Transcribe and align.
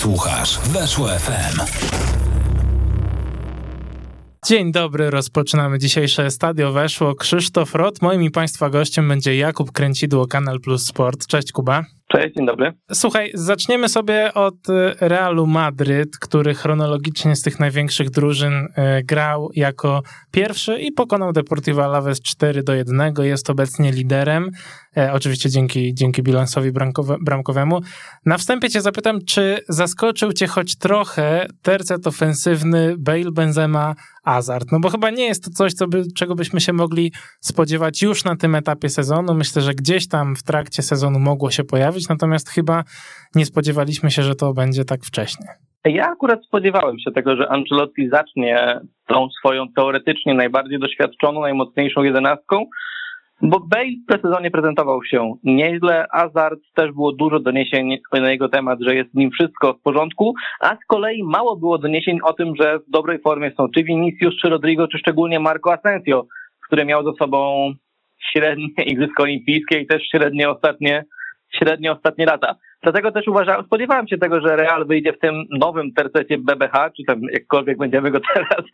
Słuchasz 0.00 0.58
Weszło 0.58 1.08
FM. 1.08 1.60
Dzień 4.46 4.72
dobry, 4.72 5.10
rozpoczynamy 5.10 5.78
dzisiejsze 5.78 6.30
Stadio 6.30 6.72
Weszło. 6.72 7.14
Krzysztof 7.14 7.74
Rot, 7.74 8.02
moim 8.02 8.22
i 8.22 8.30
Państwa 8.30 8.70
gościem 8.70 9.08
będzie 9.08 9.36
Jakub 9.36 9.72
Kręcidło, 9.72 10.26
Kanal 10.26 10.60
Plus 10.60 10.86
Sport. 10.86 11.26
Cześć 11.26 11.52
Kuba. 11.52 11.84
Cześć, 12.12 12.34
dzień 12.34 12.46
dobry. 12.46 12.72
Słuchaj, 12.92 13.30
zaczniemy 13.34 13.88
sobie 13.88 14.34
od 14.34 14.70
e, 14.70 14.94
Realu 15.08 15.46
Madryt, 15.46 16.18
który 16.18 16.54
chronologicznie 16.54 17.36
z 17.36 17.42
tych 17.42 17.60
największych 17.60 18.10
drużyn 18.10 18.68
e, 18.74 19.02
grał 19.02 19.50
jako 19.54 20.02
pierwszy 20.30 20.78
i 20.78 20.92
pokonał 20.92 21.32
Deportivo 21.32 21.84
Alaves 21.84 22.20
4 22.20 22.62
do 22.62 22.74
1. 22.74 23.14
Jest 23.22 23.50
obecnie 23.50 23.92
liderem, 23.92 24.50
e, 24.96 25.12
oczywiście 25.12 25.50
dzięki, 25.50 25.94
dzięki 25.94 26.22
bilansowi 26.22 26.72
bramkowe, 26.72 27.16
bramkowemu. 27.20 27.80
Na 28.26 28.38
wstępie 28.38 28.70
cię 28.70 28.80
zapytam, 28.80 29.18
czy 29.26 29.58
zaskoczył 29.68 30.32
cię 30.32 30.46
choć 30.46 30.76
trochę 30.76 31.46
tercet 31.62 32.06
ofensywny 32.06 32.94
Bale, 32.98 33.32
Benzema, 33.32 33.94
Hazard? 34.24 34.72
No 34.72 34.80
bo 34.80 34.88
chyba 34.88 35.10
nie 35.10 35.24
jest 35.26 35.44
to 35.44 35.50
coś, 35.50 35.72
co 35.72 35.88
by, 35.88 36.02
czego 36.16 36.34
byśmy 36.34 36.60
się 36.60 36.72
mogli 36.72 37.12
spodziewać 37.40 38.02
już 38.02 38.24
na 38.24 38.36
tym 38.36 38.54
etapie 38.54 38.88
sezonu. 38.88 39.34
Myślę, 39.34 39.62
że 39.62 39.74
gdzieś 39.74 40.08
tam 40.08 40.36
w 40.36 40.42
trakcie 40.42 40.82
sezonu 40.82 41.18
mogło 41.18 41.50
się 41.50 41.64
pojawić 41.64 41.99
natomiast 42.08 42.50
chyba 42.50 42.84
nie 43.34 43.46
spodziewaliśmy 43.46 44.10
się, 44.10 44.22
że 44.22 44.34
to 44.34 44.52
będzie 44.52 44.84
tak 44.84 45.00
wcześnie. 45.04 45.46
Ja 45.84 46.10
akurat 46.10 46.44
spodziewałem 46.44 46.98
się 46.98 47.10
tego, 47.12 47.36
że 47.36 47.48
Ancelotti 47.48 48.08
zacznie 48.08 48.80
tą 49.06 49.28
swoją 49.38 49.64
teoretycznie 49.76 50.34
najbardziej 50.34 50.78
doświadczoną, 50.78 51.40
najmocniejszą 51.40 52.02
jedenastką, 52.02 52.64
bo 53.42 53.60
Bale 53.60 53.90
w 54.04 54.06
presezonie 54.06 54.50
prezentował 54.50 55.04
się 55.04 55.34
nieźle, 55.44 56.06
Hazard 56.12 56.60
też 56.74 56.92
było 56.92 57.12
dużo 57.12 57.40
doniesień 57.40 57.98
na 58.12 58.30
jego 58.30 58.48
temat, 58.48 58.78
że 58.80 58.94
jest 58.94 59.10
z 59.10 59.14
nim 59.14 59.30
wszystko 59.30 59.74
w 59.74 59.82
porządku, 59.82 60.34
a 60.60 60.76
z 60.76 60.86
kolei 60.86 61.22
mało 61.24 61.56
było 61.56 61.78
doniesień 61.78 62.18
o 62.22 62.32
tym, 62.32 62.52
że 62.60 62.78
w 62.78 62.90
dobrej 62.90 63.18
formie 63.20 63.52
są 63.56 63.68
czy 63.68 63.84
Vinicius, 63.84 64.34
czy 64.42 64.48
Rodrigo, 64.48 64.88
czy 64.88 64.98
szczególnie 64.98 65.40
Marco 65.40 65.72
Asensio, 65.72 66.26
który 66.66 66.84
miał 66.84 67.04
za 67.04 67.12
sobą 67.18 67.70
średnie 68.32 68.68
Igrzyska 68.86 69.22
Olimpijskie 69.22 69.80
i 69.80 69.86
też 69.86 70.02
średnie 70.10 70.50
ostatnie 70.50 71.04
średnio 71.62 71.92
ostatnie 71.92 72.26
lata. 72.26 72.54
Dlatego 72.82 73.12
też 73.12 73.28
uważałem, 73.28 73.64
spodziewałem 73.64 74.08
się 74.08 74.18
tego, 74.18 74.40
że 74.40 74.56
Real 74.56 74.86
wyjdzie 74.86 75.12
w 75.12 75.18
tym 75.18 75.44
nowym 75.60 75.92
tercecie 75.92 76.38
BBH, 76.38 76.90
czy 76.96 77.04
tam 77.06 77.20
jakkolwiek 77.32 77.78
będziemy 77.78 78.10
go 78.10 78.20
teraz, 78.34 78.64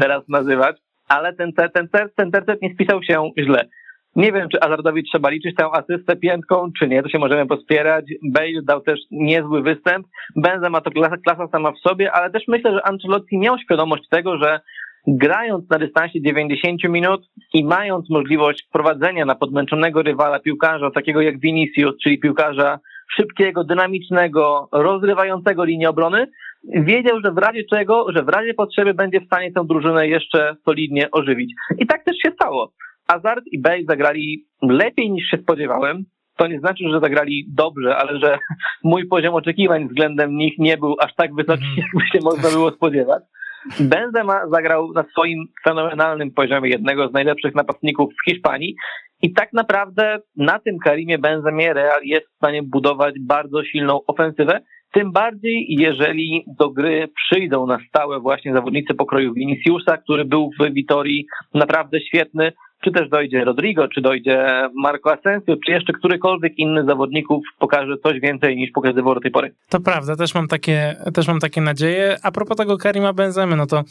teraz 0.00 0.28
nazywać, 0.28 0.76
ale 1.08 1.32
ten, 1.34 1.52
ten, 1.52 1.88
ten, 2.16 2.30
tercet 2.30 2.62
nie 2.62 2.74
spisał 2.74 3.02
się 3.02 3.30
źle. 3.38 3.68
Nie 4.16 4.32
wiem, 4.32 4.48
czy 4.48 4.60
Azardowi 4.60 5.04
trzeba 5.04 5.30
liczyć 5.30 5.56
tę 5.56 5.68
asystę 5.72 6.16
piętką, 6.16 6.70
czy 6.78 6.88
nie, 6.88 7.02
to 7.02 7.08
się 7.08 7.18
możemy 7.18 7.46
pospierać. 7.46 8.04
Bale 8.32 8.62
dał 8.62 8.80
też 8.80 9.00
niezły 9.10 9.62
występ. 9.62 10.06
Benzema 10.36 10.80
to 10.80 10.90
klasa, 10.90 11.16
klasa 11.16 11.48
sama 11.48 11.72
w 11.72 11.78
sobie, 11.78 12.12
ale 12.12 12.30
też 12.30 12.42
myślę, 12.48 12.72
że 12.72 12.86
Ancelotti 12.86 13.38
miał 13.38 13.58
świadomość 13.58 14.08
tego, 14.08 14.38
że 14.38 14.60
grając 15.06 15.70
na 15.70 15.78
dystansie 15.78 16.22
90 16.22 16.84
minut 16.84 17.20
i 17.54 17.64
mając 17.64 18.10
możliwość 18.10 18.66
wprowadzenia 18.68 19.24
na 19.24 19.34
podmęczonego 19.34 20.02
rywala 20.02 20.40
piłkarza 20.40 20.90
takiego 20.90 21.20
jak 21.20 21.40
Vinicius, 21.40 21.94
czyli 22.02 22.18
piłkarza 22.18 22.78
szybkiego, 23.16 23.64
dynamicznego, 23.64 24.68
rozrywającego 24.72 25.64
linię 25.64 25.90
obrony, 25.90 26.26
wiedział, 26.64 27.20
że 27.24 27.32
w 27.32 27.38
razie 27.38 27.64
czego, 27.64 28.06
że 28.12 28.22
w 28.22 28.28
razie 28.28 28.54
potrzeby 28.54 28.94
będzie 28.94 29.20
w 29.20 29.26
stanie 29.26 29.52
tę 29.52 29.64
drużynę 29.68 30.08
jeszcze 30.08 30.56
solidnie 30.64 31.10
ożywić. 31.10 31.52
I 31.78 31.86
tak 31.86 32.04
też 32.04 32.16
się 32.16 32.30
stało. 32.30 32.72
Hazard 33.10 33.44
i 33.52 33.60
Bale 33.60 33.84
zagrali 33.88 34.46
lepiej 34.62 35.10
niż 35.10 35.30
się 35.30 35.36
spodziewałem. 35.36 36.04
To 36.36 36.46
nie 36.46 36.58
znaczy, 36.58 36.84
że 36.92 37.00
zagrali 37.00 37.46
dobrze, 37.48 37.96
ale 37.96 38.18
że 38.18 38.38
mój 38.84 39.08
poziom 39.08 39.34
oczekiwań 39.34 39.88
względem 39.88 40.36
nich 40.36 40.58
nie 40.58 40.76
był 40.76 40.96
aż 41.00 41.14
tak 41.14 41.34
wysoki, 41.34 41.64
mm. 41.64 41.76
jakby 41.76 42.00
się 42.12 42.24
można 42.24 42.50
było 42.50 42.70
spodziewać. 42.70 43.22
Benzema 43.80 44.40
zagrał 44.52 44.92
na 44.92 45.04
swoim 45.10 45.44
fenomenalnym 45.64 46.30
poziomie 46.30 46.70
jednego 46.70 47.08
z 47.08 47.12
najlepszych 47.12 47.54
napastników 47.54 48.12
w 48.12 48.30
Hiszpanii 48.30 48.74
i 49.22 49.32
tak 49.32 49.52
naprawdę 49.52 50.18
na 50.36 50.58
tym 50.58 50.78
Karimie 50.78 51.18
Benzemie 51.18 51.72
Real 51.72 52.00
jest 52.02 52.26
w 52.26 52.36
stanie 52.36 52.62
budować 52.62 53.14
bardzo 53.20 53.64
silną 53.64 54.00
ofensywę, 54.06 54.60
tym 54.96 55.12
bardziej 55.12 55.66
jeżeli 55.68 56.44
do 56.58 56.70
gry 56.70 57.08
przyjdą 57.14 57.66
na 57.66 57.78
stałe 57.88 58.20
właśnie 58.20 58.52
zawodnicy 58.52 58.94
pokroju 58.94 59.34
Viniciusa, 59.34 59.96
który 59.96 60.24
był 60.24 60.50
w 60.60 60.74
Witorii 60.74 61.26
naprawdę 61.54 62.00
świetny, 62.00 62.52
czy 62.84 62.92
też 62.92 63.08
dojdzie 63.08 63.44
Rodrigo, 63.44 63.88
czy 63.88 64.00
dojdzie 64.00 64.46
Marco 64.74 65.12
Asensio, 65.12 65.56
czy 65.66 65.72
jeszcze 65.72 65.92
którykolwiek 65.92 66.58
inny 66.58 66.84
zawodników 66.84 67.44
pokaże 67.58 67.96
coś 68.02 68.20
więcej 68.20 68.56
niż 68.56 68.70
pokazywał 68.70 69.14
do 69.14 69.20
tej 69.20 69.30
pory. 69.30 69.54
To 69.68 69.80
prawda, 69.80 70.16
też 70.16 70.34
mam 70.34 70.48
takie, 70.48 70.96
też 71.14 71.28
mam 71.28 71.40
takie 71.40 71.60
nadzieje. 71.60 72.16
A 72.22 72.32
propos 72.32 72.56
tego 72.56 72.78
Karima 72.78 73.12
Benzemy, 73.12 73.56
no 73.56 73.66
to 73.66 73.82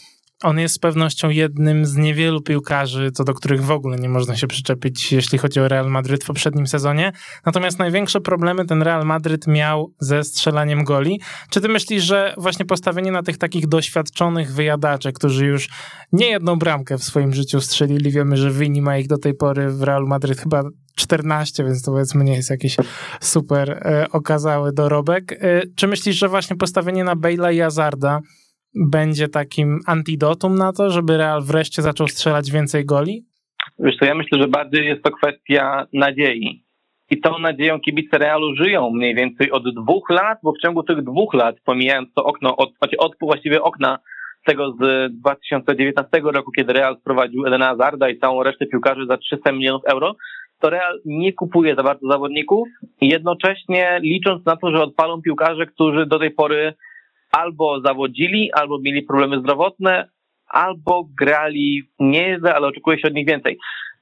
on 0.43 0.59
jest 0.59 0.75
z 0.75 0.79
pewnością 0.79 1.29
jednym 1.29 1.85
z 1.85 1.95
niewielu 1.95 2.41
piłkarzy, 2.41 3.11
co 3.11 3.23
do 3.23 3.33
których 3.33 3.63
w 3.63 3.71
ogóle 3.71 3.97
nie 3.97 4.09
można 4.09 4.35
się 4.35 4.47
przyczepić, 4.47 5.11
jeśli 5.11 5.37
chodzi 5.37 5.59
o 5.59 5.67
Real 5.67 5.89
Madryt 5.89 6.23
w 6.23 6.27
poprzednim 6.27 6.67
sezonie. 6.67 7.11
Natomiast 7.45 7.79
największe 7.79 8.21
problemy 8.21 8.65
ten 8.65 8.81
Real 8.81 9.05
Madryt 9.05 9.47
miał 9.47 9.93
ze 9.99 10.23
strzelaniem 10.23 10.83
goli. 10.83 11.21
Czy 11.49 11.61
ty 11.61 11.67
myślisz, 11.67 12.03
że 12.03 12.33
właśnie 12.37 12.65
postawienie 12.65 13.11
na 13.11 13.23
tych 13.23 13.37
takich 13.37 13.67
doświadczonych 13.67 14.53
wyjadaczy, 14.53 15.13
którzy 15.13 15.45
już 15.45 15.69
nie 16.11 16.29
jedną 16.29 16.55
bramkę 16.55 16.97
w 16.97 17.03
swoim 17.03 17.33
życiu 17.33 17.61
strzelili, 17.61 18.11
wiemy, 18.11 18.37
że 18.37 18.51
Vini 18.51 18.81
ma 18.81 18.97
ich 18.97 19.07
do 19.07 19.17
tej 19.17 19.33
pory 19.33 19.69
w 19.71 19.83
Real 19.83 20.03
Madryt 20.03 20.39
chyba 20.39 20.63
14, 20.95 21.63
więc 21.63 21.81
to 21.81 21.91
powiedzmy 21.91 22.23
nie 22.23 22.35
jest 22.35 22.49
jakiś 22.49 22.77
super 23.21 23.71
e, 23.71 24.05
okazały 24.11 24.73
dorobek. 24.73 25.31
E, 25.31 25.61
czy 25.75 25.87
myślisz, 25.87 26.15
że 26.15 26.29
właśnie 26.29 26.55
postawienie 26.55 27.03
na 27.03 27.15
Bale'a 27.15 27.53
i 27.53 27.61
Azarda 27.61 28.19
będzie 28.75 29.27
takim 29.27 29.79
antidotum 29.87 30.55
na 30.55 30.73
to, 30.73 30.89
żeby 30.89 31.17
Real 31.17 31.41
wreszcie 31.43 31.81
zaczął 31.81 32.07
strzelać 32.07 32.51
więcej 32.51 32.85
goli? 32.85 33.25
Wiesz 33.79 33.97
co, 33.97 34.05
ja 34.05 34.15
myślę, 34.15 34.41
że 34.41 34.47
bardziej 34.47 34.85
jest 34.85 35.03
to 35.03 35.11
kwestia 35.11 35.87
nadziei. 35.93 36.65
I 37.11 37.21
tą 37.21 37.39
nadzieją 37.39 37.79
kibice 37.79 38.17
Realu 38.17 38.55
żyją 38.55 38.89
mniej 38.89 39.15
więcej 39.15 39.51
od 39.51 39.63
dwóch 39.75 40.09
lat, 40.09 40.39
bo 40.43 40.51
w 40.51 40.61
ciągu 40.61 40.83
tych 40.83 41.03
dwóch 41.03 41.33
lat, 41.33 41.55
pomijając 41.65 42.13
to 42.13 42.23
okno, 42.23 42.57
od, 42.57 42.77
znaczy 42.77 42.97
od 42.97 43.11
właściwie 43.21 43.61
okna 43.61 43.99
tego 44.45 44.71
z 44.71 45.11
2019 45.13 46.21
roku, 46.23 46.51
kiedy 46.51 46.73
Real 46.73 46.97
sprowadził 46.97 47.45
Edena 47.45 47.65
Hazarda 47.65 48.09
i 48.09 48.19
całą 48.19 48.43
resztę 48.43 48.65
piłkarzy 48.65 49.05
za 49.05 49.17
300 49.17 49.51
milionów 49.51 49.81
euro, 49.85 50.15
to 50.59 50.69
Real 50.69 50.99
nie 51.05 51.33
kupuje 51.33 51.75
za 51.75 51.83
bardzo 51.83 52.07
zawodników, 52.07 52.67
jednocześnie 53.01 53.99
licząc 54.01 54.45
na 54.45 54.55
to, 54.55 54.71
że 54.71 54.83
odpalą 54.83 55.21
piłkarze, 55.21 55.65
którzy 55.65 56.05
do 56.05 56.19
tej 56.19 56.31
pory 56.31 56.73
albo 57.35 57.81
zawodzili, 57.81 58.51
albo 58.53 58.79
mieli 58.79 59.03
problemy 59.03 59.39
zdrowotne, 59.39 60.09
albo 60.47 61.07
grali 61.19 61.83
nieźle, 61.99 62.55
ale 62.55 62.67
oczekuje 62.67 62.99
się 62.99 63.07
od 63.07 63.13
nich 63.13 63.27
więcej. 63.27 63.57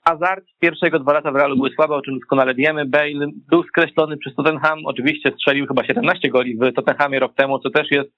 Hazard 0.07 0.45
pierwszego 0.59 0.99
dwa 0.99 1.13
lata 1.13 1.31
w 1.31 1.35
Realu 1.35 1.55
były 1.55 1.69
słabe, 1.69 1.95
o 1.95 2.01
czym 2.01 2.19
doskonale 2.19 2.55
wiemy. 2.55 2.85
Bale 2.85 3.27
był 3.49 3.63
skreślony 3.63 4.17
przez 4.17 4.35
Tottenham, 4.35 4.79
oczywiście 4.85 5.31
strzelił 5.31 5.67
chyba 5.67 5.83
17 5.83 6.29
goli 6.29 6.57
w 6.57 6.73
Tottenhamie 6.73 7.19
rok 7.19 7.35
temu, 7.35 7.59
co 7.59 7.69
też 7.69 7.91
jest 7.91 8.09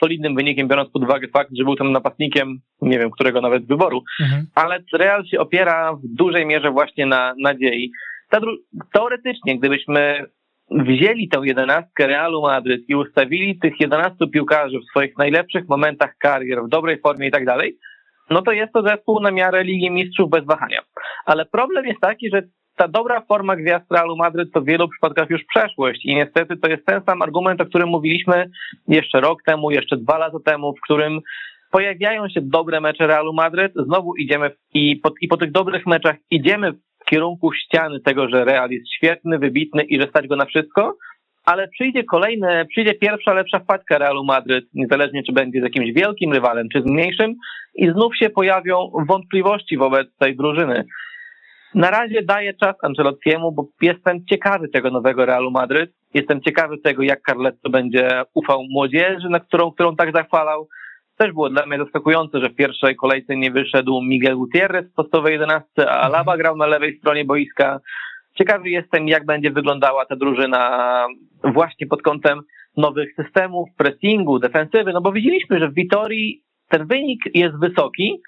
solidnym 0.00 0.34
wynikiem, 0.34 0.68
biorąc 0.68 0.90
pod 0.90 1.02
uwagę 1.02 1.28
fakt, 1.28 1.50
że 1.58 1.64
był 1.64 1.76
tam 1.76 1.92
napastnikiem, 1.92 2.58
nie 2.82 2.98
wiem, 2.98 3.10
którego 3.10 3.40
nawet 3.40 3.66
wyboru. 3.66 4.02
Mhm. 4.20 4.46
Ale 4.54 4.78
Real 4.92 5.24
się 5.24 5.40
opiera 5.40 5.92
w 5.92 6.00
dużej 6.04 6.46
mierze 6.46 6.70
właśnie 6.70 7.06
na 7.06 7.34
nadziei. 7.38 7.90
Teoretycznie, 8.92 9.58
gdybyśmy 9.58 10.26
wzięli 10.70 11.28
tę 11.28 11.40
jedenastkę 11.44 12.06
Realu 12.06 12.42
Madryt 12.42 12.88
i 12.88 12.94
ustawili 12.94 13.58
tych 13.58 13.80
11 13.80 14.16
piłkarzy 14.32 14.78
w 14.78 14.90
swoich 14.90 15.18
najlepszych 15.18 15.68
momentach 15.68 16.16
karier, 16.18 16.62
w 16.64 16.68
dobrej 16.68 17.00
formie 17.00 17.28
i 17.28 17.30
tak 17.30 17.44
dalej, 17.44 17.76
no 18.30 18.42
to 18.42 18.52
jest 18.52 18.72
to 18.72 18.82
zespół 18.82 19.20
na 19.20 19.30
miarę 19.30 19.64
Ligi 19.64 19.90
Mistrzów 19.90 20.30
bez 20.30 20.44
wahania. 20.44 20.80
Ale 21.26 21.46
problem 21.46 21.86
jest 21.86 22.00
taki, 22.00 22.30
że 22.30 22.42
ta 22.76 22.88
dobra 22.88 23.20
forma 23.20 23.56
gwiazd 23.56 23.92
Realu 23.92 24.16
Madryt 24.16 24.52
to 24.52 24.60
w 24.60 24.64
wielu 24.64 24.88
przypadkach 24.88 25.30
już 25.30 25.44
przeszłość 25.44 26.04
i 26.04 26.14
niestety 26.14 26.56
to 26.56 26.68
jest 26.68 26.86
ten 26.86 27.00
sam 27.06 27.22
argument, 27.22 27.60
o 27.60 27.66
którym 27.66 27.88
mówiliśmy 27.88 28.50
jeszcze 28.88 29.20
rok 29.20 29.42
temu, 29.42 29.70
jeszcze 29.70 29.96
dwa 29.96 30.18
lata 30.18 30.38
temu, 30.44 30.74
w 30.74 30.80
którym 30.80 31.20
pojawiają 31.70 32.28
się 32.28 32.40
dobre 32.40 32.80
mecze 32.80 33.06
Realu 33.06 33.32
Madryt, 33.32 33.72
znowu 33.86 34.16
idziemy 34.16 34.50
i 34.74 34.96
po, 34.96 35.10
i 35.20 35.28
po 35.28 35.36
tych 35.36 35.52
dobrych 35.52 35.86
meczach 35.86 36.16
idziemy 36.30 36.72
kierunku 37.10 37.52
ściany 37.52 38.00
tego, 38.00 38.28
że 38.28 38.44
Real 38.44 38.70
jest 38.70 38.92
świetny, 38.92 39.38
wybitny 39.38 39.82
i 39.82 40.00
że 40.00 40.08
stać 40.08 40.26
go 40.26 40.36
na 40.36 40.44
wszystko, 40.44 40.96
ale 41.44 41.68
przyjdzie 41.68 42.04
kolejne, 42.04 42.66
przyjdzie 42.66 42.94
pierwsza 42.94 43.34
lepsza 43.34 43.58
wpadka 43.58 43.98
Realu 43.98 44.24
Madryt, 44.24 44.64
niezależnie 44.74 45.22
czy 45.22 45.32
będzie 45.32 45.60
z 45.60 45.62
jakimś 45.62 45.92
wielkim 45.92 46.32
rywalem, 46.32 46.68
czy 46.72 46.82
z 46.82 46.84
mniejszym 46.84 47.34
i 47.74 47.90
znów 47.90 48.16
się 48.16 48.30
pojawią 48.30 48.90
wątpliwości 49.08 49.76
wobec 49.76 50.08
tej 50.18 50.36
drużyny. 50.36 50.84
Na 51.74 51.90
razie 51.90 52.22
daję 52.22 52.54
czas 52.54 52.76
Ancelottiemu, 52.82 53.52
bo 53.52 53.68
jestem 53.82 54.26
ciekawy 54.30 54.68
tego 54.68 54.90
nowego 54.90 55.26
Realu 55.26 55.50
Madryt. 55.50 55.90
Jestem 56.14 56.40
ciekawy 56.40 56.78
tego, 56.78 57.02
jak 57.02 57.20
Carletto 57.22 57.70
będzie 57.70 58.22
ufał 58.34 58.62
młodzieży, 58.70 59.28
na 59.30 59.40
którą, 59.40 59.70
którą 59.70 59.96
tak 59.96 60.12
zachwalał 60.12 60.68
też 61.18 61.32
było 61.32 61.50
dla 61.50 61.66
mnie 61.66 61.78
zaskakujące, 61.78 62.40
że 62.40 62.48
w 62.48 62.54
pierwszej 62.54 62.96
kolejce 62.96 63.36
nie 63.36 63.50
wyszedł 63.50 64.02
Miguel 64.02 64.36
Gutierrez 64.36 64.86
w 64.86 64.94
podstawowej 64.94 65.32
11, 65.32 65.66
a 65.78 66.00
Alaba 66.00 66.36
grał 66.36 66.56
na 66.56 66.66
lewej 66.66 66.98
stronie 66.98 67.24
boiska. 67.24 67.80
Ciekawy 68.38 68.70
jestem, 68.70 69.08
jak 69.08 69.26
będzie 69.26 69.50
wyglądała 69.50 70.06
ta 70.06 70.16
drużyna 70.16 71.06
właśnie 71.44 71.86
pod 71.86 72.02
kątem 72.02 72.40
nowych 72.76 73.14
systemów, 73.14 73.68
pressingu, 73.76 74.38
defensywy, 74.38 74.92
no 74.92 75.00
bo 75.00 75.12
widzieliśmy, 75.12 75.58
że 75.58 75.68
w 75.68 75.74
Witorii 75.74 76.42
ten 76.68 76.86
wynik 76.86 77.20
jest 77.34 77.58
wysoki, 77.60 78.20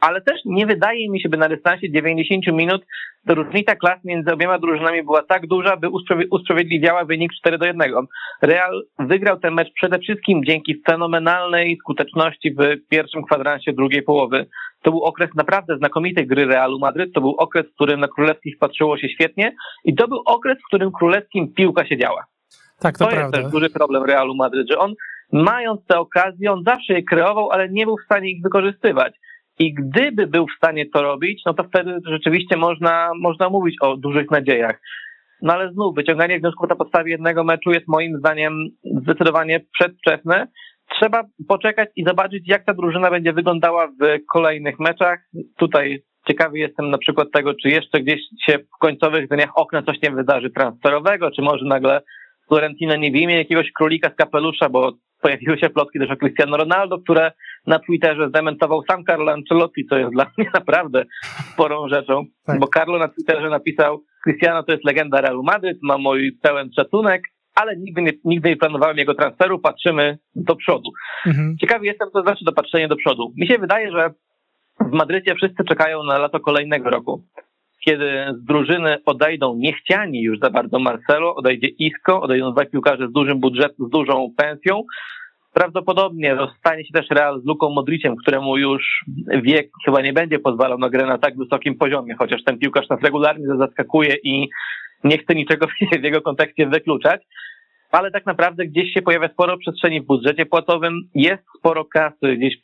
ale 0.00 0.20
też 0.20 0.40
nie 0.44 0.66
wydaje 0.66 1.10
mi 1.10 1.20
się, 1.20 1.28
by 1.28 1.36
na 1.36 1.48
dystansie 1.48 1.90
90 1.90 2.46
minut 2.46 2.82
to 3.26 3.34
różnica 3.34 3.76
klas 3.76 4.04
między 4.04 4.32
obiema 4.32 4.58
drużynami 4.58 5.02
była 5.02 5.22
tak 5.22 5.46
duża, 5.46 5.76
by 5.76 5.88
usprawiedliwiała 6.30 7.04
wynik 7.04 7.32
4 7.32 7.58
do 7.58 7.66
1. 7.66 7.92
Real 8.42 8.82
wygrał 8.98 9.40
ten 9.40 9.54
mecz 9.54 9.72
przede 9.74 9.98
wszystkim 9.98 10.44
dzięki 10.44 10.82
fenomenalnej 10.86 11.76
skuteczności 11.80 12.54
w 12.54 12.88
pierwszym 12.88 13.22
kwadransie 13.24 13.72
drugiej 13.72 14.02
połowy. 14.02 14.46
To 14.82 14.90
był 14.90 15.02
okres 15.02 15.30
naprawdę 15.34 15.76
znakomitej 15.76 16.26
gry 16.26 16.46
Realu 16.46 16.78
Madryt, 16.78 17.12
to 17.14 17.20
był 17.20 17.30
okres, 17.30 17.66
w 17.66 17.74
którym 17.74 18.00
na 18.00 18.08
królewskich 18.08 18.58
patrzyło 18.58 18.98
się 18.98 19.08
świetnie 19.08 19.54
i 19.84 19.94
to 19.94 20.08
był 20.08 20.22
okres, 20.26 20.58
w 20.58 20.66
którym 20.66 20.92
królewskim 20.92 21.54
piłka 21.54 21.86
się 21.86 21.96
działa. 21.96 22.24
Tak, 22.80 22.98
to, 22.98 23.04
to 23.04 23.10
prawda. 23.10 23.38
jest 23.38 23.50
też 23.50 23.60
duży 23.60 23.70
problem 23.70 24.04
Realu 24.04 24.34
Madryt, 24.34 24.68
że 24.70 24.78
on 24.78 24.94
mając 25.32 25.86
te 25.86 25.98
okazje, 25.98 26.52
on 26.52 26.64
zawsze 26.66 26.92
je 26.92 27.02
kreował, 27.02 27.50
ale 27.50 27.68
nie 27.68 27.84
był 27.84 27.96
w 27.96 28.04
stanie 28.04 28.30
ich 28.30 28.42
wykorzystywać. 28.42 29.14
I 29.58 29.74
gdyby 29.74 30.26
był 30.26 30.46
w 30.46 30.56
stanie 30.56 30.86
to 30.90 31.02
robić, 31.02 31.42
no 31.46 31.54
to 31.54 31.64
wtedy 31.64 31.98
rzeczywiście 32.06 32.56
można, 32.56 33.10
można 33.20 33.48
mówić 33.48 33.76
o 33.80 33.96
dużych 33.96 34.30
nadziejach. 34.30 34.80
No 35.42 35.52
ale 35.52 35.72
znów, 35.72 35.94
wyciąganie 35.94 36.40
wniosków 36.40 36.68
na 36.68 36.76
podstawie 36.76 37.10
jednego 37.10 37.44
meczu 37.44 37.70
jest 37.70 37.88
moim 37.88 38.18
zdaniem 38.18 38.52
zdecydowanie 39.02 39.60
przedwczesne. 39.78 40.46
Trzeba 40.90 41.24
poczekać 41.48 41.88
i 41.96 42.04
zobaczyć, 42.04 42.48
jak 42.48 42.64
ta 42.64 42.74
drużyna 42.74 43.10
będzie 43.10 43.32
wyglądała 43.32 43.86
w 43.86 44.26
kolejnych 44.32 44.78
meczach. 44.78 45.18
Tutaj 45.58 46.02
ciekawy 46.28 46.58
jestem 46.58 46.90
na 46.90 46.98
przykład 46.98 47.28
tego, 47.32 47.54
czy 47.54 47.68
jeszcze 47.68 48.00
gdzieś 48.00 48.20
się 48.46 48.58
w 48.58 48.78
końcowych 48.80 49.28
dniach 49.28 49.50
okna 49.54 49.82
coś 49.82 50.02
nie 50.02 50.10
wydarzy 50.10 50.50
transferowego, 50.50 51.30
czy 51.30 51.42
może 51.42 51.64
nagle 51.64 52.00
Florentino 52.48 52.96
nie 52.96 53.10
wyjmie 53.10 53.36
jakiegoś 53.36 53.72
królika 53.72 54.10
z 54.10 54.14
kapelusza, 54.16 54.68
bo 54.68 54.92
pojawiły 55.22 55.58
się 55.58 55.70
plotki 55.70 55.98
też 55.98 56.10
o 56.10 56.16
Cristiano 56.16 56.56
Ronaldo, 56.56 56.98
które 56.98 57.32
na 57.66 57.78
Twitterze 57.78 58.28
zdementował 58.28 58.82
sam 58.90 59.04
Carlo 59.04 59.32
Ancelotti, 59.32 59.86
co 59.86 59.98
jest 59.98 60.12
dla 60.12 60.26
mnie 60.36 60.50
naprawdę 60.54 61.04
sporą 61.52 61.88
rzeczą, 61.88 62.24
tak. 62.46 62.58
bo 62.58 62.68
Carlo 62.74 62.98
na 62.98 63.08
Twitterze 63.08 63.48
napisał 63.50 64.02
Cristiano 64.24 64.62
to 64.62 64.72
jest 64.72 64.84
legenda 64.84 65.20
Realu 65.20 65.42
Madryt, 65.42 65.78
ma 65.82 65.98
mój 65.98 66.32
pełen 66.42 66.70
szacunek, 66.76 67.22
ale 67.54 67.76
nigdy 67.76 68.02
nie, 68.02 68.12
nigdy 68.24 68.48
nie 68.48 68.56
planowałem 68.56 68.98
jego 68.98 69.14
transferu, 69.14 69.58
patrzymy 69.58 70.18
do 70.34 70.56
przodu. 70.56 70.90
Mhm. 71.26 71.56
Ciekawy 71.60 71.86
jestem, 71.86 72.08
co 72.12 72.22
znaczy 72.22 72.44
to 72.44 72.52
patrzenie 72.52 72.88
do 72.88 72.96
przodu. 72.96 73.32
Mi 73.36 73.46
się 73.46 73.58
wydaje, 73.58 73.90
że 73.90 74.10
w 74.80 74.92
Madrycie 74.92 75.34
wszyscy 75.34 75.64
czekają 75.64 76.02
na 76.02 76.18
lato 76.18 76.40
kolejnego 76.40 76.90
roku 76.90 77.24
kiedy 77.84 78.24
z 78.40 78.44
drużyny 78.44 78.96
odejdą 79.06 79.56
niechciani 79.56 80.22
już 80.22 80.38
za 80.38 80.50
bardzo 80.50 80.78
Marcelo, 80.78 81.34
odejdzie 81.34 81.68
Isco, 81.68 82.20
odejdą 82.20 82.52
dwa 82.52 82.64
piłkarze 82.64 83.08
z 83.08 83.12
dużym 83.12 83.40
budżetem, 83.40 83.86
z 83.86 83.90
dużą 83.90 84.32
pensją. 84.36 84.82
Prawdopodobnie 85.52 86.34
rozstanie 86.34 86.84
się 86.84 86.92
też 86.92 87.10
Real 87.10 87.40
z 87.40 87.46
Luką 87.46 87.70
Modriciem, 87.70 88.16
któremu 88.16 88.56
już 88.56 89.04
wiek 89.42 89.70
chyba 89.84 90.02
nie 90.02 90.12
będzie 90.12 90.38
pozwalał 90.38 90.78
na 90.78 90.90
grę 90.90 91.06
na 91.06 91.18
tak 91.18 91.36
wysokim 91.36 91.78
poziomie, 91.78 92.14
chociaż 92.18 92.44
ten 92.44 92.58
piłkarz 92.58 92.88
nas 92.88 93.02
regularnie 93.02 93.46
zaskakuje 93.58 94.16
i 94.24 94.48
nie 95.04 95.18
chcę 95.18 95.34
niczego 95.34 95.66
w 96.00 96.04
jego 96.04 96.22
kontekście 96.22 96.66
wykluczać. 96.66 97.22
Ale 97.90 98.10
tak 98.10 98.26
naprawdę 98.26 98.66
gdzieś 98.66 98.92
się 98.92 99.02
pojawia 99.02 99.28
sporo 99.28 99.58
przestrzeni 99.58 100.00
w 100.00 100.06
budżecie 100.06 100.46
płatowym, 100.46 101.00
jest 101.14 101.42
sporo 101.58 101.84
kasy 101.84 102.36
gdzieś 102.36 102.56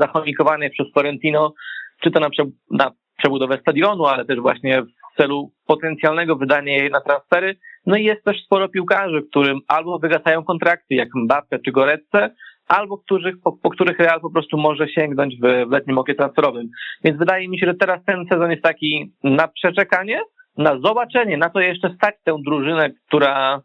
zachomikowanej 0.00 0.70
przez 0.70 0.86
Florentino, 0.92 1.54
czy 2.02 2.10
to 2.10 2.20
na, 2.20 2.28
na 2.70 2.90
przebudowę 3.16 3.58
stadionu, 3.58 4.04
ale 4.04 4.24
też 4.24 4.40
właśnie 4.40 4.82
w 4.82 5.16
celu 5.16 5.50
potencjalnego 5.66 6.36
wydania 6.36 6.72
jej 6.72 6.90
na 6.90 7.00
transfery. 7.00 7.56
No 7.86 7.96
i 7.96 8.04
jest 8.04 8.24
też 8.24 8.44
sporo 8.44 8.68
piłkarzy, 8.68 9.22
którym 9.30 9.60
albo 9.68 9.98
wygasają 9.98 10.44
kontrakty, 10.44 10.94
jak 10.94 11.08
Mbappe 11.14 11.58
czy 11.58 11.72
Goretce, 11.72 12.34
albo 12.68 12.98
których, 12.98 13.34
po, 13.42 13.52
po, 13.52 13.70
których 13.70 13.98
Real 13.98 14.20
po 14.20 14.30
prostu 14.30 14.58
może 14.58 14.88
sięgnąć 14.88 15.36
w, 15.36 15.68
w 15.68 15.70
letnim 15.70 15.98
oknie 15.98 16.14
transferowym. 16.14 16.68
Więc 17.04 17.18
wydaje 17.18 17.48
mi 17.48 17.58
się, 17.58 17.66
że 17.66 17.74
teraz 17.74 18.04
ten 18.04 18.26
sezon 18.32 18.50
jest 18.50 18.62
taki 18.62 19.12
na 19.24 19.48
przeczekanie, 19.48 20.22
na 20.56 20.78
zobaczenie, 20.78 21.36
na 21.36 21.50
to 21.50 21.60
jeszcze 21.60 21.94
stać 21.94 22.14
tę 22.24 22.36
drużynę, 22.44 22.90
która 23.06 23.62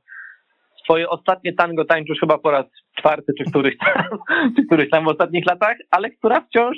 swoje 0.84 1.10
ostatnie 1.10 1.54
tango 1.54 1.86
tańczysz 1.86 2.20
chyba 2.20 2.38
po 2.38 2.52
raz 2.52 2.66
czwarty 3.02 3.34
czy 3.38 3.44
któryś 3.52 3.78
tam, 3.78 4.04
czy 4.56 4.66
któryś 4.66 4.90
tam 4.90 5.06
w 5.06 5.08
ostatnich 5.08 5.46
latach, 5.46 5.78
ale 5.92 6.10
która 6.10 6.42
wciąż 6.42 6.78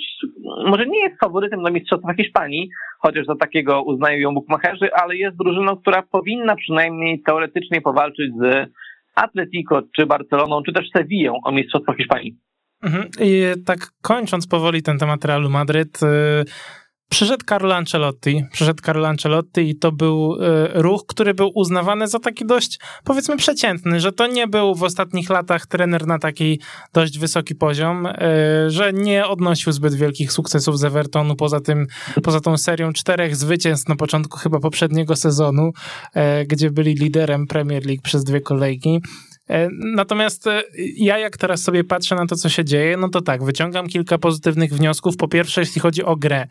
może 0.66 0.86
nie 0.86 1.00
jest 1.00 1.20
faworytem 1.20 1.64
do 1.64 1.72
Mistrzostwa 1.72 2.14
Hiszpanii, 2.14 2.70
chociaż 3.00 3.26
za 3.26 3.36
takiego 3.36 3.84
uznają 3.84 4.18
ją 4.18 4.34
bukmacherzy, 4.34 4.94
ale 4.94 5.16
jest 5.16 5.38
drużyną, 5.38 5.78
która 5.78 6.04
powinna 6.12 6.56
przynajmniej 6.56 7.22
teoretycznie 7.26 7.82
powalczyć 7.82 8.32
z 8.42 8.70
Atletico, 9.16 9.82
czy 9.96 10.06
Barceloną, 10.06 10.64
czy 10.66 10.74
też 10.74 10.86
Sevillą 10.96 11.34
o 11.44 11.52
Mistrzostwo 11.52 11.94
Hiszpanii. 11.94 12.38
Mhm. 12.84 13.08
I 13.22 13.44
tak 13.66 13.80
kończąc 14.02 14.48
powoli 14.48 14.82
ten 14.82 14.98
temat 14.98 15.26
Realu 15.26 15.50
Madryt, 15.50 16.02
yy 16.02 16.74
Przyszedł 17.14 17.46
Carlo 17.50 17.76
Ancelotti, 17.76 18.46
przyszedł 18.52 18.82
Carlo 18.86 19.08
Ancelotti 19.08 19.62
i 19.62 19.76
to 19.76 19.92
był 19.92 20.36
y, 20.36 20.38
ruch, 20.74 21.06
który 21.08 21.34
był 21.34 21.52
uznawany 21.56 22.08
za 22.08 22.20
taki 22.20 22.46
dość, 22.46 22.80
powiedzmy, 23.04 23.38
przeciętny, 23.38 24.00
że 24.00 24.12
to 24.12 24.28
nie 24.28 24.48
był 24.48 24.76
w 24.76 24.84
ostatnich 24.84 25.30
latach 25.30 25.68
trener 25.68 26.08
na 26.08 26.20
taki 26.20 26.60
dość 26.94 27.20
wysoki 27.20 27.56
poziom, 27.56 28.06
y, 28.06 28.12
że 28.68 28.94
nie 28.94 29.28
odnosił 29.28 29.72
zbyt 29.72 29.94
wielkich 29.94 30.32
sukcesów 30.32 30.80
z 30.80 30.84
Evertonu, 30.84 31.36
poza 31.36 31.60
tym, 31.60 31.88
poza 32.24 32.40
tą 32.40 32.58
serią 32.58 32.94
czterech 32.94 33.36
zwycięstw 33.36 33.90
na 33.90 33.96
początku 33.96 34.38
chyba 34.38 34.60
poprzedniego 34.60 35.16
sezonu, 35.16 35.72
y, 36.16 36.46
gdzie 36.46 36.72
byli 36.72 36.94
liderem 36.94 37.48
Premier 37.48 37.86
League 37.86 38.02
przez 38.04 38.24
dwie 38.24 38.42
kolejki. 38.42 39.02
E, 39.50 39.70
natomiast 39.96 40.48
e, 40.48 40.64
ja 40.98 41.18
jak 41.18 41.38
teraz 41.38 41.62
sobie 41.62 41.84
patrzę 41.84 42.16
na 42.16 42.26
to, 42.26 42.36
co 42.36 42.50
się 42.50 42.66
dzieje, 42.66 42.98
no 42.98 43.10
to 43.10 43.22
tak, 43.22 43.44
wyciągam 43.44 43.88
kilka 43.88 44.18
pozytywnych 44.18 44.74
wniosków. 44.74 45.18
Po 45.18 45.28
pierwsze, 45.28 45.62
jeśli 45.62 45.82
chodzi 45.82 46.04
o 46.04 46.16
grę, 46.16 46.48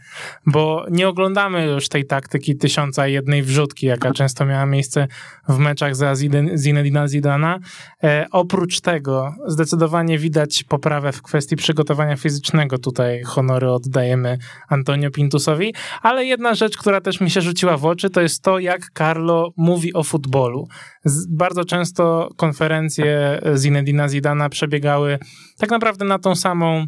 bo 0.46 0.86
nie 0.90 1.08
oglądamy 1.08 1.66
już 1.66 1.88
tej 1.88 2.06
taktyki 2.06 2.56
tysiąca 2.56 3.06
jednej 3.06 3.42
wrzutki, 3.42 3.86
jaka 3.86 4.12
często 4.12 4.46
miała 4.46 4.66
miejsce 4.66 5.08
w 5.48 5.58
meczach 5.58 5.96
za 5.96 6.14
Zinedina 6.56 7.08
Zidana. 7.08 7.58
E, 8.04 8.26
oprócz 8.30 8.80
tego 8.80 9.34
zdecydowanie 9.46 10.18
widać 10.18 10.64
poprawę 10.64 11.12
w 11.12 11.22
kwestii 11.22 11.56
przygotowania 11.56 12.16
fizycznego. 12.16 12.78
Tutaj 12.78 13.22
honory 13.22 13.70
oddajemy 13.70 14.38
Antonio 14.68 15.10
Pintusowi, 15.10 15.74
ale 16.02 16.24
jedna 16.24 16.54
rzecz, 16.54 16.76
która 16.76 17.00
też 17.00 17.20
mi 17.20 17.30
się 17.30 17.40
rzuciła 17.40 17.76
w 17.76 17.84
oczy, 17.84 18.10
to 18.10 18.20
jest 18.20 18.42
to, 18.42 18.58
jak 18.58 18.80
Carlo 18.98 19.52
mówi 19.56 19.92
o 19.94 20.02
futbolu. 20.02 20.68
Z, 21.04 21.26
bardzo 21.26 21.64
często 21.64 22.28
konferencje 22.36 22.81
konferencje 22.82 23.40
Zinedina 23.56 24.08
Zidana 24.08 24.48
przebiegały 24.48 25.18
tak 25.58 25.70
naprawdę 25.70 26.04
na 26.04 26.18
tą 26.18 26.34
samą 26.34 26.86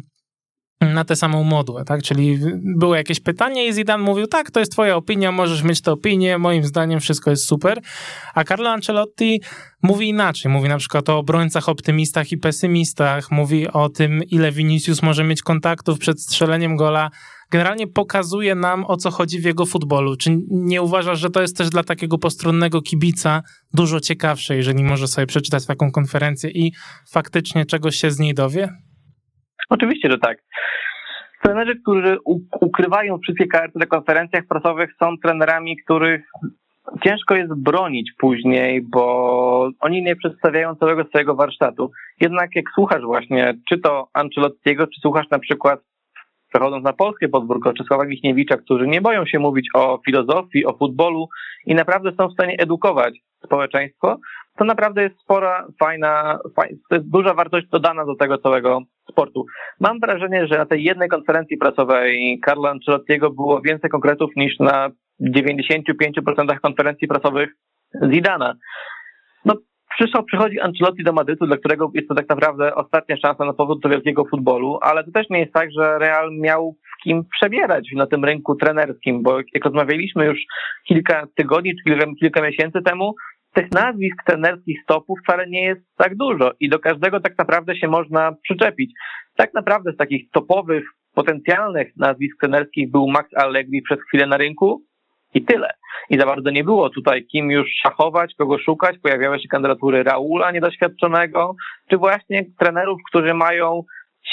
na 0.81 1.05
tę 1.05 1.15
samą 1.15 1.43
modłę, 1.43 1.85
tak? 1.85 2.03
Czyli 2.03 2.39
było 2.77 2.95
jakieś 2.95 3.19
pytanie 3.19 3.67
i 3.67 3.73
Zidane 3.73 4.03
mówił, 4.03 4.27
tak, 4.27 4.51
to 4.51 4.59
jest 4.59 4.71
twoja 4.71 4.95
opinia, 4.95 5.31
możesz 5.31 5.63
mieć 5.63 5.81
tę 5.81 5.91
opinię, 5.91 6.37
moim 6.37 6.63
zdaniem 6.63 6.99
wszystko 6.99 7.29
jest 7.29 7.47
super. 7.47 7.81
A 8.33 8.43
Carlo 8.43 8.69
Ancelotti 8.69 9.41
mówi 9.83 10.09
inaczej. 10.09 10.51
Mówi 10.51 10.69
na 10.69 10.77
przykład 10.77 11.09
o 11.09 11.17
obrońcach, 11.17 11.69
optymistach 11.69 12.31
i 12.31 12.37
pesymistach. 12.37 13.31
Mówi 13.31 13.67
o 13.67 13.89
tym, 13.89 14.23
ile 14.23 14.51
Vinicius 14.51 15.01
może 15.01 15.23
mieć 15.23 15.41
kontaktów 15.41 15.99
przed 15.99 16.21
strzeleniem 16.21 16.75
gola. 16.75 17.09
Generalnie 17.51 17.87
pokazuje 17.87 18.55
nam, 18.55 18.85
o 18.87 18.97
co 18.97 19.11
chodzi 19.11 19.39
w 19.41 19.45
jego 19.45 19.65
futbolu. 19.65 20.15
Czy 20.17 20.29
nie 20.49 20.81
uważasz, 20.81 21.19
że 21.19 21.29
to 21.29 21.41
jest 21.41 21.57
też 21.57 21.69
dla 21.69 21.83
takiego 21.83 22.17
postronnego 22.17 22.81
kibica 22.81 23.41
dużo 23.73 23.99
ciekawsze, 23.99 24.55
jeżeli 24.55 24.83
może 24.83 25.07
sobie 25.07 25.27
przeczytać 25.27 25.65
taką 25.65 25.91
konferencję 25.91 26.49
i 26.49 26.71
faktycznie 27.11 27.65
czegoś 27.65 27.95
się 27.95 28.11
z 28.11 28.19
niej 28.19 28.33
dowie? 28.33 28.69
Oczywiście, 29.69 30.11
że 30.11 30.17
tak. 30.17 30.37
Trenerzy, 31.43 31.75
którzy 31.81 32.17
ukrywają 32.61 33.17
wszystkie 33.17 33.47
karty 33.47 33.79
na 33.79 33.85
konferencjach 33.85 34.43
prasowych, 34.47 34.89
są 34.99 35.17
trenerami, 35.23 35.77
których 35.85 36.21
ciężko 37.03 37.35
jest 37.35 37.53
bronić 37.53 38.11
później, 38.17 38.81
bo 38.81 39.69
oni 39.79 40.03
nie 40.03 40.15
przedstawiają 40.15 40.75
całego 40.75 41.03
swojego 41.03 41.35
warsztatu. 41.35 41.91
Jednak 42.21 42.55
jak 42.55 42.65
słuchasz 42.75 43.03
właśnie, 43.03 43.53
czy 43.69 43.77
to 43.77 44.07
Ancelottiego, 44.13 44.87
czy 44.87 45.01
słuchasz 45.01 45.29
na 45.31 45.39
przykład 45.39 45.79
przechodząc 46.55 46.83
na 46.83 46.93
polskie 46.93 47.29
podwórko 47.29 47.73
Czesława 47.73 48.05
Michniewicza, 48.05 48.57
którzy 48.57 48.87
nie 48.87 49.01
boją 49.01 49.25
się 49.25 49.39
mówić 49.39 49.67
o 49.73 49.99
filozofii, 50.05 50.65
o 50.65 50.77
futbolu 50.77 51.27
i 51.65 51.75
naprawdę 51.75 52.11
są 52.17 52.27
w 52.27 52.33
stanie 52.33 52.55
edukować 52.57 53.19
społeczeństwo, 53.45 54.17
to 54.57 54.65
naprawdę 54.65 55.03
jest 55.03 55.19
spora, 55.19 55.67
fajna, 55.79 56.39
fajna 56.55 56.77
to 56.89 56.95
jest 56.95 57.09
duża 57.09 57.33
wartość 57.33 57.67
dodana 57.67 58.05
do 58.05 58.15
tego 58.15 58.37
całego 58.37 58.81
sportu. 59.11 59.45
Mam 59.79 59.99
wrażenie, 59.99 60.47
że 60.47 60.57
na 60.57 60.65
tej 60.65 60.83
jednej 60.83 61.09
konferencji 61.09 61.57
prasowej 61.57 62.39
Carlo 62.45 62.69
Ancelottiego 62.69 63.29
było 63.29 63.61
więcej 63.61 63.89
konkretów 63.89 64.29
niż 64.35 64.59
na 64.59 64.89
95% 65.37 66.59
konferencji 66.61 67.07
prasowych 67.07 67.49
Zidana. 68.11 68.55
No, 69.45 69.53
przyszło, 69.95 70.23
przychodzi 70.23 70.59
Ancelotti 70.59 71.03
do 71.03 71.13
Madrytu, 71.13 71.45
dla 71.47 71.57
którego 71.57 71.91
jest 71.93 72.07
to 72.07 72.15
tak 72.15 72.29
naprawdę 72.29 72.75
ostatnia 72.75 73.17
szansa 73.17 73.45
na 73.45 73.53
powrót 73.53 73.81
do 73.81 73.89
wielkiego 73.89 74.25
futbolu, 74.25 74.79
ale 74.81 75.03
to 75.03 75.11
też 75.11 75.29
nie 75.29 75.39
jest 75.39 75.53
tak, 75.53 75.69
że 75.71 75.99
Real 75.99 76.31
miał 76.31 76.75
kim 77.03 77.23
przebierać 77.37 77.87
na 77.95 78.07
tym 78.07 78.25
rynku 78.25 78.55
trenerskim, 78.55 79.23
bo 79.23 79.39
jak 79.39 79.65
rozmawialiśmy 79.65 80.25
już 80.25 80.39
kilka 80.87 81.27
tygodni 81.35 81.75
czy 81.75 81.83
kilka, 81.83 82.05
kilka 82.19 82.41
miesięcy 82.41 82.81
temu, 82.81 83.15
tych 83.53 83.71
nazwisk 83.71 84.23
trenerskich 84.25 84.77
stopów 84.83 85.19
wcale 85.23 85.47
nie 85.49 85.63
jest 85.63 85.81
tak 85.97 86.15
dużo 86.15 86.51
i 86.59 86.69
do 86.69 86.79
każdego 86.79 87.19
tak 87.19 87.37
naprawdę 87.37 87.75
się 87.75 87.87
można 87.87 88.31
przyczepić. 88.43 88.91
Tak 89.35 89.53
naprawdę 89.53 89.91
z 89.91 89.97
takich 89.97 90.31
topowych, 90.31 90.83
potencjalnych 91.13 91.87
nazwisk 91.97 92.39
trenerskich 92.41 92.91
był 92.91 93.07
Max 93.07 93.29
Allegri 93.35 93.81
przez 93.81 93.99
chwilę 94.07 94.27
na 94.27 94.37
rynku 94.37 94.83
i 95.35 95.45
tyle. 95.45 95.69
I 96.09 96.19
za 96.19 96.25
bardzo 96.25 96.49
nie 96.49 96.63
było 96.63 96.89
tutaj 96.89 97.25
kim 97.25 97.51
już 97.51 97.67
szachować, 97.83 98.33
kogo 98.37 98.57
szukać. 98.57 98.95
Pojawiały 99.03 99.39
się 99.39 99.47
kandydatury 99.47 100.03
Raula 100.03 100.51
niedoświadczonego, 100.51 101.55
czy 101.89 101.97
właśnie 101.97 102.45
trenerów, 102.59 102.99
którzy 103.09 103.33
mają 103.33 103.83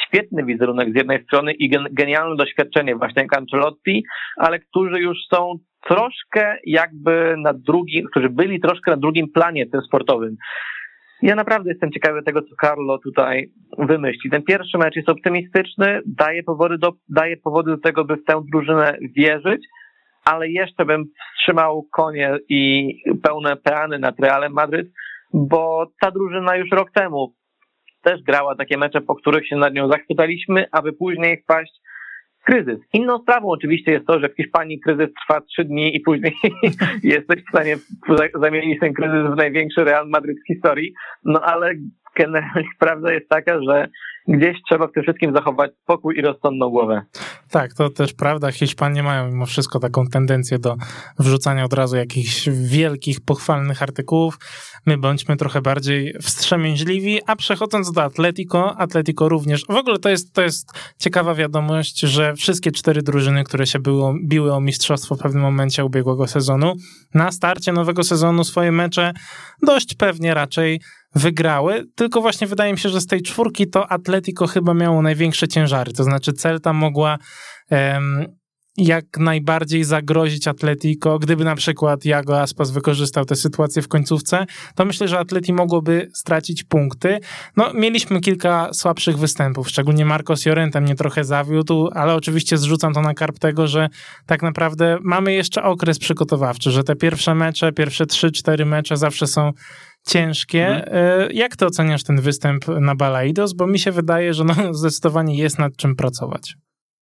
świetny 0.06 0.44
wizerunek 0.44 0.92
z 0.92 0.96
jednej 0.96 1.24
strony 1.24 1.52
i 1.52 1.70
genialne 1.92 2.36
doświadczenie 2.36 2.96
właśnie 2.96 3.22
jak 3.22 3.38
Ancelotti, 3.38 4.04
ale 4.36 4.58
którzy 4.58 5.00
już 5.00 5.18
są 5.34 5.58
troszkę 5.88 6.56
jakby 6.64 7.34
na 7.38 7.52
drugim, 7.52 8.06
którzy 8.10 8.28
byli 8.28 8.60
troszkę 8.60 8.90
na 8.90 8.96
drugim 8.96 9.32
planie 9.32 9.66
tym 9.66 9.80
sportowym. 9.80 10.36
Ja 11.22 11.34
naprawdę 11.34 11.70
jestem 11.70 11.92
ciekawy 11.92 12.22
tego, 12.22 12.42
co 12.42 12.54
Carlo 12.60 12.98
tutaj 12.98 13.50
wymyśli. 13.78 14.30
Ten 14.30 14.42
pierwszy 14.42 14.78
mecz 14.78 14.96
jest 14.96 15.08
optymistyczny, 15.08 16.00
daje 16.06 16.42
powody 16.42 16.78
do, 16.78 16.92
daje 17.08 17.36
powody 17.36 17.70
do 17.70 17.78
tego, 17.78 18.04
by 18.04 18.16
w 18.16 18.24
tę 18.24 18.42
drużynę 18.52 18.98
wierzyć, 19.16 19.66
ale 20.24 20.48
jeszcze 20.48 20.84
bym 20.84 21.04
wstrzymał 21.34 21.88
konie 21.92 22.38
i 22.48 22.92
pełne 23.22 23.56
peany 23.56 23.98
nad 23.98 24.20
Realem 24.20 24.52
Madryt, 24.52 24.86
bo 25.32 25.86
ta 26.00 26.10
drużyna 26.10 26.56
już 26.56 26.70
rok 26.70 26.90
temu 26.90 27.34
też 28.02 28.22
grała 28.22 28.56
takie 28.56 28.78
mecze, 28.78 29.00
po 29.00 29.14
których 29.14 29.48
się 29.48 29.56
nad 29.56 29.74
nią 29.74 29.88
zachwytaliśmy, 29.88 30.66
aby 30.72 30.92
później 30.92 31.42
wpaść 31.42 31.72
kryzys. 32.44 32.78
Inną 32.92 33.18
sprawą 33.18 33.48
oczywiście 33.48 33.92
jest 33.92 34.06
to, 34.06 34.20
że 34.20 34.28
w 34.28 34.36
Hiszpanii 34.36 34.80
kryzys 34.80 35.08
trwa 35.22 35.40
trzy 35.40 35.64
dni 35.64 35.96
i 35.96 36.00
później 36.00 36.32
jesteś 37.02 37.44
w 37.44 37.48
stanie 37.48 37.76
zamienić 38.34 38.80
ten 38.80 38.92
kryzys 38.92 39.32
w 39.32 39.36
największy 39.36 39.84
Real 39.84 40.08
Madrid 40.08 40.38
w 40.44 40.54
historii, 40.54 40.92
no 41.24 41.40
ale 41.40 41.74
generalnie 42.16 42.68
prawda 42.78 43.12
jest 43.12 43.28
taka, 43.28 43.62
że 43.62 43.88
gdzieś 44.28 44.56
trzeba 44.68 44.86
w 44.86 44.92
tym 44.92 45.02
wszystkim 45.02 45.34
zachować 45.34 45.70
spokój 45.82 46.18
i 46.18 46.22
rozsądną 46.22 46.70
głowę. 46.70 47.02
Tak, 47.50 47.74
to 47.74 47.90
też 47.90 48.12
prawda. 48.12 48.52
Hiszpanie 48.52 49.02
mają 49.02 49.28
mimo 49.28 49.46
wszystko 49.46 49.78
taką 49.78 50.06
tendencję 50.06 50.58
do 50.58 50.76
wrzucania 51.18 51.64
od 51.64 51.72
razu 51.72 51.96
jakichś 51.96 52.48
wielkich, 52.48 53.20
pochwalnych 53.20 53.82
artykułów. 53.82 54.38
My 54.86 54.98
bądźmy 54.98 55.36
trochę 55.36 55.60
bardziej 55.60 56.14
wstrzemięźliwi, 56.20 57.20
a 57.26 57.36
przechodząc 57.36 57.92
do 57.92 58.02
Atletico, 58.02 58.76
Atletico 58.78 59.28
również. 59.28 59.64
W 59.66 59.76
ogóle 59.76 59.98
to 59.98 60.08
jest, 60.08 60.34
to 60.34 60.42
jest 60.42 60.72
ciekawa 60.98 61.34
wiadomość, 61.34 62.00
że 62.00 62.34
wszystkie 62.34 62.70
cztery 62.72 63.02
drużyny, 63.02 63.44
które 63.44 63.66
się 63.66 63.78
było, 63.78 64.14
biły 64.24 64.54
o 64.54 64.60
mistrzostwo 64.60 65.14
w 65.14 65.18
pewnym 65.18 65.42
momencie 65.42 65.84
ubiegłego 65.84 66.26
sezonu, 66.26 66.74
na 67.14 67.32
starcie 67.32 67.72
nowego 67.72 68.04
sezonu 68.04 68.44
swoje 68.44 68.72
mecze 68.72 69.12
dość 69.62 69.94
pewnie 69.94 70.34
raczej 70.34 70.80
wygrały, 71.14 71.84
tylko 71.94 72.20
właśnie 72.20 72.46
wydaje 72.46 72.72
mi 72.72 72.78
się, 72.78 72.88
że 72.88 73.00
z 73.00 73.06
tej 73.06 73.22
czwórki 73.22 73.70
to 73.70 73.92
Atletico 73.92 74.46
chyba 74.46 74.74
miało 74.74 75.02
największe 75.02 75.48
ciężary, 75.48 75.92
to 75.92 76.04
znaczy 76.04 76.32
Celta 76.32 76.72
mogła 76.72 77.18
um, 77.70 78.26
jak 78.76 79.04
najbardziej 79.18 79.84
zagrozić 79.84 80.48
Atletico, 80.48 81.18
gdyby 81.18 81.44
na 81.44 81.54
przykład 81.54 82.04
Jago 82.04 82.40
Aspas 82.40 82.70
wykorzystał 82.70 83.24
tę 83.24 83.36
sytuację 83.36 83.82
w 83.82 83.88
końcówce, 83.88 84.46
to 84.74 84.84
myślę, 84.84 85.08
że 85.08 85.18
Atleti 85.18 85.52
mogłoby 85.52 86.08
stracić 86.14 86.64
punkty. 86.64 87.18
No, 87.56 87.72
mieliśmy 87.74 88.20
kilka 88.20 88.68
słabszych 88.72 89.18
występów, 89.18 89.68
szczególnie 89.68 90.04
Marcos 90.04 90.46
Llorente 90.46 90.80
mnie 90.80 90.94
trochę 90.94 91.24
zawiódł, 91.24 91.88
ale 91.94 92.14
oczywiście 92.14 92.58
zrzucam 92.58 92.94
to 92.94 93.02
na 93.02 93.14
karp 93.14 93.38
tego, 93.38 93.66
że 93.66 93.88
tak 94.26 94.42
naprawdę 94.42 94.98
mamy 95.02 95.32
jeszcze 95.32 95.62
okres 95.62 95.98
przygotowawczy, 95.98 96.70
że 96.70 96.84
te 96.84 96.96
pierwsze 96.96 97.34
mecze, 97.34 97.72
pierwsze 97.72 98.04
3-4 98.04 98.66
mecze 98.66 98.96
zawsze 98.96 99.26
są 99.26 99.52
ciężkie. 100.06 100.66
Mhm. 100.66 101.28
Jak 101.32 101.56
ty 101.56 101.66
oceniasz 101.66 102.04
ten 102.04 102.20
występ 102.20 102.64
na 102.80 102.94
Balaidos? 102.94 103.52
Bo 103.52 103.66
mi 103.66 103.78
się 103.78 103.90
wydaje, 103.90 104.34
że 104.34 104.44
no, 104.44 104.54
zdecydowanie 104.80 105.38
jest 105.38 105.58
nad 105.58 105.76
czym 105.76 105.96
pracować. 105.96 106.54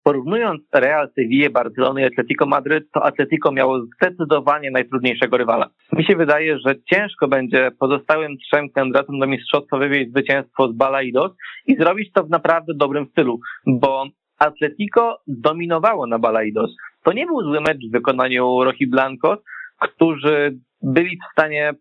Porównując 0.03 0.63
Real 0.75 1.09
Sevilla, 1.15 1.51
Barcelonę 1.51 2.03
i 2.03 2.05
Atletico 2.05 2.47
Madryt, 2.47 2.91
to 2.93 3.05
Atletico 3.05 3.53
miało 3.53 3.81
zdecydowanie 3.81 4.71
najtrudniejszego 4.71 5.37
rywala. 5.37 5.71
Mi 5.93 6.05
się 6.05 6.17
wydaje, 6.17 6.59
że 6.59 6.75
ciężko 6.93 7.29
będzie 7.29 7.71
pozostałym 7.79 8.39
trzem 8.39 8.71
kandydatom 8.71 9.19
do 9.19 9.27
mistrzostwa 9.27 9.79
wywieźć 9.79 10.11
zwycięstwo 10.11 10.69
z 10.69 10.77
Balaidos 10.77 11.33
i 11.67 11.77
zrobić 11.77 12.13
to 12.13 12.25
w 12.25 12.31
naprawdę 12.31 12.73
dobrym 12.77 13.07
stylu, 13.07 13.41
bo 13.67 14.07
Atletico 14.39 15.19
dominowało 15.27 16.07
na 16.07 16.19
Balaidos. 16.19 16.71
To 17.05 17.13
nie 17.13 17.27
był 17.27 17.43
zły 17.43 17.61
mecz 17.61 17.79
w 17.89 17.93
wykonaniu 17.93 18.65
Rochi 18.65 18.87
Blancos, 18.87 19.39
którzy 19.81 20.59
byli 20.83 21.17
w 21.17 21.33
stanie 21.33 21.75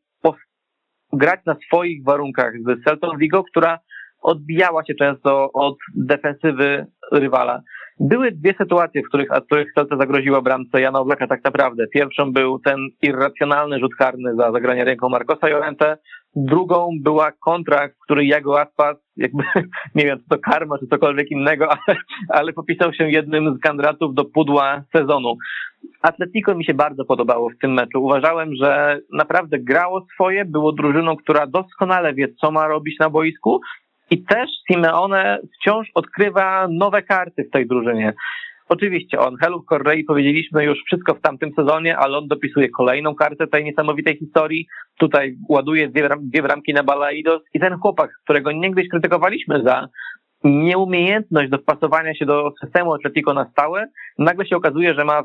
grać 1.14 1.40
na 1.46 1.56
swoich 1.56 2.04
warunkach 2.04 2.54
z 2.66 2.84
Celtą 2.84 3.18
Vigo, 3.18 3.44
która 3.44 3.80
odbijała 4.22 4.86
się 4.86 4.94
często 4.96 5.52
od 5.54 5.78
defensywy 5.96 6.86
rywala. 7.12 7.62
Były 8.00 8.32
dwie 8.32 8.54
sytuacje, 8.54 9.02
w 9.02 9.08
których, 9.08 9.30
w 9.30 9.46
których 9.46 9.74
zagroziła 10.00 10.42
bramce 10.42 10.82
Jana 10.82 11.00
Oblaka 11.00 11.28
tak 11.28 11.44
naprawdę. 11.44 11.88
Pierwszą 11.88 12.34
był 12.34 12.60
ten 12.60 12.90
irracjonalny 13.02 13.80
rzut 13.80 13.96
karny 13.96 14.36
za 14.36 14.52
zagranie 14.52 14.86
ręką 14.86 15.10
Marcosa 15.10 15.50
Jorente. 15.50 15.98
Drugą 16.36 16.90
była 17.02 17.32
kontra, 17.32 17.88
w 17.88 18.04
której 18.04 18.28
Jago 18.28 18.62
Aspas, 18.62 18.98
jakby, 19.18 19.44
nie 19.96 20.06
wiem, 20.06 20.20
czy 20.20 20.26
to 20.30 20.38
karma, 20.38 20.78
czy 20.78 20.88
cokolwiek 20.88 21.32
innego, 21.32 21.70
ale, 21.88 21.98
ale 22.30 22.54
popisał 22.54 22.94
się 22.94 23.10
jednym 23.10 23.58
z 23.58 23.60
kandydatów 23.62 24.14
do 24.14 24.26
pudła 24.26 24.84
sezonu. 24.96 25.36
Atletico 26.02 26.56
mi 26.56 26.66
się 26.66 26.74
bardzo 26.74 27.06
podobało 27.06 27.50
w 27.50 27.58
tym 27.62 27.74
meczu. 27.74 28.04
Uważałem, 28.04 28.56
że 28.56 29.00
naprawdę 29.14 29.60
grało 29.60 30.06
swoje, 30.14 30.46
było 30.46 30.72
drużyną, 30.72 31.16
która 31.16 31.48
doskonale 31.48 32.14
wie, 32.14 32.28
co 32.42 32.52
ma 32.52 32.68
robić 32.68 33.00
na 33.00 33.10
boisku 33.10 33.60
i 34.12 34.24
też 34.24 34.50
Simeone 34.72 35.40
wciąż 35.56 35.88
odkrywa 35.96 36.68
nowe 36.72 37.02
karty 37.02 37.44
w 37.44 37.52
tej 37.52 37.68
drużynie. 37.68 38.14
Oczywiście 38.70 39.20
on 39.20 39.38
Helu 39.38 39.64
Correi 39.70 40.04
powiedzieliśmy 40.04 40.66
już 40.66 40.84
wszystko 40.86 41.14
w 41.14 41.22
tamtym 41.22 41.52
sezonie, 41.54 41.98
ale 41.98 42.18
on 42.18 42.28
dopisuje 42.28 42.70
kolejną 42.70 43.16
kartę 43.16 43.48
tej 43.48 43.64
niesamowitej 43.64 44.18
historii. 44.18 44.68
Tutaj 45.00 45.36
ładuje 45.50 45.90
dwie, 45.90 46.10
dwie 46.22 46.42
bramki 46.42 46.74
na 46.74 46.84
Balaidos 46.84 47.42
i 47.54 47.60
ten 47.60 47.78
chłopak, 47.78 48.12
którego 48.24 48.52
niegdyś 48.52 48.90
krytykowaliśmy 48.90 49.64
za 49.64 49.88
nieumiejętność 50.44 51.50
dopasowania 51.50 52.16
się 52.16 52.26
do 52.26 52.52
systemu 52.64 52.94
Atletico 52.94 53.34
na 53.34 53.50
stałe, 53.52 53.86
nagle 54.18 54.46
się 54.46 54.56
okazuje, 54.56 54.94
że 54.94 55.06
ma 55.06 55.24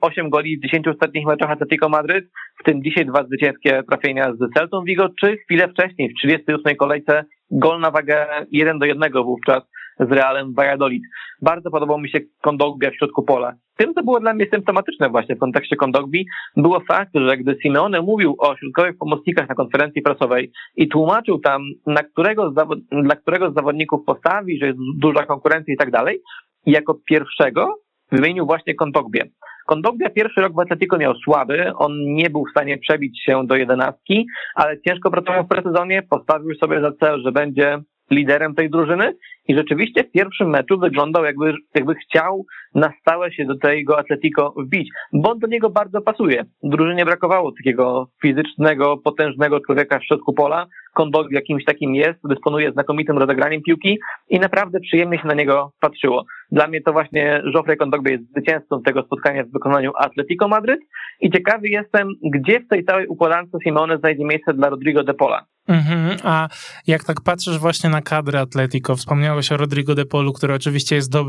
8 0.00 0.30
goli 0.30 0.58
w 0.58 0.62
10 0.62 0.88
ostatnich 0.88 1.26
meczach 1.26 1.50
Atletico 1.50 1.88
Madryt, 1.88 2.24
w 2.60 2.64
tym 2.64 2.82
dzisiaj 2.82 3.06
dwa 3.06 3.24
zwycięskie 3.24 3.82
trafienia 3.90 4.32
z 4.32 4.54
Celtą 4.54 4.84
Vigo, 4.84 5.08
czy 5.20 5.36
chwilę 5.36 5.68
wcześniej, 5.68 6.10
w 6.10 6.14
38 6.14 6.76
kolejce, 6.76 7.24
gol 7.50 7.80
na 7.80 7.90
wagę 7.90 8.26
1 8.50 8.78
do 8.78 8.86
1 8.86 9.12
wówczas 9.12 9.62
z 10.00 10.12
Realem 10.12 10.54
Valladolid. 10.54 11.02
Bardzo 11.42 11.70
podobał 11.70 11.98
mi 11.98 12.10
się 12.10 12.18
Kondogbia 12.42 12.90
w 12.90 12.96
środku 12.96 13.22
pola. 13.22 13.52
Tym, 13.76 13.94
co 13.94 14.02
było 14.02 14.20
dla 14.20 14.34
mnie 14.34 14.46
symptomatyczne 14.52 15.08
właśnie 15.08 15.36
w 15.36 15.38
kontekście 15.38 15.76
Kondogbi, 15.76 16.26
było 16.56 16.80
fakt, 16.80 17.10
że 17.14 17.36
gdy 17.36 17.56
Simeone 17.62 18.02
mówił 18.02 18.36
o 18.38 18.56
środkowych 18.56 18.98
pomocnikach 18.98 19.48
na 19.48 19.54
konferencji 19.54 20.02
prasowej 20.02 20.52
i 20.76 20.88
tłumaczył 20.88 21.38
tam, 21.38 21.62
na 21.86 22.02
którego 22.02 22.52
dla 22.90 23.16
którego 23.16 23.50
z 23.50 23.54
zawodników 23.54 24.04
postawi, 24.06 24.58
że 24.58 24.66
jest 24.66 24.78
duża 24.98 25.26
konkurencja 25.26 25.74
i 25.74 25.76
tak 25.76 25.90
dalej, 25.90 26.20
jako 26.66 26.94
pierwszego 26.94 27.74
wymienił 28.12 28.46
właśnie 28.46 28.74
Kondogbie. 28.74 29.24
Kondogbia 29.66 30.10
pierwszy 30.10 30.40
rok 30.40 30.52
w 30.54 30.58
Atletico 30.58 30.98
miał 30.98 31.14
słaby, 31.14 31.72
on 31.76 31.92
nie 32.04 32.30
był 32.30 32.44
w 32.44 32.50
stanie 32.50 32.78
przebić 32.78 33.22
się 33.24 33.46
do 33.46 33.56
jedenastki, 33.56 34.26
ale 34.54 34.80
ciężko 34.80 35.10
pracował 35.10 35.44
w 35.44 35.48
presezonie, 35.48 36.02
postawił 36.10 36.54
sobie 36.54 36.80
za 36.80 36.92
cel, 36.92 37.22
że 37.22 37.32
będzie 37.32 37.78
liderem 38.10 38.54
tej 38.54 38.70
drużyny 38.70 39.16
i 39.48 39.54
rzeczywiście 39.54 40.04
w 40.04 40.10
pierwszym 40.10 40.48
meczu 40.48 40.78
wyglądał 40.78 41.24
jakby, 41.24 41.54
jakby 41.74 41.94
chciał 41.94 42.46
na 42.74 42.92
stałe 43.00 43.32
się 43.32 43.44
do 43.44 43.58
tego 43.58 43.98
Atletico 43.98 44.54
wbić, 44.56 44.88
bo 45.12 45.30
on 45.30 45.38
do 45.38 45.46
niego 45.46 45.70
bardzo 45.70 46.00
pasuje. 46.00 46.44
Drużynie 46.62 47.04
brakowało 47.04 47.52
takiego 47.52 48.08
fizycznego, 48.22 48.96
potężnego 48.96 49.60
człowieka 49.60 49.98
w 49.98 50.04
środku 50.04 50.32
pola. 50.32 50.66
Kondog 50.94 51.32
jakimś 51.32 51.64
takim 51.64 51.94
jest, 51.94 52.18
dysponuje 52.24 52.72
znakomitym 52.72 53.18
rozegraniem 53.18 53.62
piłki 53.62 53.98
i 54.28 54.40
naprawdę 54.40 54.80
przyjemnie 54.80 55.18
się 55.18 55.26
na 55.26 55.34
niego 55.34 55.72
patrzyło. 55.80 56.24
Dla 56.50 56.66
mnie 56.66 56.80
to 56.80 56.92
właśnie 56.92 57.42
Joffrey 57.54 57.76
Kondogbie 57.76 58.12
jest 58.12 58.30
zwycięzcą 58.30 58.82
tego 58.82 59.02
spotkania 59.02 59.44
w 59.44 59.52
wykonaniu 59.52 59.92
Atletico 59.98 60.48
Madryt 60.48 60.80
i 61.20 61.30
ciekawy 61.30 61.68
jestem, 61.68 62.08
gdzie 62.34 62.60
w 62.60 62.68
tej 62.68 62.84
całej 62.84 63.06
układance 63.06 63.50
Simone 63.64 63.98
znajdzie 63.98 64.24
miejsce 64.24 64.54
dla 64.54 64.68
Rodrigo 64.68 65.04
de 65.04 65.14
Pola. 65.14 65.44
Mhm, 65.68 66.16
a 66.24 66.48
jak 66.86 67.04
tak 67.04 67.20
patrzysz 67.20 67.58
właśnie 67.58 67.90
na 67.90 68.02
kadrę 68.02 68.40
Atletico, 68.40 68.96
wspomniałeś 69.42 69.52
o 69.52 69.56
Rodrigo 69.56 69.94
de 69.94 70.04
Polu, 70.04 70.32
który 70.32 70.54
oczywiście 70.54 70.96
jest 70.96 71.10
do, 71.10 71.26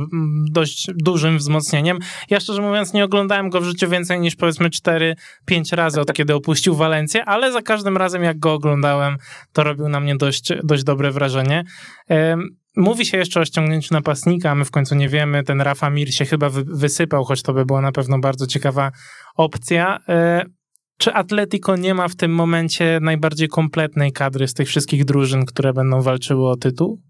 dość 0.51 0.91
dużym 0.95 1.37
wzmocnieniem. 1.37 1.99
Ja 2.29 2.39
szczerze 2.39 2.61
mówiąc 2.61 2.93
nie 2.93 3.03
oglądałem 3.05 3.49
go 3.49 3.61
w 3.61 3.63
życiu 3.63 3.89
więcej 3.89 4.19
niż 4.19 4.35
powiedzmy 4.35 4.69
4-5 4.69 5.15
razy 5.71 6.01
od 6.01 6.13
kiedy 6.13 6.35
opuścił 6.35 6.75
Walencję, 6.75 7.25
ale 7.25 7.51
za 7.51 7.61
każdym 7.61 7.97
razem 7.97 8.23
jak 8.23 8.39
go 8.39 8.53
oglądałem, 8.53 9.17
to 9.53 9.63
robił 9.63 9.89
na 9.89 9.99
mnie 9.99 10.15
dość, 10.15 10.53
dość 10.63 10.83
dobre 10.83 11.11
wrażenie. 11.11 11.63
Mówi 12.77 13.05
się 13.05 13.17
jeszcze 13.17 13.39
o 13.39 13.45
ściągnięciu 13.45 13.93
napastnika, 13.93 14.51
a 14.51 14.55
my 14.55 14.65
w 14.65 14.71
końcu 14.71 14.95
nie 14.95 15.09
wiemy. 15.09 15.43
Ten 15.43 15.61
Rafa 15.61 15.89
Mir 15.89 16.13
się 16.13 16.25
chyba 16.25 16.49
wysypał, 16.65 17.23
choć 17.23 17.41
to 17.41 17.53
by 17.53 17.65
była 17.65 17.81
na 17.81 17.91
pewno 17.91 18.19
bardzo 18.19 18.47
ciekawa 18.47 18.91
opcja. 19.35 19.99
E, 20.09 20.45
czy 20.97 21.13
Atletico 21.13 21.75
nie 21.75 21.93
ma 21.93 22.07
w 22.07 22.15
tym 22.15 22.31
momencie 22.31 22.99
najbardziej 23.01 23.47
kompletnej 23.47 24.11
kadry 24.11 24.47
z 24.47 24.53
tych 24.53 24.67
wszystkich 24.67 25.05
drużyn, 25.05 25.45
które 25.45 25.73
będą 25.73 26.01
walczyły 26.01 26.49
o 26.49 26.55
tytuł? 26.55 27.04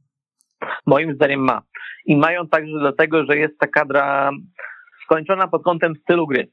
Moim 0.85 1.15
zdaniem 1.15 1.39
ma. 1.39 1.61
I 2.05 2.17
mają 2.17 2.47
także 2.47 2.79
dlatego, 2.79 3.25
że 3.25 3.37
jest 3.37 3.59
ta 3.59 3.67
kadra 3.67 4.31
skończona 5.03 5.47
pod 5.47 5.63
kątem 5.63 5.95
stylu 5.95 6.27
gry. 6.27 6.47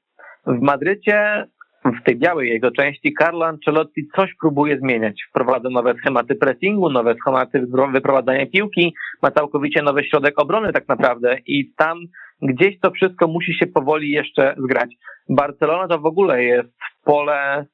W 0.47 0.61
Madrycie, 0.61 1.47
w 1.85 2.05
tej 2.05 2.17
białej 2.17 2.49
jego 2.51 2.71
części, 2.71 3.15
Carlo 3.19 3.47
Ancelotti 3.47 4.09
coś 4.17 4.35
próbuje 4.41 4.79
zmieniać. 4.79 5.23
Wprowadza 5.31 5.69
nowe 5.71 5.95
schematy 5.95 6.35
pressingu, 6.35 6.91
nowe 6.91 7.15
schematy 7.15 7.67
wyprowadzania 7.93 8.47
piłki, 8.47 8.95
ma 9.23 9.31
całkowicie 9.31 9.83
nowy 9.83 10.05
środek 10.05 10.41
obrony 10.41 10.73
tak 10.73 10.89
naprawdę 10.89 11.39
i 11.47 11.73
tam 11.77 11.99
gdzieś 12.43 12.81
to 12.81 12.91
wszystko 12.91 13.29
musi 13.29 13.55
się 13.55 13.67
powoli 13.67 14.11
jeszcze 14.11 14.55
zgrać. 14.65 14.95
Barcelona 15.29 15.89
to 15.89 15.99
w 15.99 16.07
ogóle 16.07 16.45
jest 16.45 16.69
pole 17.05 17.67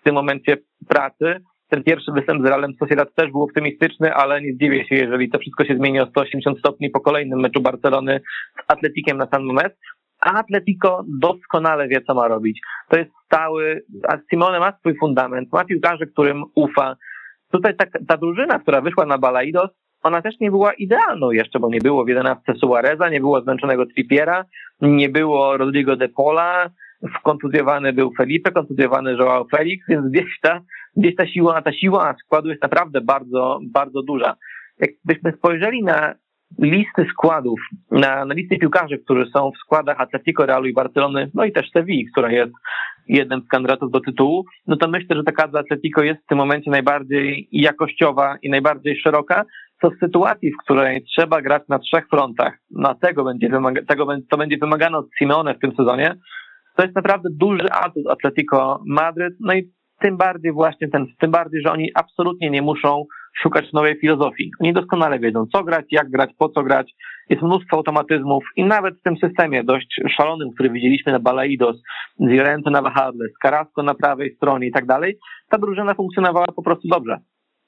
w 0.00 0.04
tym 0.04 0.14
momencie 0.14 0.56
pracy. 0.88 1.40
Ten 1.68 1.82
pierwszy 1.82 2.12
występ 2.12 2.42
z 2.42 2.44
Realem 2.44 2.74
Sociedad 2.78 3.14
też 3.14 3.30
był 3.30 3.42
optymistyczny, 3.42 4.14
ale 4.14 4.42
nie 4.42 4.52
zdziwię 4.52 4.84
się, 4.84 4.94
jeżeli 4.94 5.30
to 5.30 5.38
wszystko 5.38 5.64
się 5.64 5.76
zmieni 5.76 6.00
o 6.00 6.06
180 6.06 6.58
stopni 6.58 6.90
po 6.90 7.00
kolejnym 7.00 7.40
meczu 7.40 7.60
Barcelony 7.60 8.20
z 8.56 8.72
Atletikiem 8.72 9.18
na 9.18 9.26
San 9.26 9.42
Mamés. 9.42 9.70
A 10.20 10.32
Atletico 10.32 11.04
doskonale 11.08 11.88
wie, 11.88 12.00
co 12.00 12.14
ma 12.14 12.28
robić. 12.28 12.60
To 12.88 12.96
jest 12.96 13.10
stały, 13.24 13.82
a 14.08 14.18
Simone 14.30 14.58
ma 14.58 14.72
swój 14.78 14.96
fundament, 15.00 15.52
ma 15.52 15.64
piłkarzy, 15.64 16.06
którym 16.06 16.44
ufa. 16.54 16.96
Tutaj 17.52 17.76
ta, 17.76 17.86
ta 18.08 18.16
drużyna, 18.16 18.58
która 18.58 18.80
wyszła 18.80 19.06
na 19.06 19.18
Balaidos, 19.18 19.70
ona 20.02 20.22
też 20.22 20.34
nie 20.40 20.50
była 20.50 20.72
idealną 20.72 21.30
jeszcze, 21.30 21.58
bo 21.58 21.68
nie 21.68 21.80
było 21.80 22.04
w 22.04 22.08
11 22.08 22.54
Suareza, 22.60 23.08
nie 23.08 23.20
było 23.20 23.40
zmęczonego 23.40 23.86
Trippiera, 23.86 24.44
nie 24.80 25.08
było 25.08 25.56
Rodrigo 25.56 25.96
de 25.96 26.08
Pola, 26.08 26.70
kontuzjowany 27.22 27.92
był 27.92 28.12
Felipe, 28.16 28.50
kontuzjowany 28.50 29.16
Joao 29.16 29.46
Felix, 29.50 29.84
więc 29.88 30.06
gdzieś 30.10 30.40
ta, 30.42 30.60
gdzieś 30.96 31.14
ta 31.16 31.26
siła, 31.26 31.62
ta 31.62 31.72
siła 31.72 32.14
składu 32.24 32.48
jest 32.48 32.62
naprawdę 32.62 33.00
bardzo, 33.00 33.60
bardzo 33.72 34.02
duża. 34.02 34.36
Jakbyśmy 34.78 35.32
spojrzeli 35.38 35.82
na 35.82 36.14
listy 36.58 37.06
składów, 37.12 37.60
na, 37.90 38.24
na 38.24 38.34
listy 38.34 38.58
piłkarzy, 38.58 38.98
którzy 38.98 39.30
są 39.30 39.50
w 39.50 39.58
składach 39.58 40.00
Atletico, 40.00 40.46
Realu 40.46 40.66
i 40.66 40.72
Barcelony, 40.72 41.30
no 41.34 41.44
i 41.44 41.52
też 41.52 41.70
Sevilla, 41.70 42.10
która 42.12 42.30
jest 42.30 42.52
jednym 43.08 43.40
z 43.40 43.48
kandydatów 43.48 43.90
do 43.90 44.00
tytułu, 44.00 44.44
no 44.66 44.76
to 44.76 44.88
myślę, 44.88 45.16
że 45.16 45.24
ta 45.24 45.32
kadra 45.32 45.60
Atletico 45.60 46.02
jest 46.02 46.22
w 46.22 46.26
tym 46.26 46.38
momencie 46.38 46.70
najbardziej 46.70 47.48
jakościowa 47.52 48.36
i 48.42 48.50
najbardziej 48.50 49.00
szeroka, 49.00 49.44
co 49.80 49.90
w 49.90 49.98
sytuacji, 49.98 50.52
w 50.52 50.64
której 50.64 51.04
trzeba 51.04 51.42
grać 51.42 51.62
na 51.68 51.78
trzech 51.78 52.08
frontach, 52.08 52.58
na 52.70 52.94
tego 52.94 53.24
będzie, 53.24 53.48
wymaga, 53.48 53.82
tego, 53.82 54.06
to 54.30 54.36
będzie 54.36 54.58
wymagane 54.58 54.98
od 54.98 55.06
Simeone 55.18 55.54
w 55.54 55.58
tym 55.58 55.72
sezonie, 55.76 56.14
to 56.76 56.82
jest 56.82 56.96
naprawdę 56.96 57.28
duży 57.32 57.72
atut 57.72 58.06
Atletico 58.10 58.82
Madryt, 58.86 59.34
no 59.40 59.54
i 59.54 59.70
tym 60.00 60.16
bardziej 60.16 60.52
właśnie 60.52 60.88
ten, 60.88 61.06
tym 61.20 61.30
bardziej, 61.30 61.62
że 61.62 61.72
oni 61.72 61.90
absolutnie 61.94 62.50
nie 62.50 62.62
muszą 62.62 63.04
szukać 63.42 63.72
nowej 63.72 63.98
filozofii. 64.00 64.50
Oni 64.60 64.72
doskonale 64.72 65.18
wiedzą, 65.18 65.46
co 65.52 65.64
grać, 65.64 65.84
jak 65.90 66.10
grać, 66.10 66.30
po 66.38 66.48
co 66.48 66.62
grać. 66.62 66.92
Jest 67.30 67.42
mnóstwo 67.42 67.76
automatyzmów 67.76 68.44
i 68.56 68.64
nawet 68.64 68.98
w 68.98 69.02
tym 69.02 69.16
systemie 69.16 69.64
dość 69.64 70.00
szalonym, 70.16 70.50
który 70.54 70.70
widzieliśmy 70.70 71.12
na 71.12 71.18
Balaidos, 71.18 71.76
z 72.18 72.30
Llorente 72.30 72.70
na 72.70 72.82
wahadle, 72.82 73.28
z 73.28 73.38
Carrasco 73.42 73.82
na 73.82 73.94
prawej 73.94 74.34
stronie 74.36 74.66
i 74.66 74.72
tak 74.72 74.86
dalej, 74.86 75.18
ta 75.50 75.58
drużyna 75.58 75.94
funkcjonowała 75.94 76.46
po 76.56 76.62
prostu 76.62 76.88
dobrze. 76.88 77.18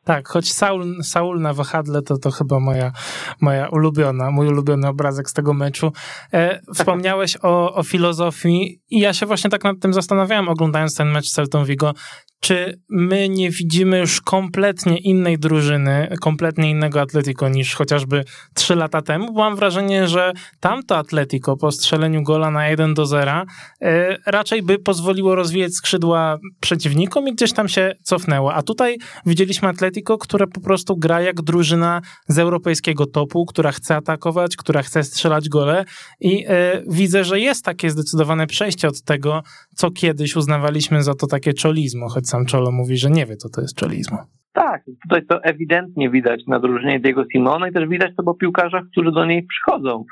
Tak, 0.04 0.28
choć 0.28 0.52
Saul, 0.52 1.02
Saul 1.02 1.40
na 1.40 1.52
wahadle 1.52 2.02
to, 2.02 2.18
to 2.18 2.30
chyba 2.30 2.60
moja, 2.60 2.92
moja 3.40 3.68
ulubiona, 3.68 4.30
mój 4.30 4.48
ulubiony 4.48 4.88
obrazek 4.88 5.30
z 5.30 5.32
tego 5.32 5.54
meczu. 5.54 5.92
E, 6.32 6.60
wspomniałeś 6.74 7.36
o, 7.42 7.74
o 7.74 7.82
filozofii 7.82 8.80
i 8.90 9.00
ja 9.00 9.12
się 9.12 9.26
właśnie 9.26 9.50
tak 9.50 9.64
nad 9.64 9.80
tym 9.80 9.94
zastanawiałem, 9.94 10.48
oglądając 10.48 10.94
ten 10.94 11.10
mecz 11.10 11.28
z 11.28 11.32
Celtą 11.32 11.64
Vigo, 11.64 11.94
czy 12.40 12.80
my 12.88 13.28
nie 13.28 13.50
widzimy 13.50 13.98
już 13.98 14.20
kompletnie 14.20 14.98
innej 14.98 15.38
drużyny, 15.38 16.16
kompletnie 16.20 16.70
innego 16.70 17.00
Atletico 17.00 17.48
niż 17.48 17.74
chociażby 17.74 18.24
trzy 18.54 18.74
lata 18.74 19.02
temu? 19.02 19.32
Bo 19.32 19.40
mam 19.40 19.56
wrażenie, 19.56 20.08
że 20.08 20.32
tamto 20.60 20.96
Atletico 20.96 21.56
po 21.56 21.72
strzeleniu 21.72 22.22
gola 22.22 22.50
na 22.50 22.68
1 22.68 22.94
do 22.94 23.06
0 23.06 23.44
e, 23.80 24.16
raczej 24.26 24.62
by 24.62 24.78
pozwoliło 24.78 25.34
rozwijać 25.34 25.74
skrzydła 25.74 26.38
przeciwnikom 26.60 27.28
i 27.28 27.32
gdzieś 27.32 27.52
tam 27.52 27.68
się 27.68 27.94
cofnęło. 28.02 28.54
A 28.54 28.62
tutaj 28.62 28.98
widzieliśmy 29.26 29.68
Atletico, 29.68 30.18
które 30.18 30.46
po 30.46 30.60
prostu 30.60 30.96
gra 30.96 31.20
jak 31.20 31.42
drużyna 31.42 32.00
z 32.28 32.38
europejskiego 32.38 33.06
topu, 33.06 33.46
która 33.46 33.72
chce 33.72 33.96
atakować, 33.96 34.56
która 34.56 34.82
chce 34.82 35.04
strzelać 35.04 35.48
gole 35.48 35.84
i 36.20 36.44
e, 36.48 36.82
widzę, 36.90 37.24
że 37.24 37.40
jest 37.40 37.64
takie 37.64 37.90
zdecydowane 37.90 38.46
przejście 38.46 38.88
od 38.88 39.02
tego, 39.02 39.42
co 39.76 39.90
kiedyś 39.90 40.36
uznawaliśmy 40.36 41.02
za 41.02 41.14
to 41.14 41.26
takie 41.26 41.52
czolizmo, 41.52 42.08
choć 42.08 42.27
sam 42.28 42.46
Czolo 42.46 42.72
mówi, 42.72 42.96
że 42.96 43.10
nie 43.10 43.26
wie, 43.26 43.36
co 43.36 43.48
to 43.48 43.60
jest 43.60 43.76
czolizmo. 43.76 44.18
Tak, 44.52 44.82
tutaj 45.02 45.26
to 45.26 45.44
ewidentnie 45.44 46.10
widać 46.10 46.40
na 46.46 46.60
drużynie 46.60 47.00
Diego 47.00 47.24
Simona 47.32 47.68
i 47.68 47.72
też 47.72 47.88
widać 47.88 48.10
to 48.16 48.22
po 48.22 48.34
piłkarzach, 48.34 48.82
którzy 48.92 49.12
do 49.12 49.24
niej 49.24 49.46
przychodzą. 49.46 50.04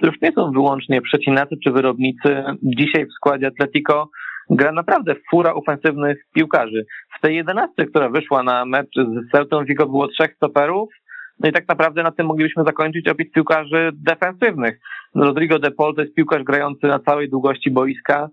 To 0.00 0.06
już 0.06 0.20
nie 0.22 0.32
są 0.32 0.50
wyłącznie 0.50 1.02
przecinacy 1.02 1.56
czy 1.64 1.70
wyrobnicy. 1.70 2.44
Dzisiaj 2.62 3.06
w 3.06 3.12
składzie 3.12 3.46
Atletico 3.46 4.08
gra 4.50 4.72
naprawdę 4.72 5.14
fura 5.30 5.54
ofensywnych 5.54 6.18
piłkarzy. 6.34 6.86
W 7.18 7.20
tej 7.20 7.36
jedenastce, 7.36 7.86
która 7.86 8.08
wyszła 8.08 8.42
na 8.42 8.64
mecz 8.64 8.94
z 8.96 9.30
Celtą 9.32 9.64
Vigo 9.64 9.86
było 9.86 10.08
trzech 10.08 10.34
stoperów, 10.36 10.88
no 11.40 11.48
i 11.48 11.52
tak 11.52 11.68
naprawdę 11.68 12.02
na 12.02 12.12
tym 12.12 12.26
moglibyśmy 12.26 12.64
zakończyć 12.64 13.08
opis 13.08 13.32
piłkarzy 13.32 13.90
defensywnych. 13.94 14.80
Rodrigo 15.14 15.58
de 15.58 15.70
Paul 15.70 15.94
to 15.94 16.02
jest 16.02 16.14
piłkarz 16.14 16.42
grający 16.42 16.86
na 16.86 16.98
całej 16.98 17.30
długości 17.30 17.70
boiska 17.70 18.28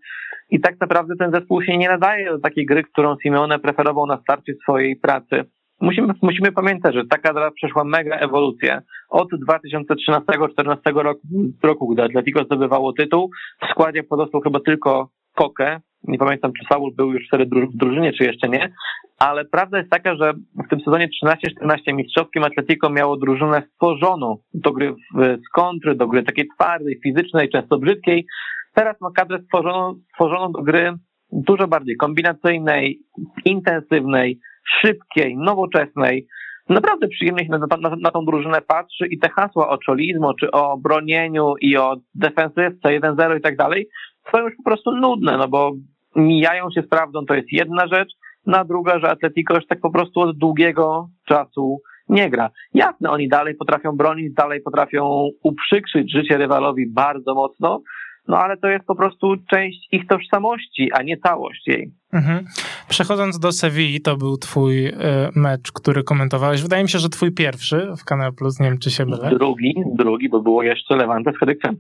i 0.51 0.59
tak 0.59 0.79
naprawdę 0.79 1.15
ten 1.19 1.31
zespół 1.31 1.63
się 1.63 1.77
nie 1.77 1.89
nadaje 1.89 2.31
do 2.31 2.39
takiej 2.39 2.65
gry, 2.65 2.83
którą 2.83 3.15
Simeone 3.23 3.59
preferował 3.59 4.05
na 4.05 4.17
starcie 4.17 4.53
swojej 4.63 4.95
pracy. 4.95 5.43
Musimy, 5.81 6.13
musimy 6.21 6.51
pamiętać, 6.51 6.95
że 6.95 7.05
ta 7.05 7.17
kadra 7.17 7.51
przeszła 7.51 7.83
mega 7.83 8.15
ewolucję. 8.15 8.81
Od 9.09 9.27
2013-2014 9.31 10.77
roku, 10.95 11.21
roku, 11.63 11.87
gdy 11.87 12.03
Atletico 12.03 12.43
zdobywało 12.43 12.93
tytuł, 12.93 13.29
w 13.61 13.71
składzie 13.71 14.03
pozostał 14.03 14.41
chyba 14.41 14.59
tylko 14.59 15.09
Koke. 15.35 15.81
Nie 16.03 16.17
pamiętam, 16.17 16.51
czy 16.53 16.65
Saul 16.69 16.95
był 16.95 17.13
już 17.13 17.27
wtedy 17.27 17.45
w 17.45 17.77
drużynie, 17.77 18.13
czy 18.13 18.23
jeszcze 18.23 18.49
nie. 18.49 18.73
Ale 19.19 19.45
prawda 19.45 19.77
jest 19.77 19.89
taka, 19.89 20.15
że 20.15 20.33
w 20.65 20.69
tym 20.69 20.79
sezonie 20.79 21.09
13-14 21.23 21.93
mistrzowskim 21.93 22.43
Atletico 22.43 22.89
miało 22.89 23.17
drużynę 23.17 23.63
stworzoną 23.73 24.37
do 24.53 24.71
gry 24.71 24.95
z 25.15 25.49
kontry, 25.53 25.95
do 25.95 26.07
gry 26.07 26.23
takiej 26.23 26.47
twardej, 26.55 26.99
fizycznej, 27.03 27.49
często 27.49 27.77
brzydkiej. 27.77 28.25
Teraz 28.73 29.01
ma 29.01 29.11
kadrę 29.11 29.39
stworzoną, 29.39 29.95
stworzoną 30.13 30.51
do 30.51 30.61
gry 30.61 30.93
dużo 31.31 31.67
bardziej 31.67 31.97
kombinacyjnej, 31.97 32.99
intensywnej, 33.45 34.39
szybkiej, 34.81 35.37
nowoczesnej. 35.37 36.27
Naprawdę 36.69 37.07
przyjemnie 37.07 37.45
się 37.45 37.49
na, 37.49 37.57
na, 37.57 37.95
na 38.01 38.11
tą 38.11 38.25
drużynę 38.25 38.61
patrzy 38.61 39.07
i 39.07 39.19
te 39.19 39.29
hasła 39.29 39.69
o 39.69 39.77
czolizmu, 39.77 40.33
czy 40.33 40.51
o 40.51 40.77
bronieniu 40.77 41.53
i 41.61 41.77
o 41.77 41.95
defensywce 42.15 42.89
1-0 42.99 43.37
i 43.37 43.41
tak 43.41 43.57
dalej, 43.57 43.89
są 44.31 44.39
już 44.39 44.53
po 44.57 44.63
prostu 44.63 44.91
nudne, 44.91 45.37
no 45.37 45.47
bo 45.47 45.71
mijają 46.15 46.67
się 46.75 46.81
z 46.81 46.89
prawdą, 46.89 47.25
to 47.25 47.33
jest 47.33 47.51
jedna 47.51 47.87
rzecz, 47.87 48.09
na 48.45 48.63
druga, 48.63 48.99
że 48.99 49.09
Atletico 49.09 49.55
już 49.55 49.67
tak 49.67 49.79
po 49.79 49.91
prostu 49.91 50.19
od 50.19 50.37
długiego 50.37 51.09
czasu 51.27 51.81
nie 52.09 52.29
gra. 52.29 52.49
Jasne, 52.73 53.09
oni 53.09 53.27
dalej 53.27 53.55
potrafią 53.55 53.91
bronić, 53.91 54.33
dalej 54.33 54.61
potrafią 54.61 55.29
uprzykrzyć 55.43 56.11
życie 56.11 56.37
rywalowi 56.37 56.89
bardzo 56.89 57.33
mocno, 57.33 57.81
no 58.27 58.37
ale 58.37 58.57
to 58.57 58.67
jest 58.67 58.85
po 58.85 58.95
prostu 58.95 59.35
część 59.49 59.87
ich 59.91 60.07
tożsamości, 60.07 60.91
a 60.93 61.03
nie 61.03 61.17
całość 61.17 61.67
jej. 61.67 61.93
Mhm. 62.13 62.45
Przechodząc 62.89 63.39
do 63.39 63.51
Sewilli, 63.51 64.01
to 64.01 64.17
był 64.17 64.37
twój 64.37 64.87
y, 64.87 64.93
mecz, 65.35 65.71
który 65.71 66.03
komentowałeś. 66.03 66.61
Wydaje 66.61 66.83
mi 66.83 66.89
się, 66.89 66.99
że 66.99 67.09
twój 67.09 67.31
pierwszy 67.31 67.93
w 67.97 68.05
Kanal 68.05 68.33
Plus, 68.33 68.59
nie 68.59 68.69
wiem 68.69 68.79
czy 68.79 68.91
się 68.91 69.05
mylę. 69.05 69.29
Drugi, 69.29 69.73
drugi, 69.95 70.29
bo 70.29 70.41
było 70.41 70.63
jeszcze 70.63 70.95
Levante 70.95 71.31
z 71.33 71.39
Hedykcem. 71.39 71.75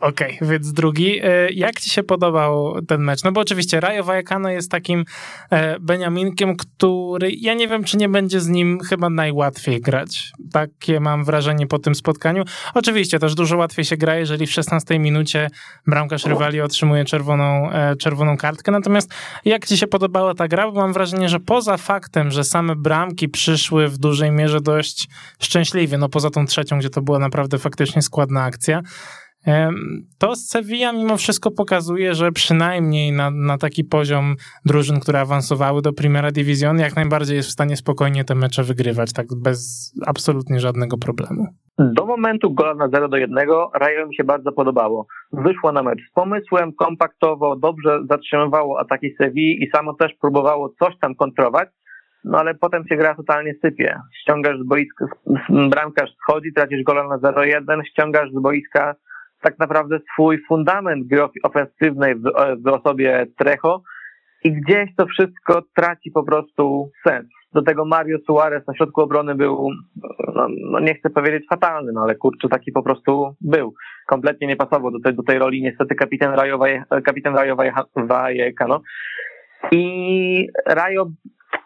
Okej, 0.00 0.36
okay, 0.36 0.48
więc 0.48 0.72
drugi. 0.72 1.20
E, 1.22 1.50
jak 1.50 1.80
ci 1.80 1.90
się 1.90 2.02
podobał 2.02 2.82
ten 2.82 3.00
mecz? 3.00 3.24
No 3.24 3.32
bo 3.32 3.40
oczywiście 3.40 3.80
Rayo 3.80 4.04
Vallecano 4.04 4.50
jest 4.50 4.70
takim 4.70 5.04
e, 5.50 5.80
Beniaminkiem, 5.80 6.56
który 6.56 7.30
ja 7.30 7.54
nie 7.54 7.68
wiem, 7.68 7.84
czy 7.84 7.96
nie 7.96 8.08
będzie 8.08 8.40
z 8.40 8.48
nim 8.48 8.80
chyba 8.80 9.10
najłatwiej 9.10 9.80
grać. 9.80 10.32
Takie 10.52 11.00
mam 11.00 11.24
wrażenie 11.24 11.66
po 11.66 11.78
tym 11.78 11.94
spotkaniu. 11.94 12.44
Oczywiście 12.74 13.18
też 13.18 13.34
dużo 13.34 13.56
łatwiej 13.56 13.84
się 13.84 13.96
gra, 13.96 14.16
jeżeli 14.16 14.46
w 14.46 14.52
16 14.52 14.98
minucie 14.98 15.50
bramkarz 15.86 16.26
rywali 16.26 16.60
otrzymuje 16.60 17.04
czerwoną, 17.04 17.70
e, 17.70 17.96
czerwoną 17.96 18.36
kartkę. 18.36 18.72
Natomiast 18.72 19.14
jak 19.44 19.66
ci 19.66 19.78
się 19.78 19.86
podobała 19.86 20.34
ta 20.34 20.48
gra? 20.48 20.70
Bo 20.70 20.80
mam 20.80 20.92
wrażenie, 20.92 21.28
że 21.28 21.40
poza 21.40 21.76
faktem, 21.76 22.30
że 22.30 22.44
same 22.44 22.76
bramki 22.76 23.28
przyszły 23.28 23.88
w 23.88 23.98
dużej 23.98 24.30
mierze 24.30 24.60
dość 24.60 25.08
szczęśliwie, 25.40 25.98
no 25.98 26.08
poza 26.08 26.30
tą 26.30 26.46
trzecią, 26.46 26.78
gdzie 26.78 26.90
to 26.90 27.02
była 27.02 27.18
naprawdę 27.18 27.58
faktycznie 27.58 28.02
składna 28.02 28.44
akcja, 28.44 28.82
To 30.18 30.36
z 30.36 30.48
Sevilla 30.48 30.92
mimo 30.92 31.16
wszystko 31.16 31.50
pokazuje, 31.50 32.14
że 32.14 32.32
przynajmniej 32.32 33.12
na, 33.12 33.30
na 33.30 33.58
taki 33.58 33.84
poziom 33.84 34.34
drużyn, 34.64 35.00
które 35.00 35.20
awansowały 35.20 35.82
do 35.82 35.92
Primera 35.92 36.30
Division, 36.30 36.78
jak 36.78 36.96
najbardziej 36.96 37.36
jest 37.36 37.48
w 37.48 37.52
stanie 37.52 37.76
spokojnie 37.76 38.24
te 38.24 38.34
mecze 38.34 38.62
wygrywać, 38.62 39.12
tak 39.12 39.26
bez 39.42 39.92
absolutnie 40.06 40.60
żadnego 40.60 40.96
problemu. 40.98 41.46
Do 41.78 42.06
momentu 42.06 42.54
gola 42.54 42.74
na 42.74 42.88
0 42.88 43.08
do 43.08 43.16
1 43.16 43.38
Rayo 43.74 44.06
mi 44.06 44.16
się 44.16 44.24
bardzo 44.24 44.52
podobało. 44.52 45.06
Wyszło 45.32 45.72
na 45.72 45.82
mecz 45.82 46.00
z 46.10 46.12
pomysłem, 46.14 46.72
kompaktowo, 46.72 47.56
dobrze 47.56 48.00
zatrzymywało 48.10 48.80
ataki 48.80 49.14
Sevilla 49.18 49.64
i 49.64 49.70
samo 49.74 49.94
też 49.94 50.12
próbowało 50.20 50.74
coś 50.78 50.98
tam 51.00 51.14
kontrować, 51.14 51.68
no 52.24 52.38
ale 52.38 52.54
potem 52.54 52.84
się 52.88 52.96
gra 52.96 53.14
totalnie 53.14 53.54
sypie. 53.64 54.00
Ściągasz 54.22 54.58
z 54.58 54.66
boiska, 54.66 55.06
bramkarz 55.70 56.10
schodzi, 56.22 56.52
tracisz 56.52 56.82
gola 56.82 57.08
na 57.08 57.18
0-1, 57.18 57.82
ściągasz 57.84 58.30
z 58.30 58.42
boiska 58.42 58.94
tak 59.42 59.58
naprawdę 59.58 59.98
swój 60.12 60.38
fundament 60.48 61.06
gry 61.06 61.22
ofensywnej 61.42 62.14
w, 62.14 62.22
w 62.64 62.66
osobie 62.66 63.26
Trecho 63.38 63.82
i 64.44 64.52
gdzieś 64.52 64.94
to 64.96 65.06
wszystko 65.06 65.62
traci 65.76 66.10
po 66.10 66.24
prostu 66.24 66.90
sens. 67.06 67.26
Do 67.52 67.62
tego 67.62 67.84
Mario 67.84 68.18
Suarez 68.26 68.66
na 68.66 68.74
środku 68.74 69.00
obrony 69.00 69.34
był, 69.34 69.68
no, 70.34 70.48
no 70.70 70.80
nie 70.80 70.94
chcę 70.94 71.10
powiedzieć 71.10 71.44
fatalny, 71.48 71.92
no 71.92 72.02
ale 72.02 72.14
kurczę, 72.14 72.48
taki 72.48 72.72
po 72.72 72.82
prostu 72.82 73.34
był. 73.40 73.74
Kompletnie 74.06 74.46
nie 74.46 74.56
pasował 74.56 74.90
do 74.90 75.00
tej, 75.00 75.14
do 75.14 75.22
tej 75.22 75.38
roli 75.38 75.62
niestety 75.62 75.94
kapitan 75.94 76.34
Rajowa, 76.34 76.66
kapitan 77.04 77.34
Rajowa 77.34 77.64
Vallecano. 77.96 78.82
I 79.72 80.46
Rajo, 80.66 81.06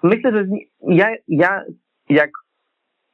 myślę, 0.03 0.33
że 0.33 0.45
ja, 0.89 1.09
ja 1.29 1.63
jak 2.09 2.31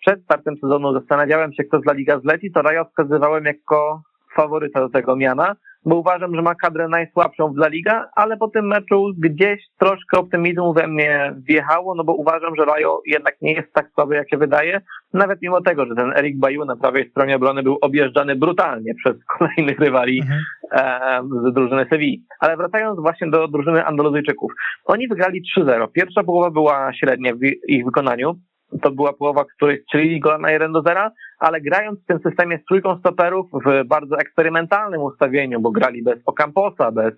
przed 0.01 0.25
startem 0.25 0.57
sezonu 0.57 0.92
zastanawiałem 0.92 1.53
się, 1.53 1.64
kto 1.64 1.81
z 1.81 1.87
La 1.87 1.92
Liga 1.92 2.20
zleci, 2.20 2.53
to 2.53 2.62
Rajo 2.62 2.85
wskazywałem 2.85 3.44
jako 3.44 4.03
faworyta 4.37 4.81
do 4.81 4.88
tego 4.88 5.16
miana, 5.16 5.57
bo 5.85 5.97
uważam, 5.97 6.35
że 6.35 6.42
ma 6.42 6.55
kadrę 6.55 6.88
najsłabszą 6.88 7.53
w 7.53 7.57
La 7.57 7.68
Liga, 7.68 8.09
ale 8.16 8.37
po 8.37 8.49
tym 8.49 8.66
meczu 8.66 9.11
gdzieś 9.18 9.61
troszkę 9.79 10.18
optymizmu 10.18 10.75
we 10.75 10.88
mnie 10.88 11.35
wjechało, 11.49 11.95
no 11.95 12.05
bo 12.05 12.14
uważam, 12.14 12.57
że 12.57 12.64
Rajo 12.64 13.01
jednak 13.07 13.35
nie 13.42 13.53
jest 13.53 13.73
tak 13.73 13.90
słaby, 13.95 14.14
jak 14.14 14.31
się 14.31 14.37
wydaje, 14.37 14.81
nawet 15.12 15.42
mimo 15.42 15.61
tego, 15.61 15.87
że 15.87 15.95
ten 15.95 16.12
Erik 16.16 16.38
Baju 16.38 16.64
na 16.64 16.77
prawej 16.77 17.11
stronie 17.11 17.37
obrony 17.37 17.62
był 17.62 17.79
objeżdżany 17.81 18.37
brutalnie 18.37 18.95
przez 18.95 19.16
kolejnych 19.38 19.79
rywali 19.79 20.21
mhm. 20.21 20.40
e, 20.73 21.51
z 21.51 21.55
drużyny 21.55 21.87
Sewilli. 21.90 22.25
Ale 22.40 22.57
wracając 22.57 23.01
właśnie 23.01 23.31
do 23.31 23.49
drużyny 23.49 23.85
Andaluzyjczyków. 23.85 24.53
Oni 24.85 25.09
wygrali 25.09 25.42
3-0. 25.59 25.87
Pierwsza 25.92 26.23
połowa 26.23 26.51
była 26.51 26.92
średnia 26.92 27.35
w 27.35 27.45
ich 27.68 27.85
wykonaniu, 27.85 28.35
to 28.82 28.90
była 28.90 29.12
połowa, 29.12 29.44
której 29.44 29.82
strzelili 29.82 30.20
gola 30.20 30.38
na 30.38 30.50
1 30.50 30.72
do 30.72 30.82
0, 30.82 31.11
ale 31.38 31.61
grając 31.61 32.00
w 32.00 32.06
tym 32.06 32.18
systemie 32.18 32.58
z 32.58 32.64
trójką 32.64 32.98
stoperów 32.98 33.46
w 33.66 33.87
bardzo 33.87 34.18
eksperymentalnym 34.18 35.02
ustawieniu, 35.02 35.61
bo 35.61 35.70
grali 35.70 36.02
bez 36.02 36.18
Ocamposa, 36.26 36.92
bez, 36.92 37.14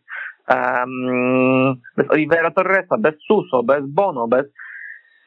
um, 0.48 1.74
bez 1.96 2.10
Olivera 2.10 2.50
Torresa, 2.50 2.98
bez 2.98 3.14
Suso, 3.26 3.62
bez 3.62 3.86
Bono, 3.86 4.28
bez 4.28 4.46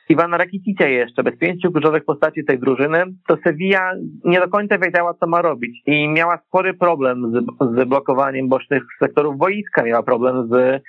Iwana 0.10 0.38
Rakicicia 0.38 0.88
jeszcze, 0.88 1.24
bez 1.24 1.38
pięciu 1.38 1.72
kluczowych 1.72 2.06
postaci 2.06 2.46
tej 2.46 2.60
drużyny, 2.60 3.04
to 3.28 3.38
Sevilla 3.44 3.92
nie 4.26 4.40
do 4.40 4.48
końca 4.48 4.78
wiedziała, 4.78 5.14
co 5.14 5.28
ma 5.28 5.42
robić 5.42 5.82
i 5.86 6.10
miała 6.10 6.38
spory 6.48 6.74
problem 6.74 7.32
z, 7.32 7.46
z 7.76 7.88
blokowaniem 7.90 8.50
bocznych 8.50 8.84
sektorów 9.00 9.38
boiska, 9.38 9.84
miała 9.84 10.04
problem 10.04 10.48
z, 10.48 10.84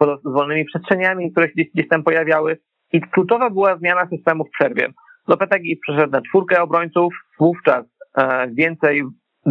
z 0.00 0.32
wolnymi 0.32 0.64
przestrzeniami, 0.64 1.32
które 1.32 1.46
się 1.46 1.52
gdzieś, 1.52 1.70
gdzieś 1.74 1.88
tam 1.88 2.02
pojawiały 2.02 2.58
i 2.92 3.00
kluczowa 3.00 3.50
była 3.50 3.76
zmiana 3.76 4.08
systemu 4.08 4.44
w 4.44 4.50
przerwie. 4.50 4.88
Lopetegui 5.28 5.76
przeszedł 5.76 6.12
na 6.12 6.22
czwórkę 6.22 6.62
obrońców, 6.62 7.14
wówczas 7.38 7.84
e, 8.16 8.48
więcej 8.50 9.02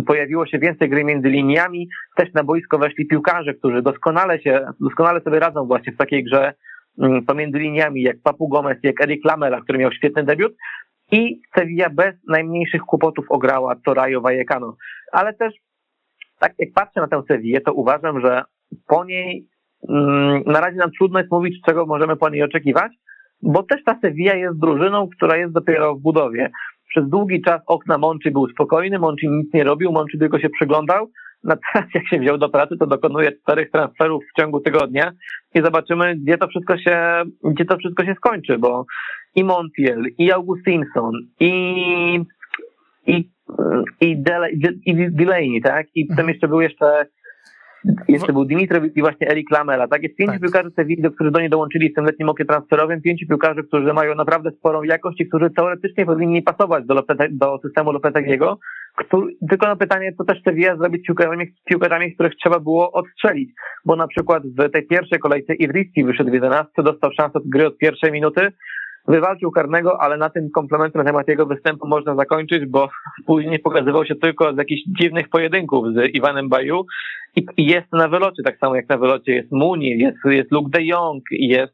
pojawiło 0.08 0.46
się 0.46 0.60
więcej 0.60 0.90
gry 0.90 1.04
między 1.04 1.30
liniami, 1.30 1.90
też 2.16 2.34
na 2.34 2.44
boisko 2.44 2.78
weszli 2.78 3.08
piłkarze, 3.08 3.54
którzy 3.54 3.82
doskonale 3.82 4.42
się, 4.42 4.68
doskonale 4.80 5.22
sobie 5.22 5.40
radzą 5.40 5.66
właśnie 5.66 5.94
w 5.94 5.98
takiej 5.98 6.24
grze 6.24 6.54
mm, 7.00 7.26
pomiędzy 7.26 7.60
liniami, 7.60 8.02
jak 8.02 8.18
Papu 8.24 8.48
Gomez, 8.48 8.78
jak 8.84 9.02
Eric 9.02 9.26
Lamela, 9.26 9.62
który 9.62 9.80
miał 9.80 9.92
świetny 9.92 10.24
debiut 10.24 10.54
i 11.12 11.42
Sevilla 11.56 11.90
bez 11.90 12.16
najmniejszych 12.28 12.82
kłopotów 12.82 13.26
ograła 13.30 13.76
Torajo 13.86 14.22
Vallecano. 14.22 14.76
Ale 15.12 15.34
też, 15.34 15.54
tak 16.40 16.54
jak 16.60 16.70
patrzę 16.74 17.02
na 17.02 17.08
tę 17.08 17.24
Sevillę, 17.28 17.62
to 17.62 17.74
uważam, 17.74 18.22
że 18.22 18.44
po 18.88 19.06
niej 19.06 19.48
mm, 19.90 20.44
na 20.46 20.62
razie 20.62 20.78
nam 20.78 20.92
trudno 20.92 21.20
jest 21.20 21.32
mówić, 21.32 21.62
czego 21.66 21.86
możemy 21.86 22.16
po 22.16 22.30
niej 22.30 22.44
oczekiwać, 22.44 22.92
bo 23.44 23.64
też 23.64 23.84
ta 23.84 24.00
Sevilla 24.02 24.36
jest 24.36 24.60
drużyną, 24.60 25.10
która 25.18 25.38
jest 25.38 25.54
dopiero 25.54 25.96
w 25.96 26.02
budowie. 26.02 26.52
Przez 26.90 27.10
długi 27.10 27.42
czas 27.42 27.62
okna 27.68 27.98
Monczy 27.98 28.32
był 28.32 28.48
spokojny, 28.50 29.00
Monczy 29.00 29.28
nic 29.28 29.54
nie 29.54 29.64
robił, 29.64 29.92
Monczy 29.92 30.18
tylko 30.18 30.40
się 30.40 30.50
przyglądał. 30.50 31.12
Natomiast 31.44 31.96
jak 31.96 32.08
się 32.08 32.20
wziął 32.20 32.38
do 32.38 32.50
pracy, 32.50 32.78
to 32.80 32.88
dokonuje 32.88 33.32
czterech 33.32 33.72
transferów 33.72 34.24
w 34.24 34.42
ciągu 34.42 34.60
tygodnia 34.60 35.12
i 35.56 35.62
zobaczymy, 35.62 36.16
gdzie 36.16 36.38
to 36.38 36.48
wszystko 36.48 36.78
się, 36.78 37.24
gdzie 37.44 37.66
to 37.66 37.78
wszystko 37.78 38.06
się 38.06 38.16
skończy, 38.16 38.58
bo 38.58 38.86
i 39.36 39.44
Montiel, 39.44 40.04
i 40.18 40.32
Augustinson, 40.32 41.14
i, 41.40 41.54
i, 43.08 43.30
i, 44.02 44.22
Dele, 44.22 44.52
i 44.86 45.12
Delaney, 45.12 45.62
tak? 45.62 45.88
I 45.96 46.06
potem 46.06 46.30
jeszcze 46.30 46.48
był 46.48 46.62
jeszcze 46.62 47.06
jeszcze 48.08 48.34
był 48.34 48.46
Dimitrowicz 48.46 48.96
i 48.96 49.02
właśnie 49.02 49.30
Erik 49.30 49.52
Lamela. 49.52 49.88
Tak 49.88 50.04
jest 50.04 50.16
pięciu 50.16 50.32
tak. 50.32 50.42
piłkarzy 50.42 50.72
Sevilli, 50.76 51.12
którzy 51.16 51.32
do 51.32 51.40
niej 51.40 51.50
dołączyli 51.50 51.92
w 51.92 51.96
tym 51.96 52.06
letnim 52.06 52.30
oknie 52.30 52.46
transferowym. 52.46 53.02
Pięciu 53.02 53.28
piłkarzy, 53.28 53.64
którzy 53.64 53.94
mają 53.94 54.16
naprawdę 54.16 54.52
sporą 54.52 54.84
jakość 54.84 55.22
i 55.22 55.28
którzy 55.28 55.50
teoretycznie 55.50 56.06
powinni 56.06 56.42
pasować 56.42 56.86
do, 56.86 56.94
Lopete, 56.94 57.28
do 57.32 57.60
systemu 57.66 57.92
Lopetegiego. 57.92 58.60
Tylko 59.50 59.68
na 59.68 59.76
pytanie, 59.76 60.14
co 60.18 60.24
też 60.24 60.44
Sevilla 60.44 60.78
zrobić 60.78 61.04
z 61.04 61.08
piłkarzami, 61.08 61.46
piłkarzami, 61.66 62.14
których 62.14 62.36
trzeba 62.36 62.60
było 62.60 62.92
odstrzelić. 62.92 63.50
Bo 63.86 63.96
na 63.96 64.08
przykład 64.08 64.44
w 64.44 64.72
tej 64.72 64.88
pierwszej 64.88 65.20
kolejce 65.20 65.54
Idriski 65.56 66.04
wyszedł 66.04 66.30
w 66.30 66.34
11, 66.34 66.72
dostał 66.78 67.12
szansę 67.12 67.34
od 67.34 67.50
gry 67.50 67.68
od 67.68 67.78
pierwszej 67.78 68.12
minuty, 68.12 68.52
wywalczył 69.08 69.52
karnego, 69.52 70.02
ale 70.02 70.18
na 70.18 70.30
tym 70.30 70.50
komplementu 70.50 70.98
na 70.98 71.04
temat 71.04 71.28
jego 71.28 71.46
występu 71.46 71.88
można 71.88 72.16
zakończyć, 72.16 72.66
bo 72.66 72.90
później 73.26 73.60
pokazywał 73.60 74.06
się 74.06 74.16
tylko 74.16 74.54
z 74.54 74.58
jakichś 74.58 74.82
dziwnych 75.00 75.30
pojedynków 75.30 75.86
z 75.94 76.16
Iwanem 76.16 76.50
Baju 76.50 76.86
i, 77.36 77.46
jest 77.58 77.94
na 77.94 78.08
wylocie, 78.08 78.44
tak 78.44 78.58
samo 78.58 78.76
jak 78.76 78.90
na 78.90 78.98
wylocie 78.98 79.32
jest 79.34 79.52
Muni, 79.52 80.00
jest, 80.00 80.18
jest 80.26 80.52
Luke 80.52 80.70
de 80.70 80.86
Jong, 80.86 81.24
jest 81.32 81.74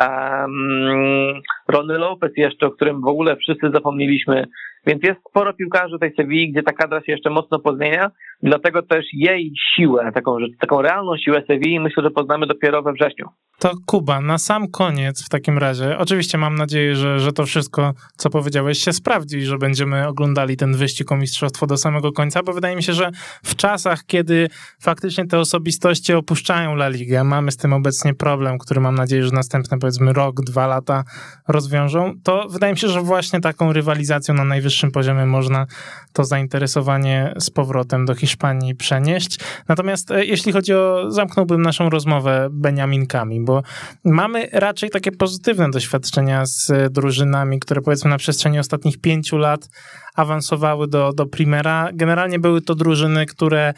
um, 0.00 1.42
Ronny 1.68 1.98
Lopez 1.98 2.32
jeszcze, 2.36 2.66
o 2.66 2.70
którym 2.70 3.00
w 3.00 3.06
ogóle 3.06 3.36
wszyscy 3.36 3.70
zapomnieliśmy, 3.70 4.46
więc 4.86 5.02
jest 5.02 5.20
sporo 5.30 5.54
piłkarzy 5.54 5.98
tej 5.98 6.14
Sewilli, 6.14 6.52
gdzie 6.52 6.62
ta 6.62 6.72
kadra 6.72 7.00
się 7.00 7.12
jeszcze 7.12 7.30
mocno 7.30 7.58
pozmienia, 7.58 8.10
dlatego 8.42 8.82
też 8.82 9.04
jej 9.12 9.52
siłę, 9.74 10.12
taką, 10.14 10.36
taką 10.60 10.82
realną 10.82 11.16
siłę 11.16 11.42
Sewilli 11.46 11.80
myślę, 11.80 12.02
że 12.02 12.10
poznamy 12.10 12.46
dopiero 12.46 12.82
we 12.82 12.92
wrześniu. 12.92 13.28
To 13.58 13.72
Kuba, 13.86 14.20
na 14.20 14.38
sam 14.38 14.70
koniec 14.70 15.24
w 15.24 15.28
takim 15.28 15.58
razie, 15.58 15.98
oczywiście 15.98 16.38
mam 16.38 16.54
nadzieję, 16.54 16.96
że, 16.96 17.20
że 17.20 17.32
to 17.32 17.46
wszystko, 17.46 17.92
co 18.16 18.30
powiedziałeś, 18.30 18.78
się 18.78 18.92
sprawdzi 18.92 19.38
i 19.38 19.44
że 19.44 19.58
będziemy 19.58 20.08
oglądali 20.08 20.56
ten 20.56 20.76
wyścig 20.76 21.12
o 21.12 21.16
mistrzostwo 21.16 21.66
do 21.66 21.76
samego 21.76 22.12
końca, 22.12 22.42
bo 22.42 22.52
wydaje 22.52 22.76
mi 22.76 22.82
się, 22.82 22.92
że 22.92 23.10
w 23.44 23.56
czasach, 23.56 24.04
kiedy 24.06 24.48
faktycznie 24.80 25.26
te 25.26 25.38
osobistości 25.38 26.12
opuszczają 26.12 26.72
La 26.72 26.88
Ligę, 26.88 27.24
mamy 27.24 27.52
z 27.52 27.56
tym 27.56 27.72
obecnie 27.72 28.14
problem, 28.14 28.58
który 28.58 28.80
mam 28.80 28.94
nadzieję, 28.94 29.22
że 29.22 29.32
następne 29.32 29.78
powiedzmy 29.78 30.12
rok, 30.12 30.40
dwa 30.40 30.66
lata 30.66 31.04
rozwiążą, 31.48 32.12
to 32.24 32.46
wydaje 32.50 32.72
mi 32.72 32.78
się, 32.78 32.88
że 32.88 33.00
właśnie 33.00 33.40
taką 33.40 33.72
rywalizacją 33.72 34.34
na 34.34 34.44
najwyższym 34.44 34.69
poziomie 34.92 35.26
można 35.26 35.66
to 36.12 36.24
zainteresowanie 36.24 37.34
z 37.38 37.50
powrotem 37.50 38.04
do 38.04 38.14
Hiszpanii 38.14 38.74
przenieść. 38.74 39.38
Natomiast 39.68 40.10
e, 40.10 40.24
jeśli 40.24 40.52
chodzi 40.52 40.74
o, 40.74 41.10
zamknąłbym 41.10 41.62
naszą 41.62 41.90
rozmowę 41.90 42.48
Beniaminkami, 42.50 43.44
bo 43.44 43.62
mamy 44.04 44.48
raczej 44.52 44.90
takie 44.90 45.12
pozytywne 45.12 45.70
doświadczenia 45.70 46.46
z 46.46 46.72
drużynami, 46.90 47.60
które 47.60 47.80
powiedzmy 47.80 48.10
na 48.10 48.18
przestrzeni 48.18 48.58
ostatnich 48.58 49.00
pięciu 49.00 49.38
lat 49.38 49.68
awansowały 50.14 50.88
do, 50.88 51.12
do 51.12 51.26
Primera. 51.26 51.88
Generalnie 51.94 52.38
były 52.38 52.60
to 52.60 52.74
drużyny, 52.74 53.26
które 53.26 53.68
e, 53.68 53.74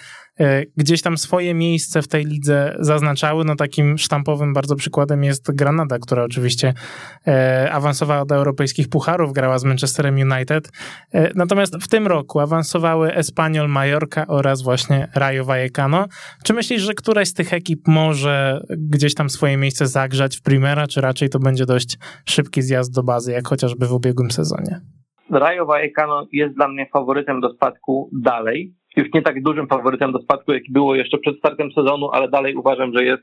gdzieś 0.76 1.02
tam 1.02 1.18
swoje 1.18 1.54
miejsce 1.54 2.02
w 2.02 2.08
tej 2.08 2.24
lidze 2.24 2.76
zaznaczały. 2.78 3.44
No 3.44 3.56
takim 3.56 3.98
sztampowym 3.98 4.52
bardzo 4.52 4.76
przykładem 4.76 5.24
jest 5.24 5.54
Granada, 5.54 5.98
która 5.98 6.24
oczywiście 6.24 6.74
e, 7.26 7.68
awansowała 7.72 8.24
do 8.24 8.34
europejskich 8.34 8.88
pucharów, 8.88 9.32
grała 9.32 9.58
z 9.58 9.64
Manchesterem 9.64 10.14
United. 10.14 10.70
E, 11.12 11.30
natomiast 11.34 11.76
w 11.76 11.88
tym 11.88 12.06
roku 12.06 12.40
awansowały 12.40 13.14
Espanyol 13.14 13.68
Mallorca 13.68 14.26
oraz 14.26 14.62
właśnie 14.62 15.08
Rayo 15.14 15.44
Vallecano. 15.44 16.06
Czy 16.44 16.52
myślisz, 16.52 16.82
że 16.82 16.94
któraś 16.94 17.28
z 17.28 17.34
tych 17.34 17.52
ekip 17.52 17.80
może 17.88 18.60
gdzieś 18.78 19.14
tam 19.14 19.30
swoje 19.30 19.56
miejsce 19.56 19.86
zagrzać 19.86 20.36
w 20.36 20.42
Primera, 20.42 20.86
czy 20.86 21.00
raczej 21.00 21.28
to 21.28 21.38
będzie 21.38 21.66
dość 21.66 21.98
szybki 22.24 22.62
zjazd 22.62 22.94
do 22.94 23.02
bazy, 23.02 23.32
jak 23.32 23.48
chociażby 23.48 23.86
w 23.86 23.92
ubiegłym 23.92 24.30
sezonie? 24.30 24.80
Rayo 25.30 25.66
Vallecano 25.66 26.26
jest 26.32 26.54
dla 26.54 26.68
mnie 26.68 26.86
faworytem 26.92 27.40
do 27.40 27.54
spadku 27.54 28.10
dalej. 28.22 28.74
Już 28.96 29.08
nie 29.14 29.22
tak 29.22 29.42
dużym 29.42 29.66
faworytem 29.66 30.12
do 30.12 30.18
spadku, 30.18 30.52
jak 30.52 30.62
było 30.70 30.94
jeszcze 30.94 31.18
przed 31.18 31.38
startem 31.38 31.72
sezonu, 31.72 32.10
ale 32.10 32.28
dalej 32.28 32.54
uważam, 32.54 32.92
że 32.94 33.04
jest 33.04 33.22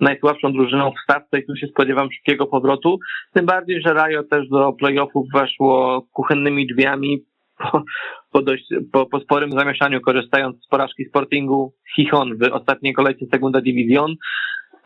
najsłabszą 0.00 0.52
drużyną 0.52 0.90
w 0.90 1.02
stawce 1.02 1.38
i 1.38 1.46
tu 1.46 1.56
się 1.56 1.66
spodziewam 1.66 2.08
szybkiego 2.12 2.46
powrotu. 2.46 2.98
Tym 3.34 3.46
bardziej, 3.46 3.82
że 3.82 3.94
Rayo 3.94 4.22
też 4.22 4.48
do 4.48 4.72
playoffów 4.72 5.26
weszło 5.34 6.02
kuchennymi 6.12 6.66
drzwiami 6.66 7.24
po, 7.58 7.82
po, 8.32 8.42
dość, 8.42 8.64
po, 8.92 9.06
po 9.06 9.20
sporym 9.20 9.52
zamieszaniu, 9.52 10.00
korzystając 10.00 10.64
z 10.64 10.68
porażki 10.68 11.04
Sportingu 11.04 11.72
Chichon 11.96 12.38
w 12.38 12.52
ostatniej 12.52 12.94
kolejce 12.94 13.26
Segunda 13.32 13.60
Division. 13.60 14.14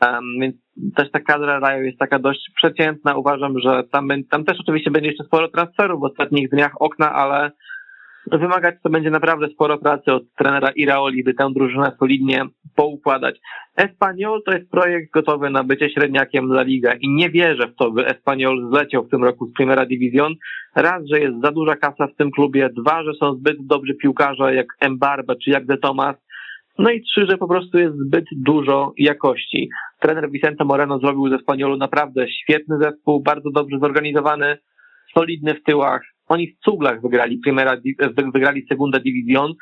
Um, 0.01 0.23
więc 0.41 0.55
też 0.95 1.11
ta 1.11 1.19
kadra 1.19 1.59
Rajo 1.59 1.83
jest 1.83 1.99
taka 1.99 2.19
dość 2.19 2.51
przeciętna. 2.55 3.15
Uważam, 3.15 3.59
że 3.59 3.83
tam, 3.91 4.07
tam 4.31 4.45
też 4.45 4.57
oczywiście 4.59 4.91
będzie 4.91 5.09
jeszcze 5.09 5.23
sporo 5.23 5.47
transferów 5.47 6.01
w 6.01 6.03
ostatnich 6.03 6.49
dniach 6.49 6.71
okna, 6.79 7.13
ale 7.13 7.51
wymagać 8.31 8.75
to 8.83 8.89
będzie 8.89 9.09
naprawdę 9.09 9.47
sporo 9.47 9.77
pracy 9.77 10.13
od 10.13 10.23
trenera 10.37 10.69
Iraoli, 10.69 11.23
by 11.23 11.33
tę 11.33 11.49
drużynę 11.53 11.91
solidnie 11.99 12.45
poukładać. 12.75 13.39
Espanyol 13.75 14.41
to 14.45 14.51
jest 14.51 14.71
projekt 14.71 15.13
gotowy 15.13 15.49
na 15.49 15.63
bycie 15.63 15.89
średniakiem 15.89 16.47
dla 16.47 16.61
Liga 16.61 16.93
i 16.93 17.09
nie 17.09 17.29
wierzę 17.29 17.67
w 17.67 17.75
to, 17.75 17.91
by 17.91 18.05
Espanyol 18.05 18.69
zleciał 18.69 19.03
w 19.03 19.09
tym 19.09 19.23
roku 19.23 19.47
z 19.47 19.53
Primera 19.53 19.85
Division. 19.85 20.33
Raz, 20.75 21.03
że 21.05 21.19
jest 21.19 21.41
za 21.43 21.51
duża 21.51 21.75
kasa 21.75 22.07
w 22.07 22.15
tym 22.15 22.31
klubie, 22.31 22.69
dwa, 22.69 23.03
że 23.03 23.13
są 23.13 23.35
zbyt 23.35 23.57
dobrzy 23.65 23.93
piłkarze 23.93 24.55
jak 24.55 24.67
Mbarba 24.89 25.35
czy 25.35 25.49
jak 25.49 25.65
De 25.65 25.77
Tomas, 25.77 26.15
no 26.77 26.91
i 26.91 27.01
trzy, 27.01 27.25
że 27.29 27.37
po 27.37 27.47
prostu 27.47 27.77
jest 27.77 27.95
zbyt 27.95 28.25
dużo 28.31 28.93
jakości. 28.97 29.69
Trener 29.99 30.31
Vicente 30.31 30.65
Moreno 30.65 30.99
zrobił 30.99 31.29
ze 31.29 31.37
Spaniolu 31.37 31.77
naprawdę 31.77 32.25
świetny 32.29 32.77
zespół, 32.81 33.21
bardzo 33.21 33.51
dobrze 33.51 33.79
zorganizowany, 33.79 34.57
solidny 35.17 35.53
w 35.53 35.63
tyłach. 35.63 36.12
Oni 36.33 36.47
w 36.47 36.59
cuglach 36.59 37.01
wygrali 37.01 37.37
Primera, 37.37 37.77
wygrali 38.33 38.65
Segunda 38.69 38.99
Division. 38.99 39.53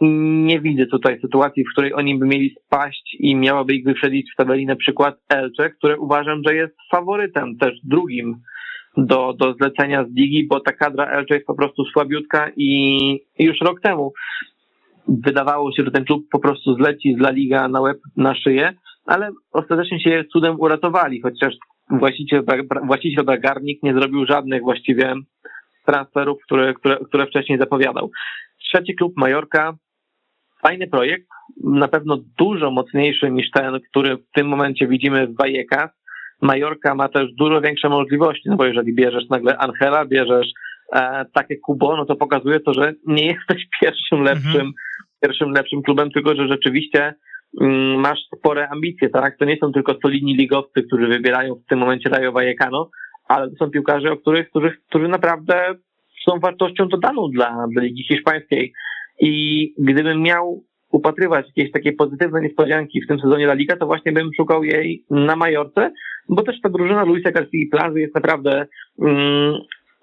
Nie 0.00 0.60
widzę 0.60 0.86
tutaj 0.86 1.20
sytuacji, 1.20 1.64
w 1.64 1.72
której 1.72 1.94
oni 1.94 2.18
by 2.18 2.26
mieli 2.26 2.54
spaść 2.66 3.16
i 3.18 3.36
miałaby 3.36 3.74
ich 3.74 3.84
wyprzedzić 3.84 4.32
w 4.32 4.36
tabeli 4.36 4.66
na 4.66 4.76
przykład 4.76 5.16
Elcze, 5.28 5.70
które 5.70 5.98
uważam, 5.98 6.42
że 6.46 6.54
jest 6.54 6.74
faworytem 6.90 7.56
też 7.56 7.80
drugim 7.84 8.36
do, 8.96 9.32
do 9.32 9.54
zlecenia 9.54 10.04
z 10.04 10.14
ligi, 10.14 10.46
bo 10.46 10.60
ta 10.60 10.72
kadra 10.72 11.06
Elcze 11.06 11.34
jest 11.34 11.46
po 11.46 11.54
prostu 11.54 11.84
słabiutka 11.84 12.50
i 12.56 13.00
już 13.38 13.60
rok 13.60 13.80
temu 13.80 14.12
wydawało 15.08 15.72
się, 15.72 15.84
że 15.84 15.90
ten 15.90 16.04
klub 16.04 16.28
po 16.30 16.38
prostu 16.38 16.74
zleci 16.74 17.14
z 17.14 17.20
La 17.20 17.30
Liga 17.30 17.68
na 17.68 17.80
łeb 17.80 17.98
na 18.16 18.34
szyję, 18.34 18.72
ale 19.06 19.30
ostatecznie 19.52 20.00
się 20.00 20.24
cudem 20.32 20.60
uratowali, 20.60 21.20
chociaż 21.20 21.54
właściciel, 21.90 22.44
właściciel 22.86 23.24
Bragarnik 23.24 23.82
nie 23.82 23.94
zrobił 23.94 24.26
żadnych 24.26 24.62
właściwie 24.62 25.14
transferów, 25.86 26.38
które, 26.44 26.74
które, 26.74 26.96
które 26.96 27.26
wcześniej 27.26 27.58
zapowiadał. 27.58 28.10
Trzeci 28.58 28.94
klub 28.94 29.12
Majorka, 29.16 29.74
fajny 30.62 30.86
projekt, 30.86 31.26
na 31.64 31.88
pewno 31.88 32.18
dużo 32.38 32.70
mocniejszy 32.70 33.30
niż 33.30 33.50
ten, 33.50 33.80
który 33.90 34.16
w 34.16 34.32
tym 34.34 34.48
momencie 34.48 34.88
widzimy 34.88 35.26
w 35.26 35.36
Vallecas. 35.36 35.90
Majorka 36.42 36.94
ma 36.94 37.08
też 37.08 37.32
dużo 37.32 37.60
większe 37.60 37.88
możliwości, 37.88 38.48
no 38.48 38.56
bo 38.56 38.64
jeżeli 38.64 38.94
bierzesz 38.94 39.28
nagle 39.30 39.58
Angela, 39.58 40.04
bierzesz 40.04 40.46
e, 40.92 41.24
takie 41.34 41.56
Kubo, 41.56 41.96
no 41.96 42.04
to 42.04 42.16
pokazuje 42.16 42.60
to, 42.60 42.74
że 42.74 42.92
nie 43.06 43.26
jesteś 43.34 43.66
pierwszym 43.80 44.22
lepszym, 44.22 44.50
mhm. 44.50 44.72
pierwszym 45.22 45.50
lepszym 45.50 45.82
klubem, 45.82 46.10
tylko 46.10 46.34
że 46.34 46.48
rzeczywiście 46.48 47.14
mm, 47.60 48.00
masz 48.00 48.18
spore 48.36 48.68
ambicje, 48.68 49.08
tak? 49.08 49.38
To 49.38 49.44
nie 49.44 49.56
są 49.56 49.72
tylko 49.72 49.94
solidni 50.02 50.36
ligowcy, 50.36 50.82
którzy 50.82 51.06
wybierają 51.06 51.54
w 51.54 51.68
tym 51.68 51.78
momencie 51.78 52.10
Rayo 52.10 52.32
Vallecano, 52.32 52.90
ale 53.28 53.50
to 53.50 53.56
są 53.56 53.70
piłkarze, 53.70 54.12
o 54.12 54.16
których, 54.16 54.50
którzy, 54.50 54.72
którzy 54.88 55.08
naprawdę 55.08 55.74
są 56.24 56.38
wartością 56.38 56.88
dodaną 56.88 57.30
dla, 57.30 57.66
dla 57.72 57.82
Ligi 57.82 58.04
Hiszpańskiej. 58.04 58.72
I 59.20 59.74
gdybym 59.78 60.22
miał 60.22 60.64
upatrywać 60.90 61.46
jakieś 61.46 61.72
takie 61.72 61.92
pozytywne 61.92 62.40
niespodzianki 62.40 63.02
w 63.02 63.08
tym 63.08 63.20
sezonie 63.20 63.44
La 63.44 63.54
Liga, 63.54 63.76
to 63.76 63.86
właśnie 63.86 64.12
bym 64.12 64.30
szukał 64.36 64.64
jej 64.64 65.04
na 65.10 65.36
Majorce, 65.36 65.92
bo 66.28 66.42
też 66.42 66.60
ta 66.60 66.68
drużyna 66.68 67.04
Luisa 67.04 67.30
Garcia 67.30 67.58
Plazy 67.70 68.00
jest 68.00 68.14
naprawdę 68.14 68.66
mm, 69.02 69.54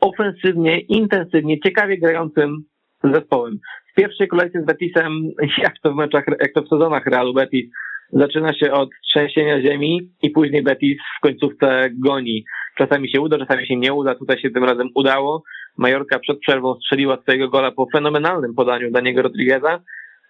ofensywnie, 0.02 0.80
intensywnie, 0.80 1.60
ciekawie 1.60 1.98
grającym 1.98 2.64
zespołem. 3.04 3.60
W 3.92 3.96
pierwszej 3.96 4.28
kolejce 4.28 4.62
z 4.62 4.66
Betisem, 4.66 5.12
jak 5.64 5.74
to 5.84 5.94
w 5.94 5.96
meczach, 5.96 6.26
jak 6.28 6.54
to 6.54 6.62
w 6.62 6.70
sezonach 6.70 7.06
Realu 7.06 7.34
Betis, 7.34 7.66
zaczyna 8.14 8.54
się 8.54 8.72
od 8.72 8.90
trzęsienia 9.10 9.62
ziemi 9.62 10.10
i 10.22 10.30
później 10.30 10.64
Betis 10.64 10.98
w 11.18 11.22
końcówce 11.22 11.90
goni. 12.00 12.44
Czasami 12.78 13.10
się 13.10 13.22
uda, 13.22 13.38
czasami 13.38 13.68
się 13.68 13.76
nie 13.76 13.94
uda. 13.94 14.16
Tutaj 14.16 14.40
się 14.40 14.50
tym 14.50 14.64
razem 14.64 14.90
udało. 14.96 15.44
Majorka 15.78 16.20
przed 16.20 16.40
przerwą 16.40 16.76
strzeliła 16.76 17.18
swojego 17.22 17.50
gola 17.50 17.72
po 17.72 17.88
fenomenalnym 17.94 18.54
podaniu 18.54 18.92
Daniego 18.92 19.22
Rodrigueza, 19.22 19.80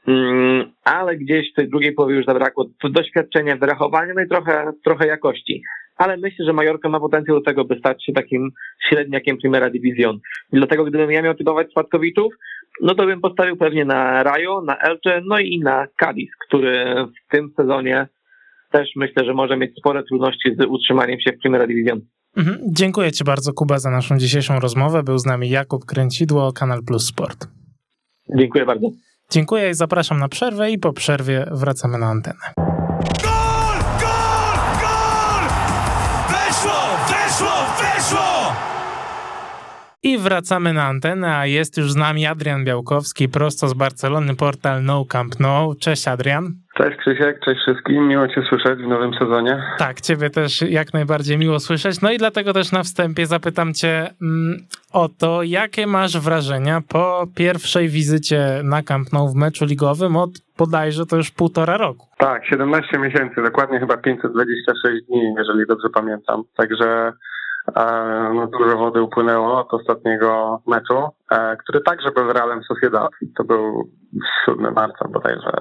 mm, 0.07 0.71
ale 0.83 1.17
gdzieś 1.17 1.51
w 1.51 1.55
tej 1.55 1.69
drugiej 1.69 1.93
połowie 1.93 2.15
już 2.15 2.25
zabrakło 2.25 2.65
doświadczenia, 2.83 3.55
wyrachowania, 3.55 4.13
no 4.15 4.21
i 4.21 4.27
trochę, 4.27 4.71
trochę 4.83 5.07
jakości 5.07 5.61
ale 5.95 6.17
myślę, 6.17 6.45
że 6.45 6.53
Majorka 6.53 6.89
ma 6.89 6.99
potencjał 6.99 7.39
do 7.39 7.45
tego, 7.45 7.65
by 7.65 7.79
stać 7.79 8.05
się 8.05 8.13
takim 8.13 8.49
średniakiem 8.89 9.37
Primera 9.37 9.69
Division. 9.69 10.19
Dlatego 10.53 10.85
gdybym 10.85 11.11
ja 11.11 11.21
miał 11.21 11.35
typować 11.35 11.71
spadkowiczów, 11.71 12.33
no 12.81 12.95
to 12.95 13.05
bym 13.05 13.21
postawił 13.21 13.57
pewnie 13.57 13.85
na 13.85 14.23
Rayo, 14.23 14.61
na 14.61 14.77
Elche, 14.77 15.21
no 15.25 15.39
i 15.39 15.59
na 15.59 15.87
Cadiz, 15.99 16.29
który 16.47 16.95
w 17.05 17.31
tym 17.31 17.49
sezonie 17.57 18.07
też 18.71 18.89
myślę, 18.95 19.25
że 19.25 19.33
może 19.33 19.57
mieć 19.57 19.77
spore 19.77 20.03
trudności 20.03 20.55
z 20.59 20.65
utrzymaniem 20.65 21.19
się 21.19 21.31
w 21.31 21.39
Primera 21.39 21.67
Division. 21.67 22.01
Mhm. 22.37 22.57
Dziękuję 22.67 23.11
Ci 23.11 23.23
bardzo, 23.23 23.53
Kuba, 23.53 23.77
za 23.79 23.89
naszą 23.89 24.17
dzisiejszą 24.17 24.59
rozmowę. 24.59 25.03
Był 25.03 25.17
z 25.17 25.25
nami 25.25 25.49
Jakub 25.49 25.85
Kręcidło, 25.85 26.53
Kanal 26.53 26.79
Plus 26.87 27.05
Sport. 27.07 27.47
Dziękuję 28.37 28.65
bardzo. 28.65 28.87
Dziękuję 29.31 29.69
i 29.69 29.73
zapraszam 29.73 30.19
na 30.19 30.27
przerwę 30.27 30.71
i 30.71 30.79
po 30.79 30.93
przerwie 30.93 31.45
wracamy 31.51 31.97
na 31.97 32.05
antenę. 32.05 32.72
I 40.05 40.17
wracamy 40.17 40.73
na 40.73 40.83
antenę, 40.83 41.37
a 41.37 41.45
jest 41.45 41.77
już 41.77 41.91
z 41.91 41.95
nami 41.95 42.25
Adrian 42.25 42.65
Białkowski, 42.65 43.29
prosto 43.29 43.67
z 43.67 43.73
Barcelony, 43.73 44.35
portal 44.35 44.83
No 44.83 45.05
Camp 45.05 45.39
No. 45.39 45.73
Cześć 45.79 46.07
Adrian. 46.07 46.53
Cześć 46.77 46.97
Krzysiek, 46.97 47.39
cześć 47.45 47.61
wszystkim, 47.61 48.07
miło 48.07 48.27
Cię 48.27 48.41
słyszeć 48.49 48.79
w 48.79 48.87
nowym 48.87 49.13
sezonie. 49.13 49.63
Tak, 49.77 50.01
Ciebie 50.01 50.29
też 50.29 50.61
jak 50.61 50.93
najbardziej 50.93 51.37
miło 51.37 51.59
słyszeć, 51.59 52.01
no 52.01 52.11
i 52.11 52.17
dlatego 52.17 52.53
też 52.53 52.71
na 52.71 52.83
wstępie 52.83 53.25
zapytam 53.25 53.73
Cię 53.73 54.09
mm, 54.21 54.57
o 54.93 55.09
to, 55.09 55.43
jakie 55.43 55.87
masz 55.87 56.19
wrażenia 56.19 56.81
po 56.89 57.27
pierwszej 57.35 57.89
wizycie 57.89 58.61
na 58.63 58.81
Camp 58.81 59.13
Nou 59.13 59.27
w 59.27 59.35
meczu 59.35 59.65
ligowym 59.65 60.15
od 60.15 60.29
bodajże 60.57 61.05
to 61.05 61.15
już 61.15 61.31
półtora 61.31 61.77
roku. 61.77 62.07
Tak, 62.17 62.45
17 62.45 62.99
miesięcy, 62.99 63.41
dokładnie 63.43 63.79
chyba 63.79 63.97
526 63.97 65.05
dni, 65.07 65.33
jeżeli 65.37 65.67
dobrze 65.67 65.89
pamiętam, 65.93 66.43
także 66.57 67.13
no, 68.33 68.47
dużo 68.47 68.77
wody 68.77 69.01
upłynęło 69.01 69.59
od 69.59 69.73
ostatniego 69.73 70.61
meczu, 70.67 71.09
e, 71.31 71.57
który 71.57 71.81
także 71.81 72.11
był 72.11 72.29
z 72.29 72.33
Realem 72.33 72.63
Sociedad. 72.63 73.11
To 73.37 73.43
był 73.43 73.89
7 74.45 74.73
marca 74.73 75.07
bodajże 75.07 75.51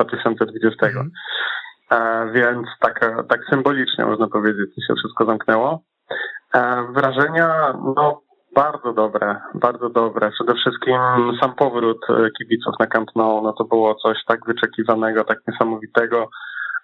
2020. 0.00 0.86
E, 0.86 0.90
mm. 0.90 1.10
E, 1.90 2.30
więc 2.32 2.66
tak, 2.80 3.00
tak 3.28 3.40
symbolicznie 3.50 4.06
można 4.06 4.28
powiedzieć, 4.28 4.74
to 4.74 4.80
się 4.80 4.94
wszystko 4.98 5.24
zamknęło. 5.24 5.82
Wrażenia, 6.94 7.74
no 7.96 8.20
bardzo 8.54 8.92
dobre, 8.92 9.40
bardzo 9.54 9.90
dobre. 9.90 10.30
Przede 10.30 10.54
wszystkim 10.54 10.96
sam 11.40 11.54
powrót 11.54 12.06
kibiców 12.38 12.74
na 12.80 12.86
Camp 12.86 13.08
Nou, 13.16 13.42
no 13.42 13.52
to 13.52 13.64
było 13.64 13.94
coś 13.94 14.18
tak 14.26 14.46
wyczekiwanego, 14.46 15.24
tak 15.24 15.38
niesamowitego. 15.48 16.28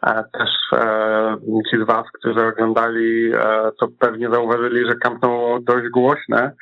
Też 0.05 0.51
e, 0.73 1.37
ci 1.71 1.77
z 1.77 1.87
Was, 1.87 2.07
którzy 2.13 2.47
oglądali, 2.47 3.33
e, 3.35 3.71
to 3.81 3.89
pewnie 3.99 4.31
zauważyli, 4.31 4.87
że 4.87 4.95
Camp 4.95 5.23
Nou 5.23 5.59
dość 5.61 5.89
głośne. 5.89 6.53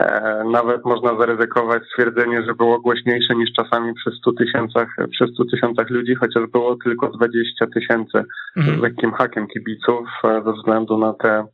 E, 0.00 0.44
nawet 0.52 0.84
można 0.84 1.18
zaryzykować 1.18 1.82
stwierdzenie, 1.82 2.42
że 2.42 2.54
było 2.54 2.80
głośniejsze 2.80 3.34
niż 3.34 3.52
czasami 3.52 3.94
przy 3.94 4.10
100 4.10 4.32
tysiącach, 4.32 4.88
przy 5.10 5.26
100 5.34 5.44
tysiącach 5.44 5.90
ludzi, 5.90 6.14
chociaż 6.14 6.46
było 6.46 6.76
tylko 6.84 7.08
20 7.08 7.66
tysięcy 7.66 8.24
mhm. 8.56 8.78
z 8.78 8.82
lekkim 8.82 9.12
hakiem 9.12 9.46
kibiców 9.46 10.08
ze 10.22 10.52
względu 10.52 10.98
na 10.98 11.12
te 11.12 11.44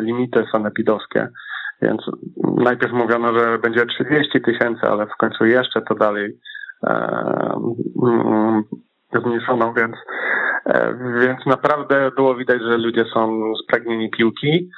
limity 0.00 0.44
sanepidowskie. 0.52 1.28
Więc 1.82 2.02
najpierw 2.56 2.92
mówiono, 2.92 3.38
że 3.38 3.58
będzie 3.58 3.86
30 3.86 4.40
tysięcy, 4.40 4.80
ale 4.82 5.06
w 5.06 5.16
końcu 5.18 5.44
jeszcze 5.44 5.82
to 5.82 5.94
dalej 5.94 6.38
zmniejszono, 9.20 9.74
więc, 9.74 9.96
e, 10.66 10.94
więc 11.20 11.46
naprawdę 11.46 12.10
było 12.16 12.34
widać, 12.34 12.62
że 12.62 12.78
ludzie 12.78 13.04
są 13.14 13.52
spragnieni 13.64 14.10
piłki. 14.10 14.70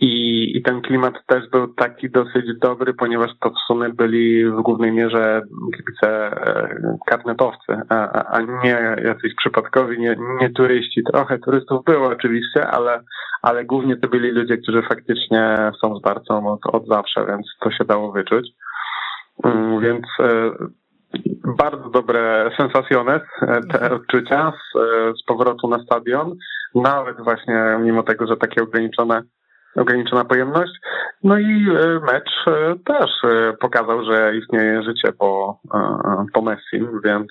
I, 0.00 0.56
I 0.56 0.62
ten 0.62 0.80
klimat 0.80 1.14
też 1.26 1.50
był 1.50 1.74
taki 1.74 2.10
dosyć 2.10 2.58
dobry, 2.60 2.94
ponieważ 2.94 3.30
to 3.40 3.50
w 3.50 3.66
sumie 3.66 3.88
byli 3.88 4.44
w 4.44 4.62
głównej 4.62 4.92
mierze 4.92 5.42
kibice 5.76 6.08
e, 6.08 6.98
karnetowcy, 7.06 7.80
a, 7.88 8.24
a 8.24 8.40
nie 8.40 8.96
jacyś 9.04 9.34
przypadkowi, 9.36 10.00
nie, 10.00 10.16
nie 10.40 10.50
turyści. 10.50 11.02
Trochę 11.12 11.38
turystów 11.38 11.84
było 11.84 12.08
oczywiście, 12.08 12.66
ale, 12.66 13.00
ale 13.42 13.64
głównie 13.64 13.96
to 13.96 14.08
byli 14.08 14.30
ludzie, 14.30 14.58
którzy 14.58 14.82
faktycznie 14.82 15.70
są 15.80 15.96
z 15.96 16.02
Barcą 16.02 16.46
od, 16.46 16.74
od 16.74 16.86
zawsze, 16.86 17.26
więc 17.26 17.46
to 17.60 17.70
się 17.70 17.84
dało 17.84 18.12
wyczuć. 18.12 18.48
Mm, 19.44 19.80
więc 19.80 20.06
e, 20.20 20.50
bardzo 21.58 21.90
dobre 21.90 22.50
sensacjones, 22.56 23.22
e, 23.42 23.60
te 23.60 23.90
odczucia 23.94 24.52
z, 24.52 24.76
e, 24.76 25.12
z 25.22 25.24
powrotu 25.24 25.68
na 25.68 25.82
stadion. 25.82 26.36
Nawet 26.74 27.16
właśnie 27.24 27.76
mimo 27.80 28.02
tego, 28.02 28.26
że 28.26 28.36
takie 28.36 28.62
ograniczone 28.62 29.22
ograniczona 29.76 30.24
pojemność. 30.24 30.72
No 31.24 31.38
i 31.38 31.66
mecz 32.12 32.30
też 32.84 33.10
pokazał, 33.60 34.04
że 34.04 34.36
istnieje 34.36 34.82
życie 34.82 35.12
po, 35.12 35.60
po 36.32 36.42
Messi, 36.42 36.86
więc 37.04 37.28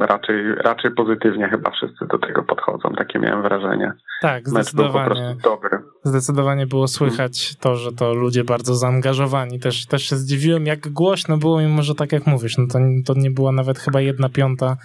raczej, 0.00 0.54
raczej 0.54 0.90
pozytywnie 0.90 1.48
chyba 1.48 1.70
wszyscy 1.70 2.06
do 2.06 2.18
tego 2.18 2.42
podchodzą. 2.42 2.94
Takie 2.98 3.18
miałem 3.18 3.42
wrażenie. 3.42 3.92
Tak, 4.22 4.48
zdecydowanie. 4.48 5.36
dobry. 5.42 5.78
Zdecydowanie 6.02 6.66
było 6.66 6.88
słychać 6.88 7.56
to, 7.56 7.76
że 7.76 7.92
to 7.92 8.14
ludzie 8.14 8.44
bardzo 8.44 8.74
zaangażowani. 8.74 9.60
Też, 9.60 9.86
też 9.86 10.02
się 10.02 10.16
zdziwiłem, 10.16 10.66
jak 10.66 10.88
głośno 10.88 11.36
było, 11.36 11.60
mimo 11.60 11.82
że 11.82 11.94
tak 11.94 12.12
jak 12.12 12.26
mówisz, 12.26 12.58
no 12.58 12.64
to, 12.72 12.78
to 13.06 13.20
nie 13.20 13.30
była 13.30 13.52
nawet 13.52 13.78
chyba 13.78 14.00
jedna 14.00 14.28
piąta 14.28 14.76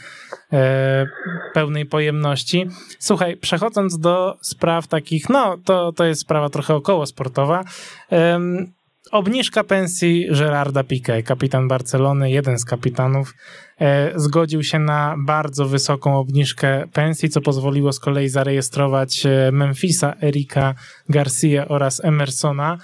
e, 0.54 1.06
pełnej 1.54 1.86
pojemności. 1.86 2.68
Słuchaj, 3.00 3.38
przechodząc 3.38 4.00
do 4.00 4.38
spraw 4.42 4.88
takich, 4.88 5.30
no 5.30 5.58
to, 5.66 5.92
to 5.92 6.06
jest 6.06 6.22
sprawa 6.22 6.50
trochę 6.50 6.76
około 6.76 7.06
sportowa. 7.06 7.64
E, 8.12 8.40
obniżka 9.12 9.64
pensji 9.64 10.28
Gerarda 10.32 10.84
Piqué, 10.84 11.24
kapitan 11.24 11.68
Barcelony, 11.68 12.32
jeden 12.32 12.60
z 12.60 12.66
kapitanów, 12.66 13.34
e, 13.82 14.12
zgodził 14.16 14.64
się 14.64 14.80
na 14.80 15.16
bardzo 15.26 15.66
wysoką 15.66 16.18
obniżkę 16.18 16.88
pensji, 16.94 17.30
co 17.30 17.42
pozwoliło 17.42 17.94
z 17.94 18.00
kolei 18.00 18.30
zarejestrować 18.30 19.26
e, 19.26 19.52
Memphisa, 19.52 20.14
Erika 20.24 20.76
Garcia 21.10 21.68
oraz 21.68 22.06
Emersona. 22.06 22.78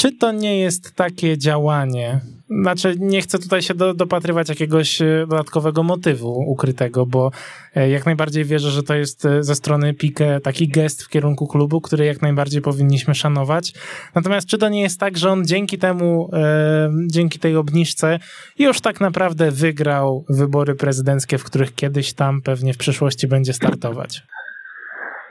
Czy 0.00 0.12
to 0.12 0.32
nie 0.32 0.60
jest 0.60 0.94
takie 0.94 1.38
działanie? 1.38 2.20
Znaczy, 2.62 2.94
nie 2.98 3.22
chcę 3.22 3.38
tutaj 3.38 3.62
się 3.62 3.74
do, 3.74 3.94
dopatrywać 3.94 4.48
jakiegoś 4.48 5.02
e, 5.02 5.26
dodatkowego 5.28 5.82
motywu 5.82 6.44
ukrytego, 6.46 7.06
bo 7.06 7.30
e, 7.74 7.90
jak 7.90 8.06
najbardziej 8.06 8.44
wierzę, 8.44 8.70
że 8.70 8.82
to 8.82 8.94
jest 8.94 9.24
e, 9.24 9.42
ze 9.42 9.54
strony 9.54 9.94
Pique 9.94 10.40
taki 10.42 10.68
gest 10.68 11.02
w 11.02 11.08
kierunku 11.08 11.46
klubu, 11.46 11.80
który 11.80 12.04
jak 12.04 12.22
najbardziej 12.22 12.62
powinniśmy 12.62 13.14
szanować. 13.14 13.72
Natomiast 14.14 14.46
czy 14.46 14.58
to 14.58 14.68
nie 14.68 14.82
jest 14.82 15.00
tak, 15.00 15.18
że 15.18 15.30
on 15.30 15.46
dzięki 15.46 15.78
temu, 15.78 16.30
e, 16.32 16.90
dzięki 17.06 17.38
tej 17.38 17.56
obniżce 17.56 18.18
już 18.58 18.80
tak 18.80 19.00
naprawdę 19.00 19.50
wygrał 19.50 20.24
wybory 20.28 20.74
prezydenckie, 20.74 21.38
w 21.38 21.44
których 21.44 21.74
kiedyś 21.74 22.12
tam 22.12 22.42
pewnie 22.42 22.74
w 22.74 22.78
przyszłości 22.78 23.26
będzie 23.26 23.52
startować? 23.52 24.22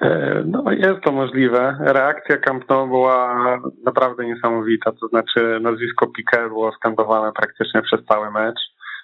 E, 0.01 0.43
no, 0.45 0.71
jest 0.71 1.01
to 1.03 1.11
możliwe. 1.11 1.77
Reakcja 1.79 2.37
Camp 2.37 2.69
Nou 2.69 2.87
była 2.87 3.35
naprawdę 3.85 4.25
niesamowita. 4.25 4.91
To 4.91 5.07
znaczy, 5.07 5.59
nazwisko 5.61 6.05
Piqué 6.05 6.47
było 6.47 6.71
skandowane 6.71 7.31
praktycznie 7.31 7.81
przez 7.81 8.05
cały 8.05 8.31
mecz. 8.31 8.59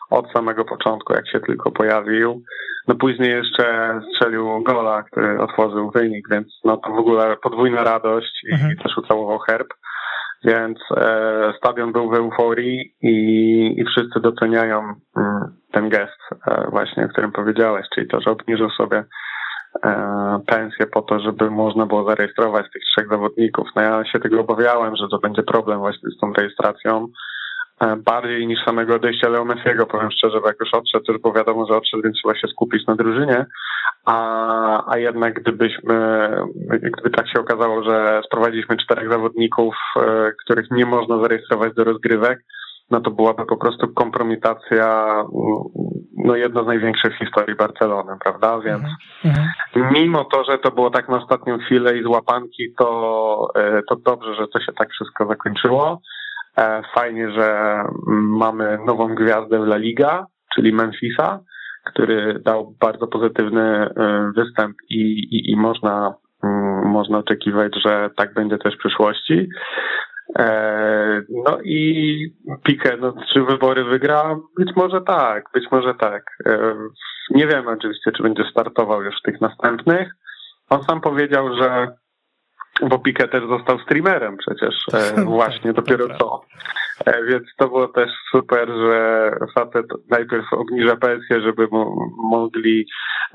Od 0.09 0.31
samego 0.31 0.65
początku, 0.65 1.13
jak 1.13 1.29
się 1.29 1.39
tylko 1.39 1.71
pojawił. 1.71 2.41
No 2.87 2.95
później 2.95 3.29
jeszcze 3.29 3.99
strzelił 4.13 4.63
gola, 4.63 5.03
który 5.03 5.41
otworzył 5.41 5.91
wynik, 5.91 6.27
więc 6.31 6.47
no 6.65 6.77
to 6.77 6.91
w 6.91 6.99
ogóle 6.99 7.37
podwójna 7.43 7.83
radość 7.83 8.43
i 8.49 8.53
mhm. 8.53 8.77
też 8.77 8.97
ucałował 8.97 9.39
herb. 9.39 9.67
Więc 10.43 10.79
e, 10.97 11.53
stadion 11.57 11.91
był 11.91 12.09
w 12.09 12.13
euforii 12.13 12.95
i, 13.01 13.15
i 13.77 13.85
wszyscy 13.85 14.19
doceniają 14.19 14.79
mm, 15.17 15.55
ten 15.71 15.89
gest 15.89 16.19
e, 16.47 16.67
właśnie, 16.69 17.05
o 17.05 17.07
którym 17.09 17.31
powiedziałeś, 17.31 17.85
czyli 17.95 18.07
to, 18.07 18.21
że 18.21 18.31
obniżył 18.31 18.69
sobie 18.69 19.03
pensję 20.47 20.87
po 20.87 21.01
to, 21.01 21.19
żeby 21.19 21.51
można 21.51 21.85
było 21.85 22.09
zarejestrować 22.09 22.65
tych 22.73 22.83
trzech 22.83 23.09
zawodników. 23.09 23.67
No 23.75 23.81
ja 23.81 24.05
się 24.05 24.19
tego 24.19 24.41
obawiałem, 24.41 24.95
że 24.95 25.07
to 25.11 25.19
będzie 25.19 25.43
problem 25.43 25.79
właśnie 25.79 26.09
z 26.09 26.19
tą 26.19 26.33
rejestracją. 26.33 27.07
E, 27.81 27.95
bardziej 27.95 28.47
niż 28.47 28.59
samego 28.65 28.95
odejścia 28.95 29.29
Leo 29.29 29.45
Messiego, 29.45 29.85
powiem 29.85 30.11
szczerze, 30.11 30.41
bo 30.41 30.47
jak 30.47 30.59
już 30.59 30.73
odszedł, 30.73 31.05
to 31.05 31.11
już 31.11 31.21
było 31.21 31.33
wiadomo, 31.33 31.65
że 31.65 31.77
odszedł, 31.77 32.03
więc 32.03 32.17
trzeba 32.17 32.35
się 32.35 32.47
skupić 32.47 32.87
na 32.87 32.95
drużynie. 32.95 33.45
A, 34.05 34.93
a 34.93 34.97
jednak 34.97 35.33
gdybyśmy, 35.33 36.29
gdyby 36.69 37.09
tak 37.09 37.29
się 37.29 37.39
okazało, 37.39 37.83
że 37.83 38.21
sprowadziliśmy 38.25 38.77
czterech 38.77 39.11
zawodników, 39.11 39.75
e, 39.97 40.31
których 40.43 40.71
nie 40.71 40.85
można 40.85 41.21
zarejestrować 41.21 41.73
do 41.73 41.83
rozgrywek, 41.83 42.39
no 42.91 43.01
to 43.01 43.11
byłaby 43.11 43.45
po 43.45 43.57
prostu 43.57 43.87
kompromitacja, 43.93 45.05
no 46.25 46.35
jedna 46.35 46.63
z 46.63 46.67
największych 46.67 47.15
w 47.15 47.19
historii 47.19 47.55
Barcelony, 47.55 48.17
prawda? 48.23 48.59
Więc 48.59 48.83
mhm. 49.25 49.47
mhm. 49.75 49.93
mimo 49.93 50.25
to, 50.25 50.43
że 50.43 50.57
to 50.57 50.71
było 50.71 50.89
tak 50.89 51.09
na 51.09 51.17
ostatnią 51.17 51.57
chwilę 51.57 51.97
i 51.97 52.03
z 52.03 52.05
łapanki, 52.05 52.73
to, 52.77 53.47
e, 53.55 53.81
to 53.89 53.95
dobrze, 53.95 54.35
że 54.35 54.47
to 54.47 54.59
się 54.59 54.73
tak 54.73 54.89
wszystko 54.89 55.27
zakończyło. 55.27 56.01
E, 56.57 56.81
fajnie, 56.95 57.31
że 57.31 57.79
mamy 58.37 58.77
nową 58.85 59.15
gwiazdę 59.15 59.59
w 59.59 59.63
La 59.63 59.77
Liga, 59.77 60.25
czyli 60.55 60.73
Memphisa, 60.73 61.39
który 61.85 62.39
dał 62.45 62.75
bardzo 62.81 63.07
pozytywny 63.07 63.61
e, 63.61 64.31
występ 64.35 64.75
i, 64.89 65.01
i, 65.31 65.51
i 65.51 65.55
można, 65.55 66.13
mm, 66.43 66.87
można 66.87 67.17
oczekiwać, 67.17 67.73
że 67.85 68.09
tak 68.17 68.33
będzie 68.33 68.57
też 68.57 68.75
w 68.75 68.79
przyszłości. 68.79 69.49
E, 70.39 71.21
no 71.29 71.57
i 71.63 72.17
Piqué, 72.67 72.97
no, 72.99 73.13
czy 73.33 73.43
wybory 73.43 73.83
wygra? 73.83 74.35
Być 74.57 74.75
może 74.75 75.01
tak, 75.01 75.43
być 75.53 75.71
może 75.71 75.93
tak. 75.93 76.23
E, 76.45 76.75
nie 77.29 77.47
wiem 77.47 77.67
oczywiście, 77.67 78.11
czy 78.11 78.23
będzie 78.23 78.43
startował 78.51 79.03
już 79.03 79.15
w 79.19 79.25
tych 79.25 79.41
następnych. 79.41 80.11
On 80.69 80.83
sam 80.83 81.01
powiedział, 81.01 81.55
że 81.61 81.87
bo 82.81 82.99
Piqué 82.99 83.27
też 83.27 83.43
został 83.47 83.79
streamerem 83.79 84.37
przecież 84.37 84.75
e, 84.93 85.21
właśnie 85.39 85.73
dopiero 85.73 86.07
co. 86.19 86.41
E, 87.05 87.25
więc 87.25 87.43
to 87.57 87.67
było 87.67 87.87
też 87.87 88.11
super, 88.31 88.69
że 88.69 89.31
facet 89.55 89.85
najpierw 90.09 90.53
obniża 90.53 90.95
pensję, 90.95 91.41
żeby 91.41 91.67
mogli 92.31 92.85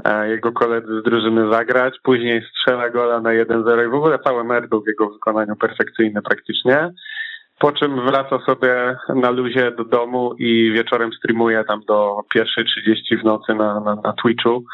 e, 0.04 0.28
jego 0.28 0.52
koledzy 0.52 1.00
z 1.00 1.04
drużyny 1.04 1.50
zagrać, 1.52 1.94
później 2.02 2.42
strzela 2.42 2.90
gola 2.90 3.20
na 3.20 3.30
1-0 3.30 3.86
i 3.86 3.90
w 3.90 3.94
ogóle 3.94 4.18
cały 4.18 4.44
mecz 4.44 4.66
był 4.66 4.82
w 4.82 4.86
jego 4.86 5.10
wykonaniu 5.10 5.56
perfekcyjny 5.56 6.22
praktycznie. 6.22 6.90
Po 7.58 7.72
czym 7.72 8.06
wraca 8.06 8.38
sobie 8.46 8.96
na 9.14 9.30
luzie 9.30 9.70
do 9.70 9.84
domu 9.84 10.34
i 10.38 10.72
wieczorem 10.74 11.12
streamuje 11.12 11.64
tam 11.64 11.80
do 11.88 12.16
pierwszej 12.34 12.64
30 12.64 13.16
w 13.16 13.24
nocy 13.24 13.54
na, 13.54 13.80
na, 13.80 13.94
na 13.94 14.12
Twitchu. 14.12 14.64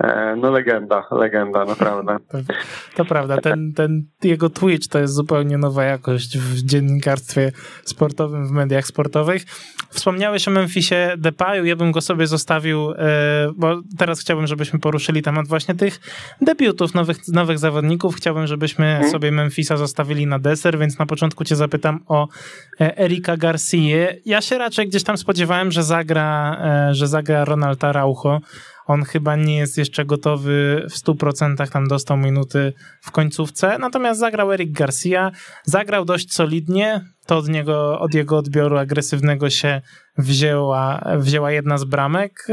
E, 0.00 0.36
no 0.36 0.50
legenda, 0.50 1.04
legenda, 1.10 1.64
naprawdę. 1.64 2.16
To, 2.28 2.38
to, 2.96 3.04
prawda, 3.04 3.36
ten, 3.36 3.72
ten 3.72 4.04
jego 4.22 4.50
Twitch 4.50 4.88
to 4.88 4.98
jest 4.98 5.14
zupełnie 5.14 5.58
nowa 5.58 5.84
jakość 5.84 6.38
w 6.38 6.62
dziennikarstwie 6.62 7.52
sportowym, 7.84 8.46
w 8.46 8.50
mediach 8.50 8.86
sportowych. 8.86 9.42
Wspomniałeś 9.90 10.48
o 10.48 10.50
Memphisie 10.50 11.14
Depayu, 11.18 11.64
ja 11.64 11.76
bym 11.76 11.92
go 11.92 12.00
sobie 12.00 12.26
zostawił, 12.26 12.90
e, 12.90 12.96
bo 13.56 13.80
teraz 13.98 14.20
chciałbym, 14.20 14.46
żebyśmy 14.46 14.78
poruszyli 14.78 15.22
temat 15.22 15.48
właśnie 15.48 15.74
tych 15.74 16.00
debiutów 16.40 16.94
nowych, 16.94 17.28
nowych 17.28 17.58
zawodników. 17.58 18.16
Chciałbym, 18.16 18.46
żebyśmy 18.46 18.84
hmm. 18.84 19.10
sobie 19.10 19.32
Memphisa 19.32 19.76
zostawili 19.76 20.26
na 20.26 20.38
deser, 20.38 20.78
więc 20.78 20.98
na 20.98 21.06
początku 21.06 21.44
cię 21.44 21.56
zapytam 21.56 22.00
o 22.06 22.28
e, 22.80 22.98
Erika 22.98 23.36
Garcia. 23.36 24.06
Ja 24.24 24.40
się 24.40 24.58
raczej 24.58 24.88
gdzieś 24.88 25.04
tam 25.04 25.18
spodziewałem, 25.18 25.72
że 25.72 25.82
zagra, 25.82 26.58
że 26.92 27.06
zagra 27.06 27.44
Ronald 27.44 27.84
Araujo, 27.84 28.40
on 28.88 29.04
chyba 29.04 29.36
nie 29.36 29.56
jest 29.56 29.78
jeszcze 29.78 30.04
gotowy 30.04 30.86
w 30.90 30.94
100%, 30.94 31.70
tam 31.70 31.88
dostał 31.88 32.16
minuty 32.16 32.72
w 33.00 33.10
końcówce. 33.10 33.78
Natomiast 33.78 34.20
zagrał 34.20 34.52
Eric 34.52 34.72
Garcia, 34.72 35.30
zagrał 35.64 36.04
dość 36.04 36.34
solidnie. 36.34 37.04
To 37.28 37.36
od 37.36 37.48
niego, 37.48 38.00
od 38.00 38.14
jego 38.14 38.36
odbioru 38.38 38.78
agresywnego 38.78 39.50
się 39.50 39.80
wzięła, 40.18 41.04
wzięła 41.18 41.52
jedna 41.52 41.78
z 41.78 41.84
bramek 41.84 42.46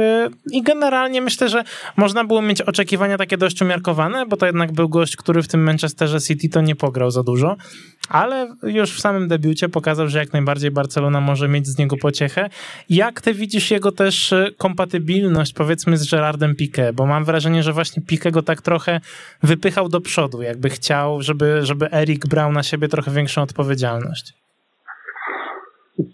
i 0.52 0.64
generalnie 0.64 1.22
myślę, 1.22 1.50
że 1.50 1.64
można 1.98 2.24
było 2.24 2.42
mieć 2.42 2.62
oczekiwania 2.62 3.18
takie 3.18 3.38
dość 3.38 3.62
umiarkowane, 3.62 4.26
bo 4.26 4.38
to 4.38 4.46
jednak 4.46 4.72
był 4.72 4.90
gość, 4.90 5.16
który 5.16 5.44
w 5.44 5.48
tym 5.48 5.64
Manchesterze 5.64 6.22
City 6.22 6.50
to 6.50 6.62
nie 6.62 6.76
pograł 6.76 7.12
za 7.12 7.24
dużo, 7.24 7.56
ale 8.10 8.56
już 8.64 8.92
w 8.92 9.00
samym 9.00 9.28
debiucie 9.28 9.70
pokazał, 9.70 10.08
że 10.08 10.20
jak 10.20 10.34
najbardziej 10.34 10.72
Barcelona 10.72 11.22
może 11.22 11.48
mieć 11.48 11.68
z 11.68 11.78
niego 11.78 11.98
pociechę. 11.98 12.50
Jak 12.90 13.22
ty 13.22 13.34
widzisz 13.34 13.72
jego 13.72 13.92
też 13.92 14.34
kompatybilność 14.58 15.54
powiedzmy 15.54 15.98
z 15.98 16.12
Gerardem 16.12 16.56
Piqué, 16.56 16.94
bo 16.94 17.06
mam 17.06 17.26
wrażenie, 17.26 17.64
że 17.64 17.74
właśnie 17.74 18.04
Piqué 18.04 18.32
go 18.32 18.42
tak 18.42 18.62
trochę 18.62 19.02
wypychał 19.44 19.90
do 19.90 20.02
przodu, 20.02 20.42
jakby 20.42 20.70
chciał, 20.70 21.22
żeby, 21.22 21.60
żeby 21.64 21.92
Erik 21.92 22.28
brał 22.28 22.52
na 22.52 22.64
siebie 22.64 22.88
trochę 22.88 23.12
większą 23.12 23.42
odpowiedzialność. 23.42 24.45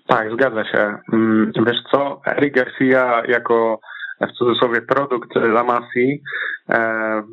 Tak, 0.07 0.31
zgadza 0.33 0.65
się. 0.65 0.97
Mm, 1.13 1.51
wiesz 1.65 1.83
co, 1.91 2.21
Eric 2.25 2.55
Garcia 2.55 3.23
jako 3.27 3.79
w 4.27 4.31
cudzysłowie 4.31 4.81
produkt 4.81 5.35
La 5.35 5.63
Masi 5.63 6.21
e, 6.69 7.23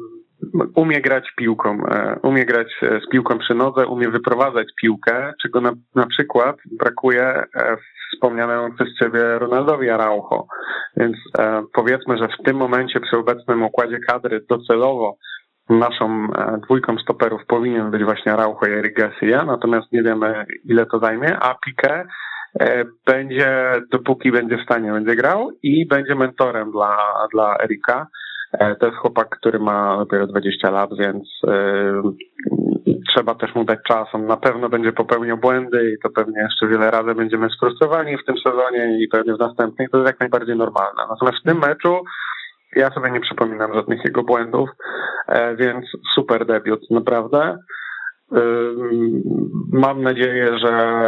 umie 0.74 1.00
grać 1.00 1.32
piłką, 1.36 1.86
e, 1.86 2.18
umie 2.22 2.44
grać 2.44 2.68
e, 2.82 3.00
z 3.00 3.08
piłką 3.10 3.38
przy 3.38 3.54
nodze, 3.54 3.86
umie 3.86 4.08
wyprowadzać 4.08 4.66
piłkę, 4.82 5.32
czego 5.42 5.60
na, 5.60 5.72
na 5.94 6.06
przykład 6.06 6.56
brakuje 6.78 7.44
wspomnianemu 8.14 8.74
przez 8.74 8.88
ciebie 8.98 9.38
Ronaldowi 9.38 9.90
Araujo. 9.90 10.46
Więc 10.96 11.16
powiedzmy, 11.72 12.18
że 12.18 12.28
w 12.28 12.44
tym 12.44 12.56
momencie 12.56 13.00
przy 13.00 13.16
obecnym 13.16 13.62
układzie 13.62 13.98
kadry 14.08 14.44
docelowo 14.48 15.16
naszą 15.68 16.26
dwójką 16.62 16.98
stoperów 16.98 17.46
powinien 17.46 17.90
być 17.90 18.04
właśnie 18.04 18.32
Araujo 18.32 18.66
i 18.68 18.72
Eric 18.72 18.96
Garcia, 18.96 19.44
natomiast 19.44 19.92
nie 19.92 20.02
wiemy 20.02 20.46
ile 20.64 20.86
to 20.86 20.98
zajmie, 20.98 21.38
a 21.40 21.54
Piqué 21.54 22.04
będzie, 23.06 23.72
dopóki 23.92 24.32
będzie 24.32 24.58
w 24.58 24.62
stanie, 24.62 24.92
będzie 24.92 25.16
grał 25.16 25.50
i 25.62 25.86
będzie 25.86 26.14
mentorem 26.14 26.70
dla, 26.72 26.96
dla 27.32 27.56
Erika. 27.64 28.06
E, 28.52 28.76
to 28.76 28.86
jest 28.86 28.98
chłopak, 28.98 29.28
który 29.28 29.58
ma 29.58 29.98
dopiero 29.98 30.26
20 30.26 30.70
lat, 30.70 30.90
więc 30.98 31.28
trzeba 33.08 33.34
też 33.34 33.54
mu 33.54 33.64
dać 33.64 33.78
czas. 33.88 34.08
On 34.12 34.26
na 34.26 34.36
pewno 34.36 34.68
będzie 34.68 34.92
popełniał 34.92 35.38
błędy 35.38 35.92
i 35.92 36.02
to 36.02 36.10
pewnie 36.10 36.40
jeszcze 36.40 36.66
wiele 36.66 36.90
razy 36.90 37.14
będziemy 37.14 37.50
sfrustrowani 37.50 38.16
w 38.18 38.24
tym 38.24 38.36
sezonie 38.38 39.04
i 39.04 39.08
pewnie 39.08 39.34
w 39.34 39.38
następnych. 39.38 39.90
To 39.90 39.98
jest 39.98 40.08
jak 40.08 40.20
najbardziej 40.20 40.56
normalne. 40.56 41.02
Natomiast 41.10 41.38
w 41.38 41.48
tym 41.48 41.58
meczu 41.58 42.04
ja 42.76 42.90
sobie 42.90 43.10
nie 43.10 43.20
przypominam 43.20 43.74
żadnych 43.74 44.04
jego 44.04 44.22
błędów, 44.22 44.70
więc 45.56 45.86
super 46.14 46.46
debiut, 46.46 46.90
naprawdę. 46.90 47.58
Mam 49.72 50.02
nadzieję, 50.02 50.58
że, 50.58 51.00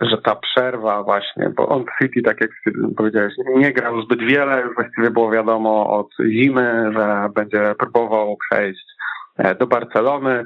że 0.00 0.18
ta 0.18 0.36
przerwa 0.36 1.02
właśnie, 1.02 1.50
bo 1.56 1.68
on 1.68 1.84
City, 2.02 2.22
tak 2.22 2.40
jak 2.40 2.50
powiedziałeś, 2.96 3.32
nie 3.56 3.72
grał 3.72 4.02
zbyt 4.02 4.20
wiele, 4.20 4.62
już 4.62 4.74
właściwie 4.74 5.10
było 5.10 5.30
wiadomo 5.30 5.98
od 5.98 6.08
zimy, 6.32 6.90
że 6.92 7.28
będzie 7.34 7.74
próbował 7.78 8.36
przejść 8.36 8.84
e, 9.38 9.54
do 9.54 9.66
Barcelony 9.66 10.44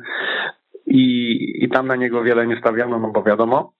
i, 0.86 1.64
i 1.64 1.68
tam 1.68 1.86
na 1.86 1.96
niego 1.96 2.22
wiele 2.22 2.46
nie 2.46 2.60
stawiano, 2.60 2.98
no 2.98 3.10
bo 3.10 3.22
wiadomo, 3.22 3.72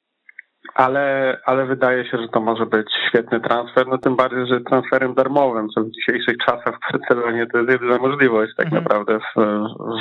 ale, 0.74 1.36
ale 1.46 1.66
wydaje 1.66 2.04
się, 2.04 2.18
że 2.18 2.28
to 2.28 2.40
może 2.40 2.66
być 2.66 2.86
świetny 3.08 3.40
transfer, 3.40 3.86
no 3.86 3.98
tym 3.98 4.16
bardziej, 4.16 4.46
że 4.46 4.60
transferem 4.60 5.14
darmowym, 5.14 5.68
co 5.68 5.80
w 5.80 5.90
dzisiejszych 5.90 6.36
czasach 6.46 6.74
w 6.76 6.92
Barcelonie 6.92 7.46
to 7.46 7.58
jest 7.58 7.70
jedyna 7.70 7.98
możliwość 7.98 8.52
tak 8.56 8.66
mhm. 8.66 8.82
naprawdę 8.82 9.18
w, 9.18 9.40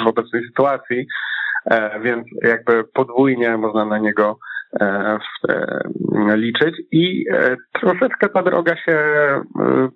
w 0.03 0.07
obecnej 0.07 0.43
sytuacji. 0.47 1.07
E, 1.69 1.99
więc 1.99 2.27
jakby 2.41 2.83
podwójnie 2.83 3.57
można 3.57 3.85
na 3.85 3.97
niego 3.97 4.37
e, 4.81 5.17
e, 5.49 6.37
liczyć. 6.37 6.75
I 6.91 7.25
troszeczkę 7.81 8.29
ta 8.29 8.43
droga 8.43 8.75
się 8.75 8.97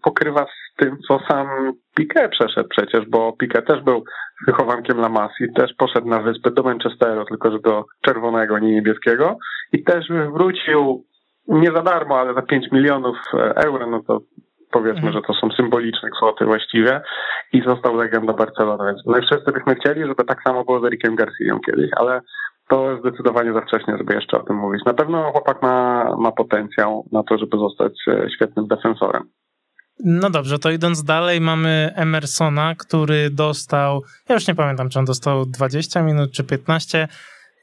pokrywa 0.03 0.45
z 0.45 0.75
tym, 0.77 0.97
co 1.07 1.19
sam 1.27 1.47
Piquet 1.95 2.31
przeszedł 2.31 2.69
przecież, 2.69 3.05
bo 3.09 3.33
Piquet 3.33 3.67
też 3.67 3.83
był 3.83 4.03
wychowankiem 4.47 4.97
La 4.97 5.09
Masi, 5.09 5.53
też 5.55 5.73
poszedł 5.77 6.07
na 6.07 6.19
wyspy 6.19 6.51
do 6.51 6.63
Manchesteru, 6.63 7.25
tylko 7.25 7.51
że 7.51 7.59
do 7.59 7.85
czerwonego, 8.01 8.59
nie 8.59 8.71
niebieskiego. 8.71 9.37
I 9.71 9.83
też 9.83 10.05
wrócił 10.33 11.05
nie 11.47 11.71
za 11.71 11.81
darmo, 11.81 12.19
ale 12.19 12.33
za 12.33 12.41
5 12.41 12.71
milionów 12.71 13.17
euro, 13.55 13.87
no 13.87 14.03
to 14.07 14.19
powiedzmy, 14.73 15.07
mhm. 15.07 15.13
że 15.13 15.21
to 15.21 15.33
są 15.33 15.49
symboliczne 15.51 16.09
kwoty 16.09 16.45
właściwie 16.45 17.01
i 17.53 17.61
został 17.61 17.95
legendą 17.95 18.33
Barcelony, 18.33 18.83
więc 18.85 19.05
my 19.05 19.21
wszyscy 19.21 19.51
byśmy 19.51 19.75
chcieli, 19.75 20.01
żeby 20.01 20.25
tak 20.25 20.43
samo 20.43 20.63
było 20.63 20.79
z 20.79 20.85
Erikiem 20.85 21.15
Garcją 21.15 21.59
kiedyś, 21.65 21.89
ale 21.95 22.21
to 22.69 22.97
zdecydowanie 22.99 23.53
za 23.53 23.61
wcześnie, 23.61 23.97
żeby 23.97 24.13
jeszcze 24.13 24.37
o 24.37 24.43
tym 24.43 24.55
mówić. 24.55 24.85
Na 24.85 24.93
pewno 24.93 25.31
chłopak 25.31 25.61
ma, 25.61 26.05
ma 26.17 26.31
potencjał 26.31 27.05
na 27.11 27.23
to, 27.23 27.37
żeby 27.37 27.57
zostać 27.57 27.93
e, 28.07 28.29
świetnym 28.35 28.67
defensorem. 28.67 29.23
No 29.99 30.29
dobrze, 30.29 30.59
to 30.59 30.71
idąc 30.71 31.03
dalej, 31.03 31.41
mamy 31.41 31.93
Emersona, 31.95 32.75
który 32.75 33.29
dostał, 33.29 34.01
ja 34.29 34.35
już 34.35 34.47
nie 34.47 34.55
pamiętam, 34.55 34.89
czy 34.89 34.99
on 34.99 35.05
dostał 35.05 35.45
20 35.45 36.01
minut 36.03 36.31
czy 36.31 36.43
15 36.43 37.07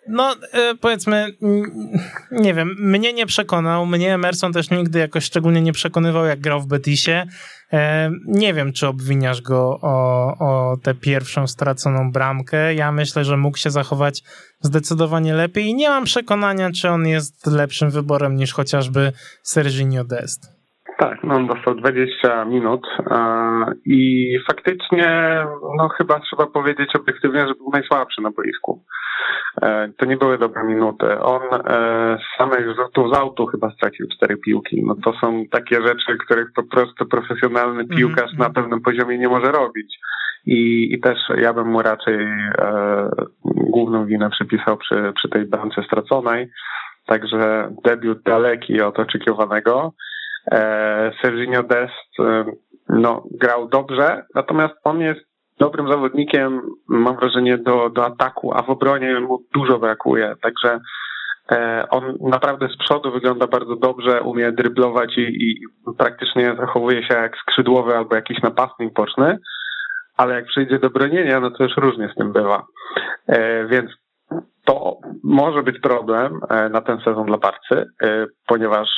no, 0.09 0.37
e, 0.53 0.75
powiedzmy, 0.81 1.27
nie 2.31 2.55
wiem, 2.55 2.77
mnie 2.79 3.13
nie 3.13 3.27
przekonał, 3.27 3.87
mnie 3.87 4.15
Emerson 4.15 4.53
też 4.53 4.71
nigdy 4.71 4.99
jakoś 4.99 5.25
szczególnie 5.25 5.61
nie 5.61 5.73
przekonywał, 5.73 6.27
jak 6.27 6.41
grał 6.41 6.61
w 6.61 6.67
Betisie. 6.67 7.27
E, 7.73 8.11
nie 8.27 8.55
wiem, 8.55 8.73
czy 8.73 8.87
obwiniasz 8.87 9.43
go 9.43 9.79
o, 9.83 10.27
o 10.39 10.77
tę 10.83 10.95
pierwszą 10.95 11.47
straconą 11.47 12.13
bramkę. 12.13 12.75
Ja 12.75 12.93
myślę, 12.93 13.25
że 13.25 13.37
mógł 13.37 13.59
się 13.59 13.71
zachować 13.71 14.23
zdecydowanie 14.61 15.35
lepiej 15.35 15.67
i 15.67 15.75
nie 15.75 15.89
mam 15.89 16.05
przekonania, 16.05 16.71
czy 16.71 16.89
on 16.89 17.07
jest 17.07 17.47
lepszym 17.47 17.91
wyborem 17.91 18.37
niż 18.37 18.53
chociażby 18.53 19.13
Serginio 19.43 20.05
Dest. 20.05 20.60
Tak, 21.01 21.25
no 21.25 21.35
on 21.35 21.47
dostał 21.47 21.75
20 21.75 22.45
minut 22.45 22.87
i 23.87 24.31
faktycznie, 24.47 25.09
no 25.77 25.89
chyba 25.89 26.21
trzeba 26.21 26.47
powiedzieć 26.47 26.97
obiektywnie, 26.97 27.49
że 27.49 27.55
był 27.55 27.71
najsłabszy 27.73 28.23
na 28.23 28.31
boisku. 28.31 28.85
E, 29.63 29.89
to 29.97 30.07
nie 30.07 30.17
były 30.17 30.39
dobre 30.39 30.65
minuty. 30.65 31.21
On 31.21 31.43
e, 31.43 32.19
z 32.19 32.39
samych 32.39 32.77
rzutów 32.77 33.15
z 33.15 33.19
autu 33.19 33.47
chyba 33.47 33.71
stracił 33.71 34.07
cztery 34.17 34.37
piłki. 34.37 34.83
No 34.87 34.95
to 35.05 35.13
są 35.21 35.45
takie 35.51 35.83
rzeczy, 35.83 36.19
których 36.25 36.53
po 36.53 36.63
prostu 36.63 37.07
profesjonalny 37.07 37.81
mhm, 37.81 37.99
piłkarz 37.99 38.33
na 38.39 38.51
pewnym 38.51 38.81
poziomie 38.81 39.19
nie 39.19 39.29
może 39.29 39.53
robić. 39.53 39.99
I, 40.47 40.89
i 40.95 41.01
też 41.01 41.19
ja 41.37 41.53
bym 41.53 41.69
mu 41.69 41.83
raczej 41.83 42.19
e, 42.59 43.11
główną 43.45 44.07
winę 44.07 44.31
przypisał 44.31 44.77
przy, 44.77 45.13
przy 45.17 45.29
tej 45.29 45.45
bramce 45.47 45.83
straconej. 45.83 46.51
Także 47.07 47.73
debiut 47.85 48.23
daleki 48.23 48.81
od 48.81 48.99
oczekiwanego. 48.99 49.93
E, 50.47 51.13
Serginio 51.23 51.63
Dest 51.63 52.21
e, 52.21 52.45
no, 52.89 53.23
grał 53.41 53.69
dobrze, 53.69 54.23
natomiast 54.35 54.75
on 54.85 55.01
jest 55.01 55.21
dobrym 55.59 55.89
zawodnikiem, 55.89 56.61
mam 56.89 57.17
wrażenie, 57.17 57.59
do, 57.59 57.91
do 57.91 58.07
ataku, 58.07 58.53
a 58.55 58.63
w 58.63 58.71
obronie 58.71 59.21
mu 59.21 59.39
dużo 59.55 59.79
brakuje. 59.79 60.35
Także 60.43 60.81
e, 61.53 61.85
on 61.91 62.15
naprawdę 62.21 62.69
z 62.69 62.77
przodu 62.77 63.13
wygląda 63.13 63.47
bardzo 63.47 63.77
dobrze, 63.77 64.23
umie 64.23 64.53
dryblować 64.53 65.19
i, 65.19 65.21
i 65.21 65.61
praktycznie 65.99 66.57
zachowuje 66.61 67.03
się 67.03 67.15
jak 67.15 67.37
skrzydłowy 67.37 67.97
albo 67.97 68.15
jakiś 68.17 68.43
napastnik 68.43 68.95
boczny, 68.95 69.39
ale 70.17 70.35
jak 70.35 70.47
przyjdzie 70.47 70.79
do 70.79 70.91
bronienia, 70.91 71.41
no 71.41 71.51
to 71.51 71.65
już 71.65 71.77
różnie 71.77 72.09
z 72.13 72.19
tym 72.19 72.33
bywa. 72.33 72.67
Więc 73.69 73.91
to 74.65 74.97
może 75.25 75.63
być 75.63 75.81
problem 75.81 76.41
na 76.71 76.81
ten 76.81 76.99
sezon 76.99 77.27
dla 77.27 77.39
Barcy, 77.39 77.87
ponieważ 78.47 78.89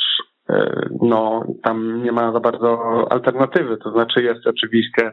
no 1.01 1.45
tam 1.63 2.03
nie 2.03 2.11
ma 2.11 2.31
za 2.31 2.39
bardzo 2.39 2.79
alternatywy. 3.09 3.77
To 3.77 3.91
znaczy 3.91 4.23
jest 4.23 4.47
oczywiście 4.47 5.11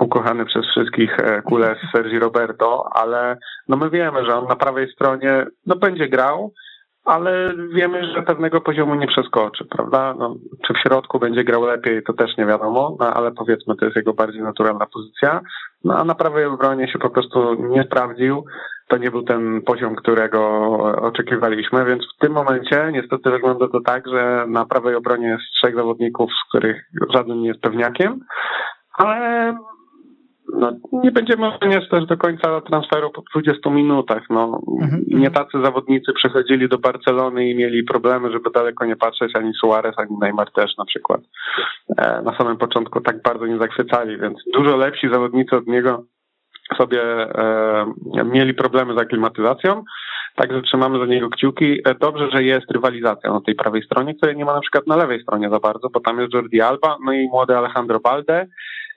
ukochany 0.00 0.46
przez 0.46 0.66
wszystkich 0.66 1.18
e, 1.18 1.42
Kules 1.42 1.78
Sergi 1.92 2.18
Roberto, 2.18 2.88
ale 2.92 3.38
no 3.68 3.76
my 3.76 3.90
wiemy, 3.90 4.24
że 4.24 4.36
on 4.36 4.46
na 4.48 4.56
prawej 4.56 4.92
stronie 4.92 5.46
no 5.66 5.76
będzie 5.76 6.08
grał, 6.08 6.52
ale 7.04 7.54
wiemy, 7.74 8.14
że 8.14 8.22
pewnego 8.22 8.60
poziomu 8.60 8.94
nie 8.94 9.06
przeskoczy, 9.06 9.64
prawda? 9.64 10.14
No, 10.18 10.34
czy 10.66 10.74
w 10.74 10.78
środku 10.78 11.18
będzie 11.18 11.44
grał 11.44 11.64
lepiej, 11.64 12.02
to 12.02 12.12
też 12.12 12.36
nie 12.36 12.46
wiadomo, 12.46 12.96
no, 13.00 13.14
ale 13.14 13.32
powiedzmy, 13.32 13.76
to 13.76 13.84
jest 13.84 13.96
jego 13.96 14.14
bardziej 14.14 14.42
naturalna 14.42 14.86
pozycja. 14.86 15.40
No 15.84 15.94
a 15.98 16.04
na 16.04 16.14
prawej 16.14 16.44
obronie 16.44 16.88
się 16.92 16.98
po 16.98 17.10
prostu 17.10 17.54
nie 17.54 17.82
sprawdził. 17.82 18.44
To 18.88 18.96
nie 18.96 19.10
był 19.10 19.22
ten 19.22 19.62
poziom, 19.62 19.96
którego 19.96 20.40
oczekiwaliśmy, 21.02 21.84
więc 21.84 22.02
w 22.04 22.18
tym 22.18 22.32
momencie 22.32 22.90
niestety 22.92 23.30
wygląda 23.30 23.68
to 23.68 23.80
tak, 23.80 24.08
że 24.08 24.44
na 24.48 24.66
prawej 24.66 24.94
obronie 24.94 25.28
jest 25.28 25.44
trzech 25.56 25.74
zawodników, 25.74 26.30
z 26.30 26.48
których 26.48 26.84
żaden 27.14 27.40
nie 27.40 27.48
jest 27.48 27.60
pewniakiem, 27.60 28.20
ale 28.98 29.54
no, 30.58 30.72
nie 30.92 31.12
będziemy 31.12 31.46
oceniać 31.46 31.88
też 31.88 32.06
do 32.06 32.16
końca 32.16 32.60
transferu 32.60 33.10
po 33.10 33.22
20 33.34 33.70
minutach. 33.70 34.22
No, 34.30 34.60
mhm. 34.82 35.04
Nie 35.08 35.30
tacy 35.30 35.62
zawodnicy 35.64 36.12
przechodzili 36.12 36.68
do 36.68 36.78
Barcelony 36.78 37.50
i 37.50 37.54
mieli 37.54 37.84
problemy, 37.84 38.32
żeby 38.32 38.50
daleko 38.50 38.86
nie 38.86 38.96
patrzeć, 38.96 39.36
ani 39.36 39.52
Suarez, 39.54 39.98
ani 39.98 40.16
Neymar 40.20 40.52
też 40.52 40.76
na 40.78 40.84
przykład. 40.84 41.20
E, 41.98 42.22
na 42.22 42.38
samym 42.38 42.56
początku 42.56 43.00
tak 43.00 43.22
bardzo 43.22 43.46
nie 43.46 43.58
zachwycali, 43.58 44.18
więc 44.18 44.38
dużo 44.54 44.76
lepsi 44.76 45.08
zawodnicy 45.12 45.56
od 45.56 45.66
niego 45.66 46.04
sobie 46.78 47.02
e, 47.02 47.86
mieli 48.24 48.54
problemy 48.54 48.94
z 48.94 48.98
aklimatyzacją. 48.98 49.84
Także 50.36 50.62
trzymamy 50.62 50.98
za 50.98 51.06
niego 51.06 51.28
kciuki. 51.28 51.80
E, 51.84 51.94
dobrze, 51.94 52.30
że 52.30 52.42
jest 52.42 52.70
rywalizacja 52.70 53.32
na 53.32 53.40
tej 53.40 53.54
prawej 53.54 53.82
stronie, 53.82 54.14
której 54.14 54.36
nie 54.36 54.44
ma 54.44 54.54
na 54.54 54.60
przykład 54.60 54.86
na 54.86 54.96
lewej 54.96 55.22
stronie 55.22 55.50
za 55.50 55.58
bardzo, 55.58 55.88
bo 55.90 56.00
tam 56.00 56.20
jest 56.20 56.34
Jordi 56.34 56.60
Alba, 56.60 56.96
no 57.04 57.12
i 57.12 57.28
młody 57.28 57.56
Alejandro 57.56 58.00
Balde, 58.00 58.46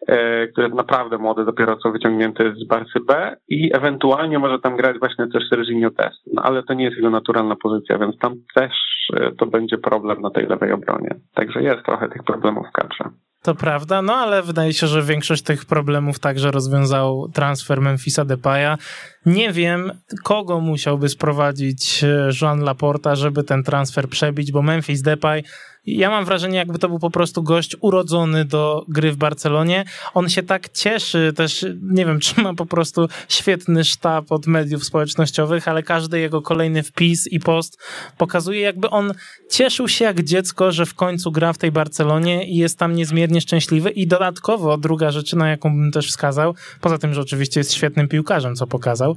e, 0.07 0.47
który 0.47 0.67
jest 0.67 0.77
naprawdę 0.77 1.17
młody, 1.17 1.45
dopiero 1.45 1.77
co 1.77 1.91
wyciągnięty 1.91 2.53
z 2.55 2.67
Barcy 2.67 2.99
B 3.07 3.35
i 3.49 3.71
ewentualnie 3.75 4.39
może 4.39 4.59
tam 4.59 4.77
grać 4.77 4.99
właśnie 4.99 5.27
też 5.27 5.43
Serginio 5.49 5.91
Test, 5.91 6.19
no 6.33 6.41
ale 6.41 6.63
to 6.63 6.73
nie 6.73 6.83
jest 6.85 6.95
jego 6.95 7.09
naturalna 7.09 7.55
pozycja, 7.55 7.97
więc 7.97 8.17
tam 8.17 8.33
też 8.55 8.71
e, 9.15 9.31
to 9.31 9.45
będzie 9.45 9.77
problem 9.77 10.21
na 10.21 10.29
tej 10.29 10.47
lewej 10.47 10.71
obronie. 10.71 11.15
Także 11.33 11.63
jest 11.63 11.85
trochę 11.85 12.09
tych 12.09 12.23
problemów 12.23 12.67
w 12.67 12.71
kadrze. 12.71 13.03
To 13.43 13.55
prawda, 13.55 14.01
no 14.01 14.13
ale 14.13 14.43
wydaje 14.43 14.73
się, 14.73 14.87
że 14.87 15.03
większość 15.03 15.43
tych 15.43 15.65
problemów 15.65 16.19
także 16.19 16.51
rozwiązał 16.51 17.29
transfer 17.33 17.81
Memphisa 17.81 18.25
Depaya. 18.25 18.77
Nie 19.25 19.51
wiem, 19.51 19.91
kogo 20.23 20.59
musiałby 20.59 21.09
sprowadzić 21.09 22.03
e, 22.03 22.29
Joan 22.41 22.59
Laporta, 22.59 23.15
żeby 23.15 23.43
ten 23.43 23.63
transfer 23.63 24.09
przebić, 24.09 24.51
bo 24.51 24.61
Memphis 24.61 25.01
Depay 25.01 25.43
ja 25.85 26.09
mam 26.09 26.25
wrażenie, 26.25 26.57
jakby 26.57 26.79
to 26.79 26.89
był 26.89 26.99
po 26.99 27.09
prostu 27.09 27.43
gość 27.43 27.75
urodzony 27.81 28.45
do 28.45 28.85
gry 28.87 29.11
w 29.11 29.17
Barcelonie. 29.17 29.85
On 30.13 30.29
się 30.29 30.43
tak 30.43 30.69
cieszy, 30.69 31.33
też 31.35 31.65
nie 31.81 32.05
wiem, 32.05 32.19
czy 32.25 32.41
ma 32.41 32.53
po 32.53 32.65
prostu 32.65 33.07
świetny 33.29 33.83
sztab 33.83 34.31
od 34.31 34.47
mediów 34.47 34.83
społecznościowych, 34.83 35.67
ale 35.67 35.83
każdy 35.83 36.19
jego 36.19 36.41
kolejny 36.41 36.83
wpis 36.83 37.27
i 37.27 37.39
post 37.39 37.77
pokazuje, 38.17 38.59
jakby 38.59 38.89
on 38.89 39.13
cieszył 39.51 39.87
się 39.87 40.05
jak 40.05 40.23
dziecko, 40.23 40.71
że 40.71 40.85
w 40.85 40.95
końcu 40.95 41.31
gra 41.31 41.53
w 41.53 41.57
tej 41.57 41.71
Barcelonie 41.71 42.47
i 42.47 42.55
jest 42.55 42.79
tam 42.79 42.95
niezmiernie 42.95 43.41
szczęśliwy. 43.41 43.89
I 43.89 44.07
dodatkowo 44.07 44.77
druga 44.77 45.11
rzecz, 45.11 45.33
na 45.33 45.49
jaką 45.49 45.69
bym 45.69 45.91
też 45.91 46.07
wskazał, 46.07 46.55
poza 46.81 46.97
tym, 46.97 47.13
że 47.13 47.21
oczywiście 47.21 47.59
jest 47.59 47.73
świetnym 47.73 48.07
piłkarzem, 48.07 48.55
co 48.55 48.67
pokazał, 48.67 49.15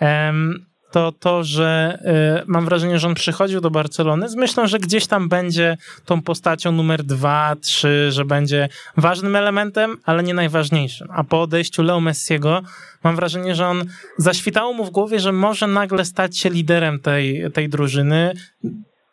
um, 0.00 0.66
to 0.90 1.12
to, 1.12 1.44
że 1.44 1.98
y, 2.42 2.44
mam 2.46 2.64
wrażenie, 2.64 2.98
że 2.98 3.08
on 3.08 3.14
przychodził 3.14 3.60
do 3.60 3.70
Barcelony 3.70 4.28
z 4.28 4.34
myślą, 4.36 4.66
że 4.66 4.78
gdzieś 4.78 5.06
tam 5.06 5.28
będzie 5.28 5.76
tą 6.04 6.22
postacią 6.22 6.72
numer 6.72 7.04
dwa, 7.04 7.56
trzy, 7.60 8.12
że 8.12 8.24
będzie 8.24 8.68
ważnym 8.96 9.36
elementem, 9.36 9.96
ale 10.04 10.22
nie 10.22 10.34
najważniejszym. 10.34 11.08
A 11.10 11.24
po 11.24 11.42
odejściu 11.42 11.82
Leo 11.82 12.00
Messiego 12.00 12.62
mam 13.04 13.16
wrażenie, 13.16 13.54
że 13.54 13.66
on 13.66 13.84
zaświtało 14.18 14.72
mu 14.72 14.84
w 14.84 14.90
głowie, 14.90 15.20
że 15.20 15.32
może 15.32 15.66
nagle 15.66 16.04
stać 16.04 16.38
się 16.38 16.50
liderem 16.50 17.00
tej, 17.00 17.52
tej 17.52 17.68
drużyny 17.68 18.32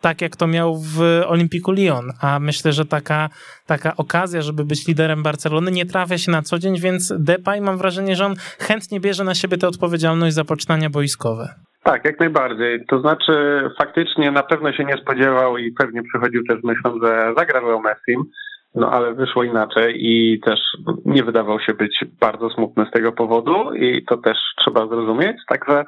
tak 0.03 0.21
jak 0.21 0.35
to 0.35 0.47
miał 0.47 0.75
w 0.75 0.99
Olimpiku 1.27 1.71
Lyon, 1.71 2.05
a 2.21 2.39
myślę, 2.39 2.71
że 2.71 2.85
taka, 2.85 3.29
taka 3.67 3.91
okazja, 3.97 4.41
żeby 4.41 4.65
być 4.65 4.87
liderem 4.87 5.23
Barcelony 5.23 5.71
nie 5.71 5.85
trafia 5.85 6.17
się 6.17 6.31
na 6.31 6.41
co 6.41 6.59
dzień, 6.59 6.79
więc 6.79 7.13
Depay 7.19 7.61
mam 7.61 7.77
wrażenie, 7.77 8.15
że 8.15 8.25
on 8.25 8.35
chętnie 8.59 8.99
bierze 8.99 9.23
na 9.23 9.35
siebie 9.35 9.57
tę 9.57 9.67
odpowiedzialność 9.67 10.35
za 10.35 10.43
poczynania 10.43 10.89
boiskowe. 10.89 11.49
Tak, 11.83 12.05
jak 12.05 12.19
najbardziej. 12.19 12.85
To 12.89 12.99
znaczy 12.99 13.33
faktycznie 13.77 14.31
na 14.31 14.43
pewno 14.43 14.73
się 14.73 14.83
nie 14.83 14.97
spodziewał 14.97 15.57
i 15.57 15.71
pewnie 15.71 16.03
przychodził 16.03 16.43
też 16.49 16.63
myślą, 16.63 16.99
że 17.03 17.33
zagra 17.37 17.61
Leo 17.61 17.79
Messim, 17.79 18.23
no 18.75 18.91
ale 18.91 19.13
wyszło 19.13 19.43
inaczej 19.43 19.95
i 19.97 20.39
też 20.45 20.59
nie 21.05 21.23
wydawał 21.23 21.59
się 21.59 21.73
być 21.73 22.05
bardzo 22.19 22.49
smutny 22.49 22.85
z 22.89 22.91
tego 22.91 23.11
powodu 23.11 23.73
i 23.73 24.05
to 24.05 24.17
też 24.17 24.37
trzeba 24.57 24.87
zrozumieć, 24.87 25.37
także 25.47 25.83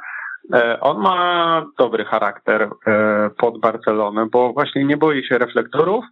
on 0.81 1.01
ma 1.01 1.65
dobry 1.77 2.05
charakter 2.05 2.61
e, 2.87 3.29
pod 3.37 3.59
Barcelonę, 3.59 4.27
bo 4.31 4.53
właśnie 4.53 4.85
nie 4.85 4.97
boi 4.97 5.27
się 5.27 5.37
reflektorów, 5.37 6.05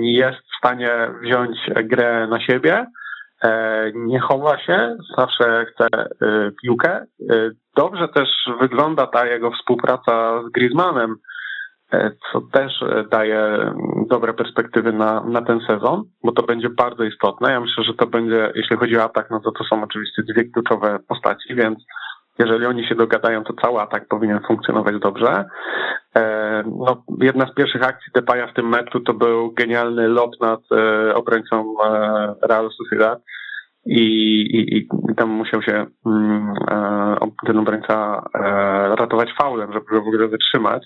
jest 0.00 0.38
w 0.38 0.58
stanie 0.58 1.10
wziąć 1.22 1.58
grę 1.84 2.26
na 2.30 2.40
siebie, 2.40 2.86
e, 3.44 3.90
nie 3.94 4.20
chowa 4.20 4.58
się, 4.58 4.96
zawsze 5.18 5.66
chce 5.66 5.88
piłkę. 6.62 7.06
Dobrze 7.76 8.08
też 8.08 8.28
wygląda 8.60 9.06
ta 9.06 9.26
jego 9.26 9.50
współpraca 9.50 10.42
z 10.48 10.52
Griezmannem, 10.52 11.16
co 12.32 12.40
też 12.52 12.72
daje 13.10 13.72
dobre 14.08 14.34
perspektywy 14.34 14.92
na, 14.92 15.24
na 15.24 15.42
ten 15.42 15.60
sezon, 15.60 16.02
bo 16.24 16.32
to 16.32 16.42
będzie 16.42 16.68
bardzo 16.70 17.04
istotne. 17.04 17.52
Ja 17.52 17.60
myślę, 17.60 17.84
że 17.84 17.94
to 17.94 18.06
będzie, 18.06 18.52
jeśli 18.54 18.76
chodzi 18.76 18.96
o 18.96 19.04
atak, 19.04 19.30
no 19.30 19.40
to 19.40 19.52
to 19.52 19.64
są 19.64 19.82
oczywiście 19.82 20.22
dwie 20.22 20.44
kluczowe 20.44 20.98
postaci, 21.08 21.54
więc 21.54 21.78
jeżeli 22.38 22.66
oni 22.66 22.86
się 22.86 22.94
dogadają, 22.94 23.44
to 23.44 23.52
cały 23.62 23.80
atak 23.80 24.08
powinien 24.08 24.40
funkcjonować 24.46 24.98
dobrze. 24.98 25.44
E, 26.16 26.62
no, 26.66 27.02
jedna 27.20 27.46
z 27.46 27.54
pierwszych 27.54 27.82
akcji 27.82 28.12
Depaya 28.14 28.46
w 28.46 28.54
tym 28.54 28.68
meczu 28.68 29.00
to 29.00 29.14
był 29.14 29.52
genialny 29.52 30.08
lot 30.08 30.40
nad 30.40 30.60
e, 30.72 31.14
obrońcą 31.14 31.74
e, 31.84 32.34
Real 32.48 32.70
Sociedad 32.70 33.22
i, 33.86 34.00
i, 34.40 34.78
i 34.78 35.14
tam 35.16 35.28
musiał 35.28 35.62
się 35.62 35.86
mm, 36.06 36.54
ten 37.46 37.58
obrońca 37.58 38.22
ratować 38.98 39.28
faulem, 39.38 39.72
żeby 39.72 39.86
go 39.90 40.02
w 40.02 40.08
ogóle 40.08 40.28
wytrzymać. 40.28 40.82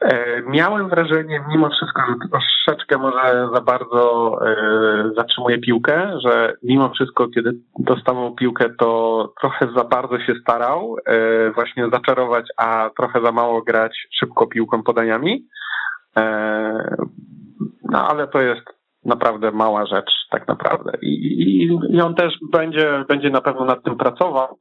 E, 0.00 0.42
miałem 0.42 0.88
wrażenie, 0.88 1.44
mimo 1.48 1.68
wszystko, 1.70 2.02
że 2.08 2.28
troszeczkę 2.30 2.98
może 2.98 3.48
za 3.54 3.60
bardzo 3.60 4.32
e, 4.46 5.10
zatrzymuje 5.16 5.58
piłkę, 5.58 6.18
że 6.24 6.54
mimo 6.62 6.88
wszystko, 6.88 7.28
kiedy 7.28 7.52
dostawał 7.78 8.34
piłkę, 8.34 8.70
to 8.78 9.32
trochę 9.40 9.68
za 9.76 9.84
bardzo 9.84 10.20
się 10.20 10.34
starał 10.42 10.96
e, 11.06 11.50
właśnie 11.50 11.88
zaczarować, 11.92 12.46
a 12.56 12.90
trochę 12.96 13.20
za 13.24 13.32
mało 13.32 13.62
grać 13.62 14.06
szybko 14.20 14.46
piłką 14.46 14.82
podaniami. 14.82 15.46
No 17.90 18.08
ale 18.08 18.28
to 18.28 18.40
jest 18.40 18.62
naprawdę 19.04 19.50
mała 19.50 19.86
rzecz, 19.86 20.10
tak 20.30 20.48
naprawdę. 20.48 20.92
I, 21.02 21.08
i, 21.08 21.78
i 21.96 22.00
on 22.00 22.14
też 22.14 22.34
będzie, 22.52 23.04
będzie 23.08 23.30
na 23.30 23.40
pewno 23.40 23.64
nad 23.64 23.82
tym 23.82 23.96
pracował. 23.96 24.58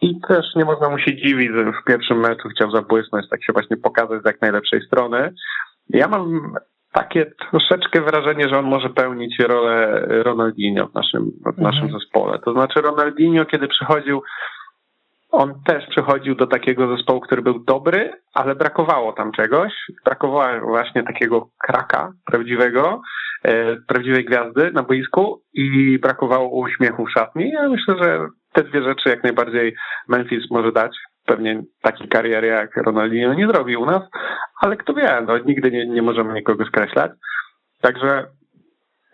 I 0.00 0.20
też 0.28 0.46
nie 0.56 0.64
można 0.64 0.88
mu 0.88 0.98
się 0.98 1.16
dziwić, 1.16 1.50
że 1.54 1.72
w 1.72 1.84
pierwszym 1.86 2.20
meczu 2.20 2.48
chciał 2.48 2.70
zabłysnąć, 2.70 3.28
tak 3.28 3.44
się 3.44 3.52
właśnie 3.52 3.76
pokazać 3.76 4.22
z 4.22 4.26
jak 4.26 4.40
najlepszej 4.40 4.82
strony. 4.82 5.34
Ja 5.88 6.08
mam 6.08 6.54
takie 6.92 7.32
troszeczkę 7.50 8.00
wrażenie, 8.00 8.48
że 8.48 8.58
on 8.58 8.64
może 8.64 8.88
pełnić 8.90 9.38
rolę 9.38 10.00
Ronaldinho 10.08 10.86
w 10.86 10.94
naszym, 10.94 11.30
w 11.56 11.58
naszym 11.58 11.82
mhm. 11.82 12.00
zespole. 12.00 12.38
To 12.38 12.52
znaczy 12.52 12.80
Ronaldinho, 12.80 13.44
kiedy 13.44 13.68
przychodził, 13.68 14.22
on 15.30 15.54
też 15.66 15.86
przychodził 15.86 16.34
do 16.34 16.46
takiego 16.46 16.96
zespołu, 16.96 17.20
który 17.20 17.42
był 17.42 17.64
dobry, 17.64 18.12
ale 18.34 18.54
brakowało 18.54 19.12
tam 19.12 19.32
czegoś. 19.32 19.72
Brakowało 20.04 20.60
właśnie 20.60 21.02
takiego 21.02 21.48
kraka 21.58 22.12
prawdziwego, 22.26 23.00
e, 23.44 23.76
prawdziwej 23.76 24.24
gwiazdy 24.24 24.70
na 24.72 24.82
boisku 24.82 25.42
i 25.54 25.98
brakowało 25.98 26.60
uśmiechu 26.60 27.06
w 27.06 27.12
szatni. 27.12 27.50
Ja 27.50 27.68
myślę, 27.68 27.94
że 28.02 28.28
te 28.52 28.62
dwie 28.62 28.82
rzeczy 28.82 29.08
jak 29.08 29.22
najbardziej 29.22 29.74
Memphis 30.08 30.50
może 30.50 30.72
dać. 30.72 30.96
Pewnie 31.26 31.62
takiej 31.82 32.08
kariery 32.08 32.46
jak 32.46 32.76
Ronaldinho 32.76 33.34
nie 33.34 33.48
zrobi 33.48 33.76
u 33.76 33.86
nas, 33.86 34.02
ale 34.60 34.76
kto 34.76 34.94
wie, 34.94 35.22
no, 35.26 35.38
nigdy 35.38 35.70
nie, 35.70 35.86
nie 35.86 36.02
możemy 36.02 36.34
nikogo 36.34 36.64
skreślać. 36.64 37.10
Także 37.80 38.26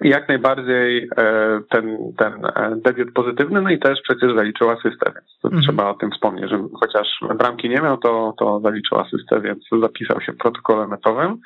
jak 0.01 0.29
najbardziej 0.29 1.09
e, 1.17 1.61
ten, 1.71 2.13
ten 2.19 2.45
e, 2.45 2.77
debiut 2.77 3.13
pozytywny, 3.13 3.63
no 3.63 3.71
i 3.71 3.79
też 3.79 3.99
przecież 4.03 4.35
zaliczył 4.35 4.71
asystę, 4.71 5.13
więc 5.15 5.45
mhm. 5.45 5.63
trzeba 5.63 5.91
o 5.91 5.95
tym 5.95 6.11
wspomnieć, 6.11 6.51
że 6.51 6.59
chociaż 6.81 7.09
bramki 7.39 7.69
nie 7.69 7.81
miał, 7.81 7.97
to, 7.97 8.35
to 8.39 8.61
zaliczył 8.61 8.99
asystę, 8.99 9.41
więc 9.41 9.59
zapisał 9.83 10.21
się 10.21 10.33
w 10.33 10.37
protokole 10.37 10.87
meczowym. 10.87 11.37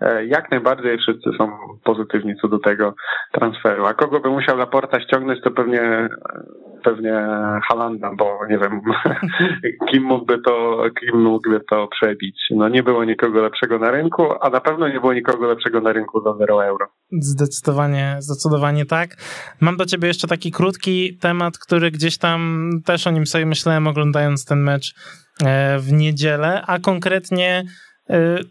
E, 0.00 0.26
jak 0.26 0.50
najbardziej 0.50 0.98
wszyscy 0.98 1.30
są 1.38 1.50
pozytywni 1.84 2.36
co 2.36 2.48
do 2.48 2.58
tego 2.58 2.94
transferu. 3.32 3.86
A 3.86 3.94
kogo 3.94 4.20
by 4.20 4.30
musiał 4.30 4.56
Laporta 4.56 5.00
ściągnąć, 5.00 5.40
to 5.40 5.50
pewnie 5.50 6.08
pewnie 6.84 7.26
Halanda, 7.68 8.10
bo 8.18 8.38
nie 8.50 8.58
wiem, 8.58 8.80
kim 9.90 10.02
mógłby 10.02 10.38
to, 10.42 10.84
kim 11.00 11.22
mógłby 11.22 11.60
to 11.70 11.88
przebić. 11.88 12.36
No 12.50 12.68
nie 12.68 12.82
było 12.82 13.04
nikogo 13.04 13.42
lepszego 13.42 13.78
na 13.78 13.90
rynku, 13.90 14.26
a 14.40 14.50
na 14.50 14.60
pewno 14.60 14.88
nie 14.88 15.00
było 15.00 15.12
nikogo 15.12 15.46
lepszego 15.46 15.80
na 15.80 15.92
rynku 15.92 16.22
za 16.22 16.34
0 16.38 16.64
euro. 16.64 16.86
Zdecydowanie, 17.10 18.16
zdecydowanie 18.18 18.86
tak. 18.86 19.16
Mam 19.60 19.76
do 19.76 19.86
ciebie 19.86 20.08
jeszcze 20.08 20.28
taki 20.28 20.52
krótki 20.52 21.18
temat, 21.18 21.58
który 21.58 21.90
gdzieś 21.90 22.18
tam 22.18 22.70
też 22.84 23.06
o 23.06 23.10
nim 23.10 23.26
sobie 23.26 23.46
myślałem 23.46 23.86
oglądając 23.86 24.44
ten 24.44 24.62
mecz 24.62 24.94
e, 25.44 25.78
w 25.78 25.92
niedzielę, 25.92 26.62
a 26.66 26.78
konkretnie 26.78 27.64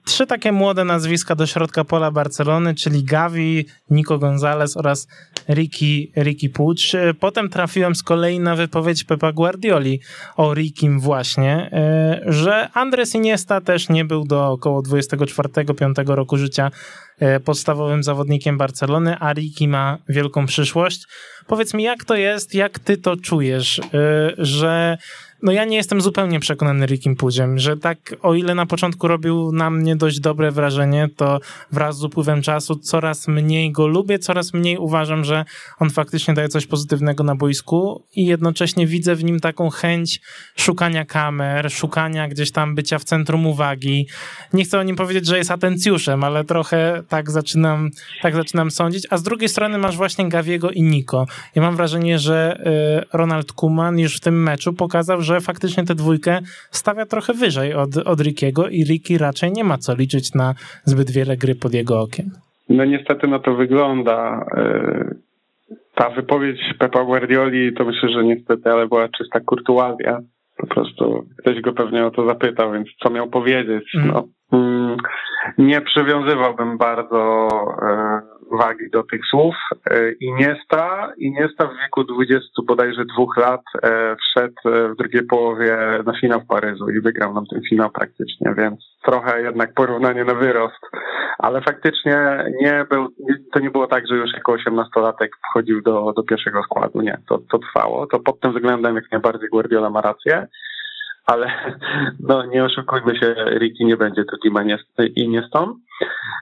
trzy 0.06 0.28
takie 0.28 0.52
młode 0.52 0.86
nazwiska 0.86 1.36
do 1.36 1.48
środka 1.48 1.84
pola 1.84 2.12
Barcelony, 2.12 2.76
czyli 2.76 3.04
Gavi, 3.04 3.66
Nico 3.90 4.18
Gonzalez 4.18 4.78
oraz 4.78 5.08
Ricky, 5.50 6.08
Ricky 6.18 6.50
Pucz. 6.50 6.96
E, 6.96 7.14
potem 7.14 7.50
trafiłem 7.50 7.96
z 7.96 8.04
kolei 8.04 8.40
na 8.40 8.56
wypowiedź 8.56 9.04
Pepa 9.04 9.32
Guardioli 9.32 10.00
o 10.38 10.54
Rikim 10.54 11.00
właśnie, 11.00 11.70
e, 11.74 12.22
że 12.26 12.70
Andres 12.74 13.16
Iniesta 13.16 13.62
też 13.62 13.90
nie 13.90 14.06
był 14.06 14.26
do 14.26 14.48
około 14.48 14.82
24-5 14.82 16.16
roku 16.16 16.38
życia 16.38 16.72
podstawowym 17.46 18.04
zawodnikiem 18.04 18.58
Barcelony, 18.58 19.18
a 19.20 19.34
Ricky 19.34 19.68
ma 19.68 19.98
wielką 20.10 20.46
przyszłość. 20.46 21.08
Powiedz 21.48 21.74
mi, 21.74 21.84
jak 21.84 22.06
to 22.06 22.16
jest, 22.16 22.54
jak 22.54 22.80
ty 22.80 22.98
to 22.98 23.18
czujesz, 23.18 23.82
że 24.38 24.98
no 25.44 25.52
ja 25.52 25.66
nie 25.66 25.78
jestem 25.78 26.02
zupełnie 26.02 26.40
przekonany 26.40 26.86
Rickiem 26.86 27.16
Pudziem, 27.16 27.60
że 27.60 27.78
tak 27.78 28.16
o 28.22 28.34
ile 28.34 28.56
na 28.56 28.66
początku 28.66 29.08
robił 29.08 29.52
na 29.52 29.70
mnie 29.70 29.96
dość 29.96 30.20
dobre 30.20 30.52
wrażenie, 30.52 31.10
to 31.16 31.40
wraz 31.72 31.98
z 31.98 32.04
upływem 32.04 32.42
czasu 32.42 32.76
coraz 32.76 33.28
mniej 33.28 33.72
go 33.72 33.88
lubię, 33.88 34.20
coraz 34.20 34.54
mniej 34.54 34.78
uważam, 34.78 35.24
że 35.24 35.46
on 35.80 35.90
faktycznie 35.90 36.34
daje 36.34 36.50
coś 36.50 36.66
pozytywnego 36.68 37.24
na 37.24 37.36
boisku 37.36 38.04
i 38.16 38.26
jednocześnie 38.26 38.88
widzę 38.88 39.16
w 39.16 39.24
nim 39.24 39.40
taką 39.40 39.70
chęć 39.70 40.22
szukania 40.56 41.06
kamer, 41.06 41.72
szukania 41.72 42.28
gdzieś 42.28 42.52
tam 42.52 42.76
bycia 42.76 43.00
w 43.00 43.04
centrum 43.04 43.46
uwagi. 43.46 44.08
Nie 44.54 44.64
chcę 44.64 44.80
o 44.80 44.84
nim 44.84 44.96
powiedzieć, 44.96 45.26
że 45.26 45.38
jest 45.38 45.52
atencjuszem, 45.52 46.24
ale 46.24 46.44
trochę 46.44 47.04
tak 47.08 47.32
zaczynam, 47.32 47.90
tak 48.22 48.36
zaczynam 48.36 48.72
sądzić, 48.72 49.08
a 49.10 49.18
z 49.18 49.24
drugiej 49.24 49.50
strony 49.50 49.78
masz 49.78 49.98
właśnie 49.98 50.30
Gawiego 50.30 50.72
i 50.72 50.84
Niko. 50.84 51.26
Ja 51.56 51.62
mam 51.62 51.76
wrażenie, 51.76 52.20
że 52.20 52.62
y, 53.12 53.18
Ronald 53.18 53.52
Kuman 53.52 54.00
już 54.00 54.18
w 54.18 54.20
tym 54.20 54.44
meczu 54.44 54.74
pokazał, 54.74 55.22
że 55.22 55.31
że 55.34 55.42
faktycznie 55.42 55.84
tę 55.84 55.96
dwójkę 55.96 56.40
stawia 56.72 57.06
trochę 57.06 57.34
wyżej 57.34 57.74
od, 57.74 57.98
od 57.98 58.22
Rickiego 58.22 58.68
i 58.68 58.84
Ricky 58.84 59.18
raczej 59.18 59.52
nie 59.52 59.64
ma 59.64 59.78
co 59.78 59.96
liczyć 59.96 60.34
na 60.36 60.54
zbyt 60.84 61.12
wiele 61.12 61.38
gry 61.38 61.56
pod 61.56 61.74
jego 61.74 62.02
okiem. 62.02 62.26
No 62.70 62.86
niestety 62.86 63.28
na 63.28 63.40
to 63.40 63.56
wygląda. 63.56 64.46
E, 64.58 65.16
ta 65.96 66.10
wypowiedź 66.10 66.60
Pepa 66.80 67.04
Guardioli 67.04 67.74
to 67.74 67.86
myślę, 67.86 68.10
że 68.10 68.24
niestety, 68.24 68.72
ale 68.72 68.88
była 68.88 69.10
czysta 69.10 69.40
kurtuazja. 69.40 70.20
Po 70.58 70.68
prostu 70.68 71.26
ktoś 71.38 71.62
go 71.62 71.74
pewnie 71.74 72.06
o 72.06 72.12
to 72.12 72.28
zapytał, 72.28 72.72
więc 72.72 72.88
co 73.04 73.10
miał 73.10 73.28
powiedzieć? 73.28 73.84
No, 74.06 74.28
mm, 74.54 74.98
nie 75.58 75.82
przywiązywałbym 75.82 76.78
bardzo 76.78 77.48
e, 77.82 78.22
wagi 78.58 78.90
do 78.90 79.04
tych 79.04 79.22
słów. 79.26 79.56
E, 79.92 80.12
Iniesta, 80.12 81.14
Iniesta 81.18 81.68
w 81.68 81.78
wieku 81.82 82.04
20 82.04 82.50
bodajże 82.68 83.06
dwóch 83.06 83.38
lat 83.38 83.62
e, 83.84 84.16
wszedł 84.16 84.56
e, 84.66 84.90
w 84.90 84.96
drugiej 84.96 85.24
połowie 85.24 85.78
na 86.06 86.20
finał 86.22 86.42
w 86.42 86.48
Paryżu 86.48 86.90
i 86.90 87.02
wygrał 87.02 87.34
nam 87.34 87.46
ten 87.46 87.62
finał 87.70 87.90
praktycznie, 87.90 88.54
więc 88.58 88.80
trochę 89.06 89.42
jednak 89.42 89.74
porównanie 89.74 90.24
na 90.24 90.34
wyrost, 90.34 90.82
ale 91.40 91.62
faktycznie 91.62 92.46
nie 92.62 92.86
był, 92.90 93.08
to 93.54 93.60
nie 93.60 93.70
było 93.70 93.88
tak, 93.88 94.08
że 94.08 94.16
już 94.16 94.34
jako 94.34 94.56
18-latek 94.56 95.30
wchodził 95.50 95.82
do, 95.82 96.14
do 96.16 96.24
pierwszego 96.24 96.64
składu, 96.64 97.02
nie, 97.02 97.18
to, 97.30 97.40
to 97.52 97.60
trwało, 97.60 98.08
to 98.08 98.20
pod 98.20 98.40
tym 98.40 98.54
względem 98.54 98.96
jak 98.96 99.12
najbardziej 99.12 99.50
Guardiola 99.50 99.90
ma 99.90 100.02
rację. 100.02 100.48
Ale 101.32 101.52
no 102.30 102.46
nie 102.46 102.64
oszukujmy 102.64 103.16
się, 103.16 103.36
Ricky 103.60 103.86
nie 103.86 103.98
będzie 103.98 104.24
drugim 104.24 104.78
Iniestą. 105.16 105.76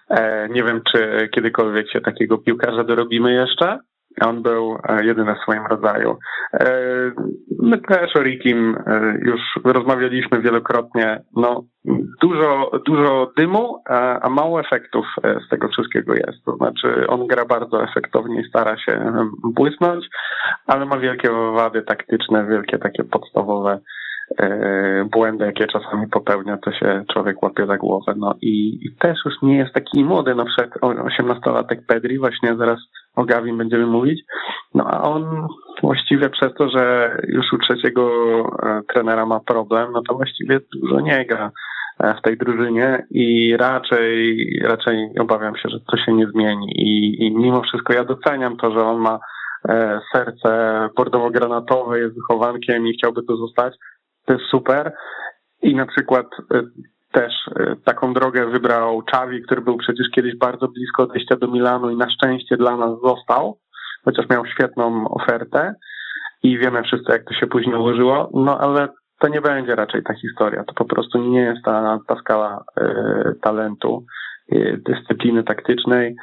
E, 0.09 0.49
nie 0.49 0.63
wiem, 0.63 0.81
czy 0.91 1.29
kiedykolwiek 1.33 1.91
się 1.91 2.01
takiego 2.01 2.37
piłkarza 2.37 2.83
dorobimy 2.83 3.33
jeszcze. 3.33 3.79
On 4.21 4.41
był 4.41 4.77
e, 4.83 5.05
jedyny 5.05 5.35
w 5.35 5.39
swoim 5.39 5.65
rodzaju. 5.65 6.17
E, 6.53 6.67
my 7.59 7.77
też 7.77 8.15
o 8.15 8.23
Rikim 8.23 8.77
już 9.21 9.41
rozmawialiśmy 9.63 10.41
wielokrotnie. 10.41 11.21
No, 11.35 11.63
dużo, 12.21 12.71
dużo 12.85 13.31
dymu, 13.37 13.83
a 14.21 14.29
mało 14.29 14.59
efektów 14.59 15.05
z 15.45 15.49
tego 15.49 15.67
wszystkiego 15.67 16.13
jest. 16.13 16.45
To 16.45 16.55
znaczy, 16.55 17.07
on 17.07 17.27
gra 17.27 17.45
bardzo 17.45 17.83
efektownie 17.83 18.41
i 18.41 18.49
stara 18.49 18.77
się 18.77 19.11
błysnąć, 19.43 20.05
ale 20.67 20.85
ma 20.85 20.97
wielkie 20.97 21.29
wady 21.31 21.81
taktyczne, 21.81 22.45
wielkie 22.45 22.77
takie 22.77 23.03
podstawowe 23.03 23.79
błędy, 25.11 25.45
jakie 25.45 25.67
czasami 25.67 26.07
popełnia, 26.07 26.57
to 26.57 26.71
się 26.71 27.03
człowiek 27.13 27.43
łapie 27.43 27.65
za 27.65 27.77
głowę. 27.77 28.13
No 28.17 28.35
i, 28.41 28.79
i 28.85 28.95
też 28.99 29.17
już 29.25 29.33
nie 29.41 29.57
jest 29.57 29.73
taki 29.73 30.03
młody, 30.03 30.35
no 30.35 30.45
przed 30.45 30.69
18-latek 30.81 31.77
Pedri, 31.87 32.19
właśnie 32.19 32.55
zaraz 32.55 32.79
o 33.15 33.25
Gawin 33.25 33.57
będziemy 33.57 33.85
mówić. 33.85 34.21
No 34.73 34.83
a 34.87 35.01
on 35.01 35.47
właściwie 35.81 36.29
przez 36.29 36.53
to, 36.57 36.69
że 36.69 37.15
już 37.27 37.53
u 37.53 37.57
trzeciego 37.57 38.09
e, 38.63 38.81
trenera 38.93 39.25
ma 39.25 39.39
problem, 39.39 39.91
no 39.91 40.01
to 40.01 40.15
właściwie 40.15 40.59
dużo 40.73 40.99
nie 40.99 41.25
gra 41.25 41.51
e, 41.99 42.13
w 42.13 42.21
tej 42.21 42.37
drużynie 42.37 43.05
i 43.11 43.57
raczej, 43.57 44.49
raczej 44.63 45.09
obawiam 45.19 45.55
się, 45.55 45.69
że 45.69 45.79
to 45.91 45.97
się 45.97 46.13
nie 46.13 46.27
zmieni 46.27 46.67
i, 46.75 47.23
i 47.25 47.35
mimo 47.35 47.61
wszystko 47.61 47.93
ja 47.93 48.03
doceniam 48.03 48.57
to, 48.57 48.71
że 48.71 48.83
on 48.85 48.97
ma 48.97 49.19
serce 50.13 50.49
bordowo-granatowe, 50.97 51.95
jest 51.95 52.15
wychowankiem 52.15 52.87
i 52.87 52.93
chciałby 52.93 53.23
tu 53.23 53.37
zostać, 53.37 53.73
to 54.29 54.33
jest 54.33 54.49
super. 54.51 54.93
I 55.61 55.75
na 55.75 55.85
przykład 55.85 56.25
e, 56.53 56.61
też 57.11 57.33
e, 57.59 57.75
taką 57.85 58.13
drogę 58.13 58.45
wybrał 58.45 59.01
Czawi, 59.01 59.41
który 59.41 59.61
był 59.61 59.77
przecież 59.77 60.07
kiedyś 60.15 60.37
bardzo 60.37 60.67
blisko 60.67 61.03
odejścia 61.03 61.35
do 61.35 61.47
Milanu 61.47 61.89
i 61.89 61.97
na 61.97 62.09
szczęście 62.09 62.57
dla 62.57 62.77
nas 62.77 62.91
został, 63.03 63.59
chociaż 64.05 64.29
miał 64.29 64.45
świetną 64.45 65.09
ofertę 65.09 65.73
i 66.43 66.57
wiemy 66.57 66.83
wszyscy, 66.83 67.11
jak 67.11 67.23
to 67.23 67.33
się 67.33 67.47
później 67.47 67.75
ułożyło, 67.75 68.29
no 68.33 68.59
ale 68.59 68.87
to 69.19 69.27
nie 69.27 69.41
będzie 69.41 69.75
raczej 69.75 70.03
ta 70.03 70.13
historia. 70.13 70.63
To 70.63 70.73
po 70.73 70.85
prostu 70.85 71.17
nie 71.17 71.41
jest 71.41 71.61
ta, 71.65 71.99
ta 72.07 72.15
skala 72.15 72.63
y, 72.81 73.39
talentu, 73.41 74.05
y, 74.53 74.81
dyscypliny 74.85 75.43
taktycznej. 75.43 76.15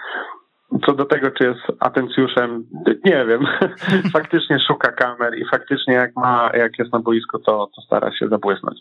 Co 0.86 0.92
do 0.92 1.04
tego, 1.04 1.30
czy 1.30 1.44
jest 1.44 1.60
atencjuszem, 1.80 2.64
nie 3.04 3.26
wiem. 3.26 3.46
faktycznie 4.16 4.58
szuka 4.60 4.92
kamer 4.92 5.38
i 5.38 5.44
faktycznie 5.50 5.94
jak 5.94 6.16
ma, 6.16 6.50
jak 6.54 6.78
jest 6.78 6.92
na 6.92 6.98
boisku, 6.98 7.38
to, 7.38 7.68
to 7.76 7.82
stara 7.82 8.12
się 8.12 8.28
zabłysnąć. 8.28 8.80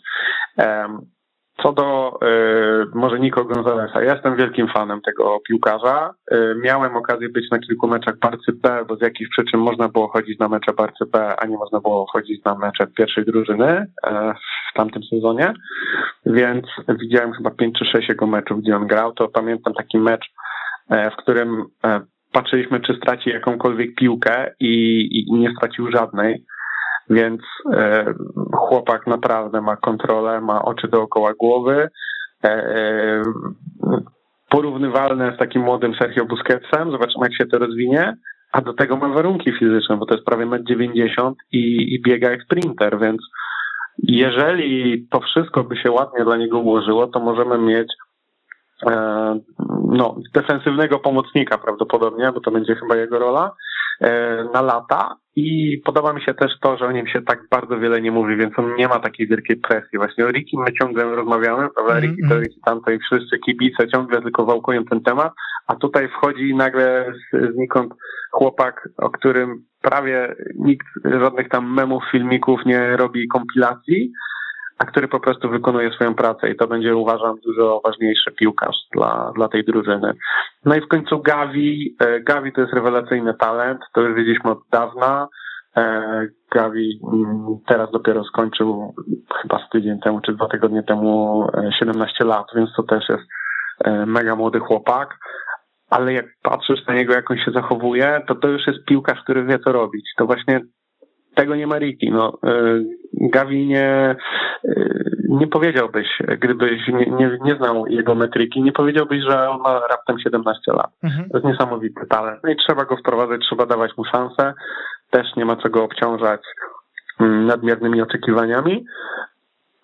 Co 1.62 1.72
do 1.72 2.18
y, 2.22 2.86
może 2.94 3.20
Nico 3.20 3.44
Gonzalesa, 3.44 4.02
ja 4.02 4.14
jestem 4.14 4.36
wielkim 4.36 4.68
fanem 4.68 5.00
tego 5.00 5.38
piłkarza. 5.48 6.14
Y, 6.32 6.54
miałem 6.62 6.96
okazję 6.96 7.28
być 7.28 7.50
na 7.50 7.58
kilku 7.58 7.88
meczach 7.88 8.18
Barcy 8.18 8.52
B, 8.52 8.84
bo 8.88 8.96
z 8.96 9.00
jakichś 9.00 9.30
przyczyn 9.30 9.60
można 9.60 9.88
było 9.88 10.08
chodzić 10.08 10.38
na 10.38 10.48
mecze 10.48 10.72
Barcy 10.72 11.06
B, 11.12 11.34
a 11.38 11.46
nie 11.46 11.56
można 11.56 11.80
było 11.80 12.06
chodzić 12.12 12.44
na 12.44 12.54
mecze 12.54 12.86
pierwszej 12.86 13.24
drużyny 13.24 13.70
y, 13.72 14.10
w 14.70 14.76
tamtym 14.76 15.02
sezonie, 15.02 15.52
więc 16.26 16.66
widziałem 16.88 17.32
chyba 17.32 17.50
5 17.50 17.78
czy 17.78 17.84
6 17.84 18.08
jego 18.08 18.26
meczów, 18.26 18.60
gdzie 18.60 18.76
on 18.76 18.86
grał. 18.86 19.12
To 19.12 19.28
pamiętam 19.28 19.74
taki 19.74 19.98
mecz 19.98 20.26
w 20.90 21.16
którym 21.16 21.64
e, 21.84 22.00
patrzyliśmy, 22.32 22.80
czy 22.80 22.96
straci 22.96 23.30
jakąkolwiek 23.30 23.94
piłkę 23.94 24.54
i, 24.60 25.06
i 25.12 25.34
nie 25.34 25.50
stracił 25.56 25.90
żadnej. 25.90 26.44
Więc 27.10 27.40
e, 27.72 28.14
chłopak 28.52 29.06
naprawdę 29.06 29.60
ma 29.60 29.76
kontrolę, 29.76 30.40
ma 30.40 30.62
oczy 30.62 30.88
dookoła 30.88 31.34
głowy. 31.34 31.88
Porównywalne 34.48 35.32
z 35.36 35.38
takim 35.38 35.62
młodym 35.62 35.94
Sergio 35.94 36.24
Busquetsem. 36.24 36.90
Zobaczymy, 36.90 37.22
jak 37.26 37.34
się 37.34 37.46
to 37.46 37.58
rozwinie. 37.58 38.16
A 38.52 38.60
do 38.60 38.74
tego 38.74 38.96
ma 38.96 39.08
warunki 39.08 39.52
fizyczne, 39.52 39.96
bo 39.96 40.06
to 40.06 40.14
jest 40.14 40.26
prawie 40.26 40.46
1,90 40.46 41.26
m 41.26 41.34
i, 41.52 41.94
i 41.94 42.02
biega 42.02 42.30
jak 42.30 42.42
sprinter, 42.42 42.98
więc 42.98 43.22
jeżeli 43.98 45.06
to 45.10 45.20
wszystko 45.20 45.64
by 45.64 45.76
się 45.76 45.90
ładnie 45.90 46.24
dla 46.24 46.36
niego 46.36 46.58
ułożyło, 46.58 47.06
to 47.06 47.20
możemy 47.20 47.58
mieć 47.58 47.88
E, 47.88 48.05
no, 49.88 50.16
defensywnego 50.34 50.98
pomocnika 50.98 51.58
prawdopodobnie, 51.58 52.32
bo 52.32 52.40
to 52.40 52.50
będzie 52.50 52.74
chyba 52.74 52.96
jego 52.96 53.18
rola, 53.18 53.52
e, 54.00 54.44
na 54.54 54.62
lata 54.62 55.16
i 55.36 55.78
podoba 55.84 56.12
mi 56.12 56.22
się 56.22 56.34
też 56.34 56.52
to, 56.60 56.76
że 56.76 56.86
o 56.86 56.92
nim 56.92 57.06
się 57.06 57.22
tak 57.22 57.38
bardzo 57.50 57.78
wiele 57.78 58.00
nie 58.00 58.10
mówi, 58.10 58.36
więc 58.36 58.58
on 58.58 58.74
nie 58.76 58.88
ma 58.88 58.98
takiej 58.98 59.28
wielkiej 59.28 59.56
presji. 59.56 59.98
Właśnie 59.98 60.26
o 60.26 60.30
Riki 60.30 60.58
my 60.58 60.72
ciągle 60.72 61.04
rozmawiamy, 61.04 61.68
prawda, 61.74 61.94
-hmm. 61.94 62.02
Riki 62.02 62.22
to 62.22 62.34
mhm. 62.34 62.42
Riki 62.42 62.60
tamto 62.64 62.90
i 62.90 62.98
wszyscy 62.98 63.38
kibice 63.38 63.88
ciągle 63.88 64.22
tylko 64.22 64.44
wałkują 64.44 64.84
ten 64.84 65.00
temat, 65.00 65.32
a 65.66 65.76
tutaj 65.76 66.08
wchodzi 66.08 66.54
nagle 66.54 67.12
znikąd 67.54 67.94
chłopak, 68.32 68.88
o 68.96 69.10
którym 69.10 69.64
prawie 69.82 70.34
nikt 70.54 70.86
żadnych 71.04 71.48
tam 71.48 71.74
memów, 71.74 72.02
filmików 72.12 72.60
nie 72.66 72.96
robi 72.96 73.28
kompilacji, 73.28 74.12
a 74.78 74.84
który 74.84 75.08
po 75.08 75.20
prostu 75.20 75.50
wykonuje 75.50 75.90
swoją 75.90 76.14
pracę 76.14 76.50
i 76.50 76.56
to 76.56 76.66
będzie 76.66 76.96
uważam 76.96 77.36
dużo 77.44 77.80
ważniejszy 77.84 78.32
piłkarz 78.32 78.76
dla, 78.94 79.32
dla 79.34 79.48
tej 79.48 79.64
drużyny. 79.64 80.12
No 80.64 80.74
i 80.74 80.80
w 80.80 80.88
końcu 80.88 81.22
Gavi. 81.22 81.96
E, 82.00 82.20
Gavi 82.20 82.52
to 82.52 82.60
jest 82.60 82.72
rewelacyjny 82.72 83.34
talent, 83.34 83.80
to 83.94 84.00
już 84.00 84.16
wiedzieliśmy 84.16 84.50
od 84.50 84.58
dawna. 84.72 85.28
E, 85.76 86.26
Gavi 86.52 87.00
mm, 87.12 87.46
teraz 87.66 87.90
dopiero 87.90 88.24
skończył 88.24 88.94
chyba 89.42 89.66
z 89.66 89.70
tydzień 89.70 90.00
temu 90.00 90.20
czy 90.20 90.32
dwa 90.32 90.48
tygodnie 90.48 90.82
temu 90.82 91.46
17 91.78 92.16
e, 92.20 92.24
lat, 92.24 92.46
więc 92.54 92.70
to 92.76 92.82
też 92.82 93.08
jest 93.08 93.24
mega 94.06 94.36
młody 94.36 94.58
chłopak. 94.58 95.18
Ale 95.90 96.12
jak 96.12 96.26
patrzysz 96.42 96.86
na 96.86 96.94
niego, 96.94 97.12
jak 97.12 97.30
on 97.30 97.38
się 97.38 97.50
zachowuje, 97.50 98.20
to 98.26 98.34
to 98.34 98.48
już 98.48 98.66
jest 98.66 98.84
piłkarz, 98.84 99.22
który 99.22 99.44
wie 99.44 99.58
co 99.58 99.72
robić. 99.72 100.10
To 100.16 100.26
właśnie 100.26 100.60
tego 101.36 101.56
nie 101.56 101.66
ma 101.66 101.78
Riki. 101.78 102.10
No, 102.10 102.38
Gavi 103.12 103.66
nie, 103.66 104.16
nie 105.28 105.46
powiedziałbyś, 105.46 106.06
gdybyś 106.38 106.88
nie, 106.88 107.06
nie, 107.06 107.38
nie, 107.44 107.56
znał 107.56 107.86
jego 107.86 108.14
metryki, 108.14 108.62
nie 108.62 108.72
powiedziałbyś, 108.72 109.22
że 109.28 109.50
on 109.50 109.60
ma 109.60 109.80
raptem 109.90 110.18
17 110.18 110.72
lat. 110.72 110.90
Mhm. 111.02 111.28
To 111.30 111.38
jest 111.38 111.48
niesamowity 111.48 112.06
talent. 112.06 112.40
No 112.44 112.50
i 112.50 112.56
trzeba 112.56 112.84
go 112.84 112.96
wprowadzać, 112.96 113.40
trzeba 113.40 113.66
dawać 113.66 113.90
mu 113.96 114.04
szansę. 114.04 114.54
Też 115.10 115.36
nie 115.36 115.44
ma 115.44 115.56
co 115.56 115.68
go 115.68 115.84
obciążać 115.84 116.40
mm, 117.20 117.46
nadmiernymi 117.46 118.02
oczekiwaniami, 118.02 118.84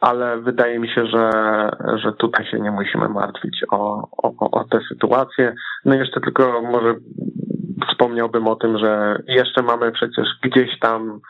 ale 0.01 0.41
wydaje 0.41 0.79
mi 0.79 0.89
się, 0.89 1.07
że, 1.07 1.31
że 1.97 2.13
tutaj 2.13 2.47
się 2.47 2.61
nie 2.61 2.71
musimy 2.71 3.09
martwić 3.09 3.65
o, 3.71 4.09
o, 4.23 4.51
o 4.51 4.65
tę 4.65 4.79
sytuację. 4.89 5.55
No 5.85 5.95
i 5.95 5.99
jeszcze 5.99 6.21
tylko 6.21 6.63
może 6.63 6.95
wspomniałbym 7.91 8.49
o 8.49 8.57
tym, 8.57 8.79
że 8.79 9.23
jeszcze 9.29 9.63
mamy 9.63 9.93
przecież 9.93 10.27
gdzieś 10.43 10.79
tam 10.79 11.21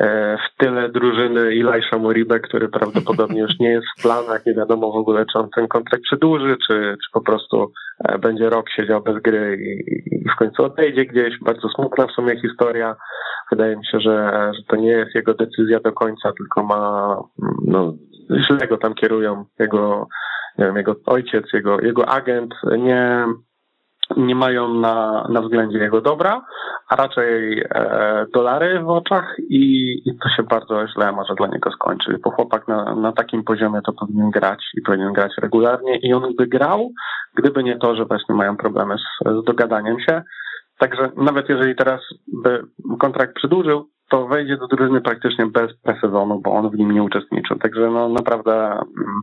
E, 0.00 0.36
w 0.36 0.56
tyle 0.56 0.88
drużyny 0.88 1.40
Elisha 1.40 1.98
Moribe, 1.98 2.40
który 2.40 2.68
prawdopodobnie 2.68 3.40
już 3.40 3.58
nie 3.60 3.70
jest 3.70 3.86
w 3.96 4.02
planach, 4.02 4.46
nie 4.46 4.54
wiadomo 4.54 4.92
w 4.92 4.96
ogóle, 4.96 5.26
czy 5.32 5.38
on 5.38 5.48
ten 5.50 5.68
kontrakt 5.68 6.04
przedłuży, 6.04 6.56
czy, 6.66 6.96
czy 7.04 7.10
po 7.12 7.20
prostu 7.20 7.72
e, 8.04 8.18
będzie 8.18 8.50
rok 8.50 8.70
siedział 8.70 9.02
bez 9.02 9.22
gry 9.22 9.58
i, 9.60 9.94
i 10.14 10.30
w 10.34 10.36
końcu 10.38 10.64
odejdzie 10.64 11.04
gdzieś. 11.04 11.40
Bardzo 11.40 11.68
smutna 11.68 12.06
w 12.06 12.12
sumie 12.12 12.40
historia. 12.40 12.96
Wydaje 13.50 13.76
mi 13.76 13.86
się, 13.86 14.00
że, 14.00 14.32
że 14.56 14.62
to 14.68 14.76
nie 14.76 14.90
jest 14.90 15.14
jego 15.14 15.34
decyzja 15.34 15.80
do 15.80 15.92
końca, 15.92 16.32
tylko 16.38 16.62
ma, 16.62 17.16
no, 17.64 17.94
źle 18.46 18.68
go 18.68 18.78
tam 18.78 18.94
kierują. 18.94 19.44
Jego, 19.58 20.08
nie 20.58 20.64
wiem, 20.64 20.76
jego 20.76 20.96
ojciec, 21.06 21.52
jego, 21.52 21.80
jego 21.80 22.08
agent 22.08 22.54
nie, 22.78 23.26
nie 24.16 24.34
mają 24.34 24.74
na, 24.74 25.26
na 25.28 25.42
względzie 25.42 25.78
jego 25.78 26.00
dobra, 26.00 26.42
a 26.88 26.96
raczej 26.96 27.60
e, 27.60 28.26
dolary 28.34 28.80
w 28.80 28.88
oczach 28.88 29.36
i, 29.38 29.92
i 30.04 30.18
to 30.18 30.28
się 30.28 30.42
bardzo 30.42 30.86
źle 30.88 31.12
może 31.12 31.34
dla 31.34 31.46
niego 31.46 31.70
skończyć, 31.70 32.16
bo 32.24 32.30
chłopak 32.30 32.68
na, 32.68 32.94
na 32.94 33.12
takim 33.12 33.44
poziomie 33.44 33.80
to 33.86 33.92
powinien 33.92 34.30
grać 34.30 34.64
i 34.74 34.82
powinien 34.82 35.12
grać 35.12 35.32
regularnie 35.42 35.96
i 35.96 36.14
on 36.14 36.34
by 36.36 36.46
grał, 36.46 36.90
gdyby 37.34 37.64
nie 37.64 37.78
to, 37.78 37.96
że 37.96 38.04
właśnie 38.04 38.34
mają 38.34 38.56
problemy 38.56 38.96
z, 38.98 39.28
z 39.42 39.44
dogadaniem 39.44 40.00
się. 40.00 40.22
Także 40.78 41.10
nawet 41.16 41.48
jeżeli 41.48 41.76
teraz 41.76 42.00
by 42.42 42.62
kontrakt 42.98 43.34
przedłużył, 43.34 43.88
to 44.10 44.26
wejdzie 44.26 44.56
do 44.56 44.66
drużyny 44.66 45.00
praktycznie 45.00 45.46
bez 45.46 45.76
presezonu, 45.82 46.40
bo 46.40 46.52
on 46.52 46.70
w 46.70 46.74
nim 46.74 46.90
nie 46.90 47.02
uczestniczył. 47.02 47.58
Także 47.58 47.90
no 47.90 48.08
naprawdę 48.08 48.52
mm, 48.72 49.20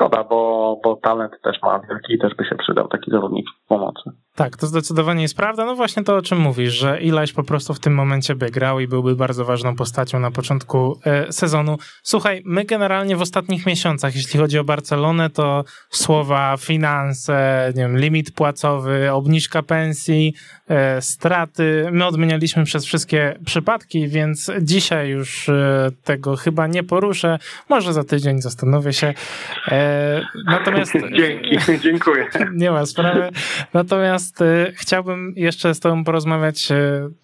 szkoda, 0.00 0.24
bo, 0.24 0.80
bo 0.84 0.96
talent 0.96 1.32
też 1.42 1.62
ma 1.62 1.80
wielki 1.88 2.14
i 2.14 2.18
też 2.18 2.34
by 2.34 2.44
się 2.44 2.56
przydał 2.56 2.88
taki 2.88 3.10
zawodnik 3.10 3.46
w 3.64 3.68
pomocy. 3.68 4.10
Tak, 4.34 4.56
to 4.56 4.66
zdecydowanie 4.66 5.22
jest 5.22 5.36
prawda. 5.36 5.64
No 5.64 5.76
właśnie 5.76 6.04
to, 6.04 6.16
o 6.16 6.22
czym 6.22 6.38
mówisz, 6.38 6.74
że 6.74 6.98
Eliś 6.98 7.32
po 7.32 7.42
prostu 7.42 7.74
w 7.74 7.80
tym 7.80 7.94
momencie 7.94 8.34
by 8.34 8.50
grał 8.50 8.80
i 8.80 8.88
byłby 8.88 9.16
bardzo 9.16 9.44
ważną 9.44 9.76
postacią 9.76 10.20
na 10.20 10.30
początku 10.30 11.00
e, 11.04 11.32
sezonu. 11.32 11.78
Słuchaj, 12.02 12.42
my 12.44 12.64
generalnie 12.64 13.16
w 13.16 13.22
ostatnich 13.22 13.66
miesiącach, 13.66 14.16
jeśli 14.16 14.40
chodzi 14.40 14.58
o 14.58 14.64
Barcelonę, 14.64 15.30
to 15.30 15.64
słowa 15.90 16.56
finanse, 16.56 17.72
nie 17.76 17.82
wiem, 17.82 17.98
limit 17.98 18.30
płacowy, 18.30 19.12
obniżka 19.12 19.62
pensji, 19.62 20.34
e, 20.68 21.02
straty, 21.02 21.88
my 21.92 22.06
odmienialiśmy 22.06 22.64
przez 22.64 22.84
wszystkie 22.84 23.38
przypadki, 23.46 24.08
więc 24.08 24.50
dzisiaj 24.60 25.08
już 25.08 25.48
e, 25.48 25.90
tego 26.04 26.36
chyba 26.36 26.66
nie 26.66 26.82
poruszę. 26.82 27.38
Może 27.68 27.92
za 27.92 28.04
tydzień 28.04 28.42
zastanowię 28.42 28.92
się. 28.92 29.14
E, 29.68 30.22
natomiast... 30.46 30.92
Dzięki, 31.18 31.80
dziękuję. 31.82 32.28
Nie 32.54 32.70
ma 32.70 32.86
sprawy. 32.86 33.28
Natomiast 33.74 34.19
y, 34.40 34.72
chciałbym 34.76 35.32
jeszcze 35.36 35.74
z 35.74 35.80
Tobą 35.80 36.04
porozmawiać, 36.04 36.70
y, 36.70 36.74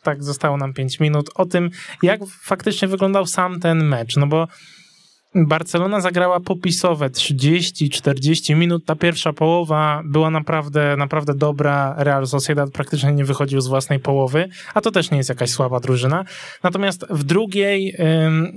tak 0.02 0.24
zostało 0.24 0.56
nam 0.56 0.74
5 0.74 1.00
minut, 1.00 1.30
o 1.34 1.46
tym, 1.46 1.70
jak 2.02 2.20
faktycznie 2.26 2.88
wyglądał 2.88 3.26
sam 3.26 3.60
ten 3.60 3.84
mecz. 3.84 4.16
No 4.16 4.26
bo 4.26 4.48
Barcelona 5.44 6.00
zagrała 6.00 6.40
popisowe 6.40 7.10
30-40 7.10 8.56
minut. 8.56 8.84
Ta 8.84 8.96
pierwsza 8.96 9.32
połowa 9.32 10.02
była 10.04 10.30
naprawdę, 10.30 10.96
naprawdę 10.96 11.34
dobra. 11.34 11.94
Real 11.98 12.26
Sociedad 12.26 12.70
praktycznie 12.70 13.12
nie 13.12 13.24
wychodził 13.24 13.60
z 13.60 13.66
własnej 13.66 14.00
połowy, 14.00 14.48
a 14.74 14.80
to 14.80 14.90
też 14.90 15.10
nie 15.10 15.18
jest 15.18 15.28
jakaś 15.28 15.50
słaba 15.50 15.80
drużyna. 15.80 16.24
Natomiast 16.62 17.06
w 17.10 17.24
drugiej 17.24 17.96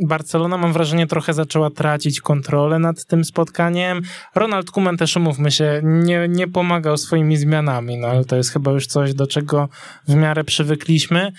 Barcelona, 0.01 0.57
mam 0.57 0.73
wrażenie, 0.73 1.07
trochę 1.07 1.33
zaczęła 1.33 1.69
tracić 1.69 2.21
kontrolę 2.21 2.79
nad 2.79 3.05
tym 3.05 3.25
spotkaniem. 3.25 4.01
Ronald 4.35 4.71
Koeman 4.71 4.97
też, 4.97 5.17
umówmy 5.17 5.51
się, 5.51 5.81
nie, 5.83 6.27
nie 6.29 6.47
pomagał 6.47 6.97
swoimi 6.97 7.37
zmianami, 7.37 7.97
no 7.97 8.07
ale 8.07 8.25
to 8.25 8.35
jest 8.35 8.53
chyba 8.53 8.71
już 8.71 8.87
coś, 8.87 9.13
do 9.13 9.27
czego 9.27 9.69
w 10.07 10.15
miarę 10.15 10.43
przywykliśmy. 10.43 11.31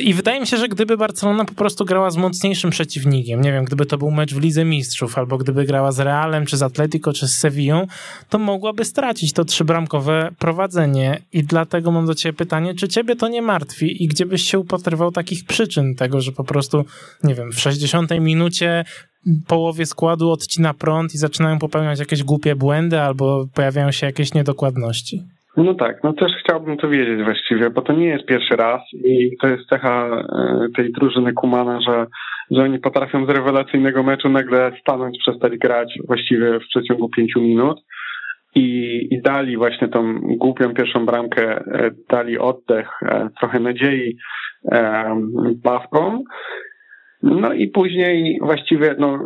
I 0.00 0.14
wydaje 0.14 0.40
mi 0.40 0.46
się, 0.46 0.56
że 0.56 0.68
gdyby 0.68 0.96
Barcelona 0.96 1.44
po 1.44 1.54
prostu 1.54 1.84
grała 1.84 2.10
z 2.10 2.16
mocniejszym 2.16 2.70
przeciwnikiem, 2.70 3.40
nie 3.40 3.52
wiem, 3.52 3.64
gdyby 3.64 3.86
to 3.86 3.98
był 3.98 4.10
mecz 4.10 4.34
w 4.34 4.40
Lidze 4.40 4.64
Mistrzów, 4.64 5.18
albo 5.18 5.38
gdyby 5.38 5.64
grała 5.64 5.92
z 5.92 6.00
Realem, 6.00 6.46
czy 6.46 6.56
z 6.56 6.62
Atletico, 6.62 7.12
czy 7.12 7.28
z 7.28 7.36
Sevillą, 7.36 7.86
to 8.28 8.38
mogłaby 8.38 8.84
stracić 8.84 9.32
to 9.32 9.44
trzybramkowe 9.44 10.30
prowadzenie. 10.38 11.22
I 11.32 11.44
dlatego 11.44 11.90
mam 11.90 12.06
do 12.06 12.14
ciebie 12.14 12.32
pytanie, 12.32 12.74
czy 12.74 12.88
ciebie 12.88 13.16
to 13.16 13.28
nie 13.28 13.42
martwi 13.42 14.04
i 14.04 14.08
gdzie 14.08 14.26
byś 14.26 14.42
się 14.42 14.58
upatrywał 14.58 15.12
takich 15.12 15.44
przyczyn 15.44 15.94
tego, 15.94 16.20
że 16.20 16.32
po 16.32 16.44
prostu, 16.44 16.84
nie 17.24 17.34
wiem, 17.34 17.52
w 17.52 17.60
60 17.60 18.10
minucie 18.20 18.84
połowie 19.46 19.86
składu 19.86 20.30
odcina 20.30 20.74
prąd 20.74 21.14
i 21.14 21.18
zaczynają 21.18 21.58
popełniać 21.58 21.98
jakieś 21.98 22.22
głupie 22.22 22.56
błędy 22.56 23.00
albo 23.00 23.46
pojawiają 23.54 23.92
się 23.92 24.06
jakieś 24.06 24.34
niedokładności? 24.34 25.22
No 25.56 25.74
tak, 25.74 26.04
no 26.04 26.12
też 26.12 26.32
chciałbym 26.44 26.76
to 26.76 26.88
wiedzieć 26.88 27.24
właściwie, 27.24 27.70
bo 27.70 27.82
to 27.82 27.92
nie 27.92 28.06
jest 28.06 28.26
pierwszy 28.26 28.56
raz 28.56 28.80
i 28.92 29.36
to 29.40 29.48
jest 29.48 29.68
cecha 29.68 30.06
e, 30.06 30.68
tej 30.76 30.92
drużyny 30.92 31.32
Kumana, 31.32 31.80
że, 31.80 32.06
że 32.50 32.62
oni 32.62 32.78
potrafią 32.78 33.26
z 33.26 33.28
rewelacyjnego 33.28 34.02
meczu 34.02 34.28
nagle 34.28 34.72
stanąć, 34.80 35.18
przestać 35.18 35.56
grać 35.56 35.98
właściwie 36.06 36.60
w 36.60 36.68
przeciągu 36.68 37.08
pięciu 37.08 37.40
minut 37.40 37.80
i, 38.54 38.98
i 39.10 39.22
dali 39.22 39.56
właśnie 39.56 39.88
tą 39.88 40.20
głupią 40.20 40.74
pierwszą 40.74 41.06
bramkę, 41.06 41.56
e, 41.56 41.90
dali 42.10 42.38
oddech, 42.38 42.88
e, 43.02 43.28
trochę 43.40 43.60
nadziei 43.60 44.16
bawkom 45.64 46.22
no 47.22 47.52
i 47.52 47.68
później 47.68 48.38
właściwie 48.42 48.94
no, 48.98 49.18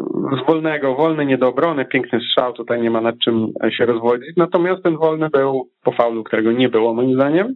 z 0.43 0.47
wolnego, 0.47 0.95
wolny 0.95 1.27
nie 1.27 1.39
do 1.39 1.49
obrony, 1.49 1.85
piękny 1.85 2.21
strzał, 2.21 2.53
tutaj 2.53 2.83
nie 2.83 2.91
ma 2.91 3.01
nad 3.01 3.19
czym 3.19 3.53
się 3.71 3.87
rozwodzić. 3.87 4.37
Natomiast 4.37 4.83
ten 4.83 4.97
wolny 4.97 5.31
był 5.31 5.69
po 5.85 5.93
faulu, 5.93 6.25
którego 6.25 6.53
nie 6.53 6.69
było 6.69 6.95
moim 6.95 7.15
zdaniem, 7.15 7.55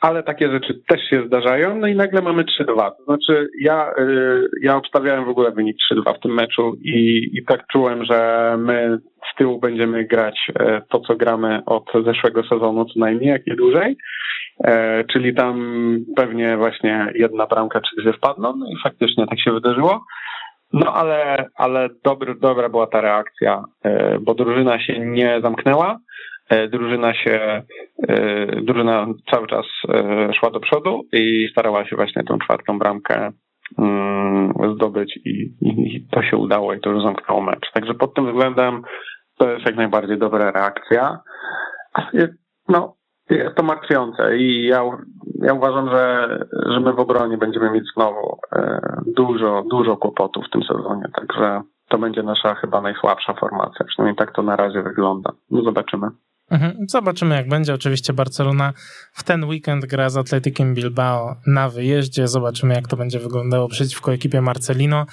ale 0.00 0.22
takie 0.22 0.50
rzeczy 0.50 0.80
też 0.88 1.00
się 1.10 1.26
zdarzają. 1.26 1.76
No 1.76 1.86
i 1.86 1.94
nagle 1.94 2.22
mamy 2.22 2.42
3-2. 2.42 2.90
To 2.98 3.04
znaczy 3.04 3.48
ja, 3.60 3.92
y, 3.98 4.48
ja 4.62 4.76
obstawiałem 4.76 5.24
w 5.24 5.28
ogóle 5.28 5.50
wynik 5.50 5.76
3-2 5.92 6.14
w 6.14 6.20
tym 6.20 6.34
meczu 6.34 6.76
i, 6.82 7.30
i 7.32 7.44
tak 7.44 7.66
czułem, 7.66 8.04
że 8.04 8.54
my 8.58 8.98
z 9.32 9.38
tyłu 9.38 9.60
będziemy 9.60 10.04
grać 10.04 10.50
e, 10.60 10.82
to, 10.90 11.00
co 11.00 11.16
gramy 11.16 11.62
od 11.66 11.84
zeszłego 12.04 12.42
sezonu 12.42 12.84
co 12.84 13.00
najmniej, 13.00 13.30
jak 13.30 13.46
nie 13.46 13.56
dłużej. 13.56 13.96
E, 14.64 15.04
czyli 15.04 15.34
tam 15.34 15.56
pewnie 16.16 16.56
właśnie 16.56 17.12
jedna 17.14 17.46
bramka 17.46 17.80
czy 17.80 18.02
dwie 18.02 18.12
wpadną, 18.12 18.56
no 18.56 18.66
i 18.66 18.82
faktycznie 18.82 19.26
tak 19.26 19.40
się 19.40 19.52
wydarzyło. 19.52 20.04
No 20.72 20.94
ale, 20.94 21.46
ale 21.56 21.88
dobry, 22.04 22.34
dobra 22.34 22.68
była 22.68 22.86
ta 22.86 23.00
reakcja, 23.00 23.64
e, 23.84 24.18
bo 24.20 24.34
drużyna 24.34 24.80
się 24.80 24.98
nie 24.98 25.40
zamknęła, 25.42 25.98
drużyna 26.70 27.14
się, 27.14 27.62
drużyna 28.62 29.06
cały 29.30 29.46
czas 29.46 29.66
szła 30.38 30.50
do 30.50 30.60
przodu 30.60 31.02
i 31.12 31.48
starała 31.50 31.84
się 31.86 31.96
właśnie 31.96 32.24
tą 32.24 32.38
czwartą 32.38 32.78
bramkę 32.78 33.32
mm, 33.78 34.52
zdobyć 34.74 35.16
i, 35.24 35.54
i 35.60 36.06
to 36.10 36.22
się 36.22 36.36
udało 36.36 36.74
i 36.74 36.80
to 36.80 36.90
już 36.90 37.02
zamknęło 37.02 37.40
mecz. 37.40 37.72
Także 37.74 37.94
pod 37.94 38.14
tym 38.14 38.26
względem 38.26 38.82
to 39.38 39.50
jest 39.50 39.66
jak 39.66 39.76
najbardziej 39.76 40.18
dobra 40.18 40.50
reakcja. 40.50 41.18
No, 42.68 42.94
jest 43.30 43.56
to 43.56 43.62
martwiące 43.62 44.36
i 44.36 44.66
ja, 44.66 44.82
ja 45.42 45.54
uważam, 45.54 45.88
że, 45.90 46.28
że 46.66 46.80
my 46.80 46.92
w 46.92 46.98
obronie 46.98 47.36
będziemy 47.38 47.70
mieć 47.70 47.84
znowu 47.94 48.38
e, 48.52 48.80
dużo, 49.06 49.64
dużo 49.70 49.96
kłopotów 49.96 50.44
w 50.46 50.50
tym 50.50 50.62
sezonie, 50.62 51.04
także 51.14 51.60
to 51.88 51.98
będzie 51.98 52.22
nasza 52.22 52.54
chyba 52.54 52.80
najsłabsza 52.80 53.34
formacja, 53.34 53.86
przynajmniej 53.86 54.16
tak 54.16 54.32
to 54.32 54.42
na 54.42 54.56
razie 54.56 54.82
wygląda. 54.82 55.32
No 55.50 55.62
zobaczymy. 55.62 56.06
Mhm. 56.50 56.74
Zobaczymy, 56.88 57.34
jak 57.34 57.48
będzie. 57.48 57.74
Oczywiście 57.74 58.12
Barcelona 58.12 58.72
w 59.12 59.22
ten 59.22 59.44
weekend 59.44 59.86
gra 59.86 60.10
z 60.10 60.16
Atletikiem 60.16 60.74
Bilbao 60.74 61.36
na 61.46 61.68
wyjeździe. 61.68 62.28
Zobaczymy, 62.28 62.74
jak 62.74 62.88
to 62.88 62.96
będzie 62.96 63.18
wyglądało 63.18 63.68
przeciwko 63.68 64.12
ekipie 64.12 64.40
Marcelino. 64.40 65.06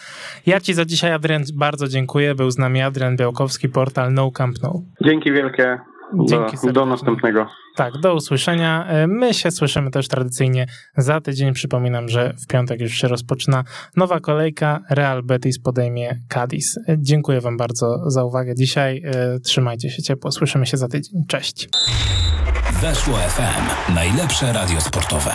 Ja 0.45 0.59
Ci 0.61 0.73
za 0.73 0.85
dzisiaj, 0.85 1.11
Adrian, 1.13 1.43
bardzo 1.53 1.87
dziękuję. 1.87 2.35
Był 2.35 2.51
z 2.51 2.57
nami 2.57 2.81
Adrian 2.81 3.17
Białkowski, 3.17 3.69
portal 3.69 4.13
No 4.13 4.31
Camp 4.31 4.55
No. 4.63 4.81
Dzięki 5.05 5.31
wielkie. 5.31 5.79
Dzięki 6.13 6.67
do, 6.67 6.73
do 6.73 6.85
następnego. 6.85 7.47
Tak, 7.75 7.97
do 7.97 8.15
usłyszenia. 8.15 8.85
E, 8.87 9.07
my 9.07 9.33
się 9.33 9.51
słyszymy 9.51 9.91
też 9.91 10.07
tradycyjnie 10.07 10.65
za 10.97 11.21
tydzień. 11.21 11.53
Przypominam, 11.53 12.09
że 12.09 12.33
w 12.33 12.47
piątek 12.47 12.81
już 12.81 12.91
się 12.91 13.07
rozpoczyna 13.07 13.63
nowa 13.95 14.19
kolejka. 14.19 14.79
Real 14.89 15.23
Betis 15.23 15.59
podejmie 15.59 16.21
Cadiz. 16.29 16.77
E, 16.77 16.95
dziękuję 16.99 17.41
Wam 17.41 17.57
bardzo 17.57 18.09
za 18.09 18.23
uwagę 18.23 18.55
dzisiaj. 18.55 19.01
E, 19.05 19.39
trzymajcie 19.39 19.89
się 19.89 20.03
ciepło. 20.03 20.31
Słyszymy 20.31 20.65
się 20.65 20.77
za 20.77 20.87
tydzień. 20.87 21.23
Cześć. 21.27 21.69
Weszło 22.81 23.17
FM. 23.17 23.93
Najlepsze 23.95 24.53
radio 24.53 24.81
sportowe. 24.81 25.31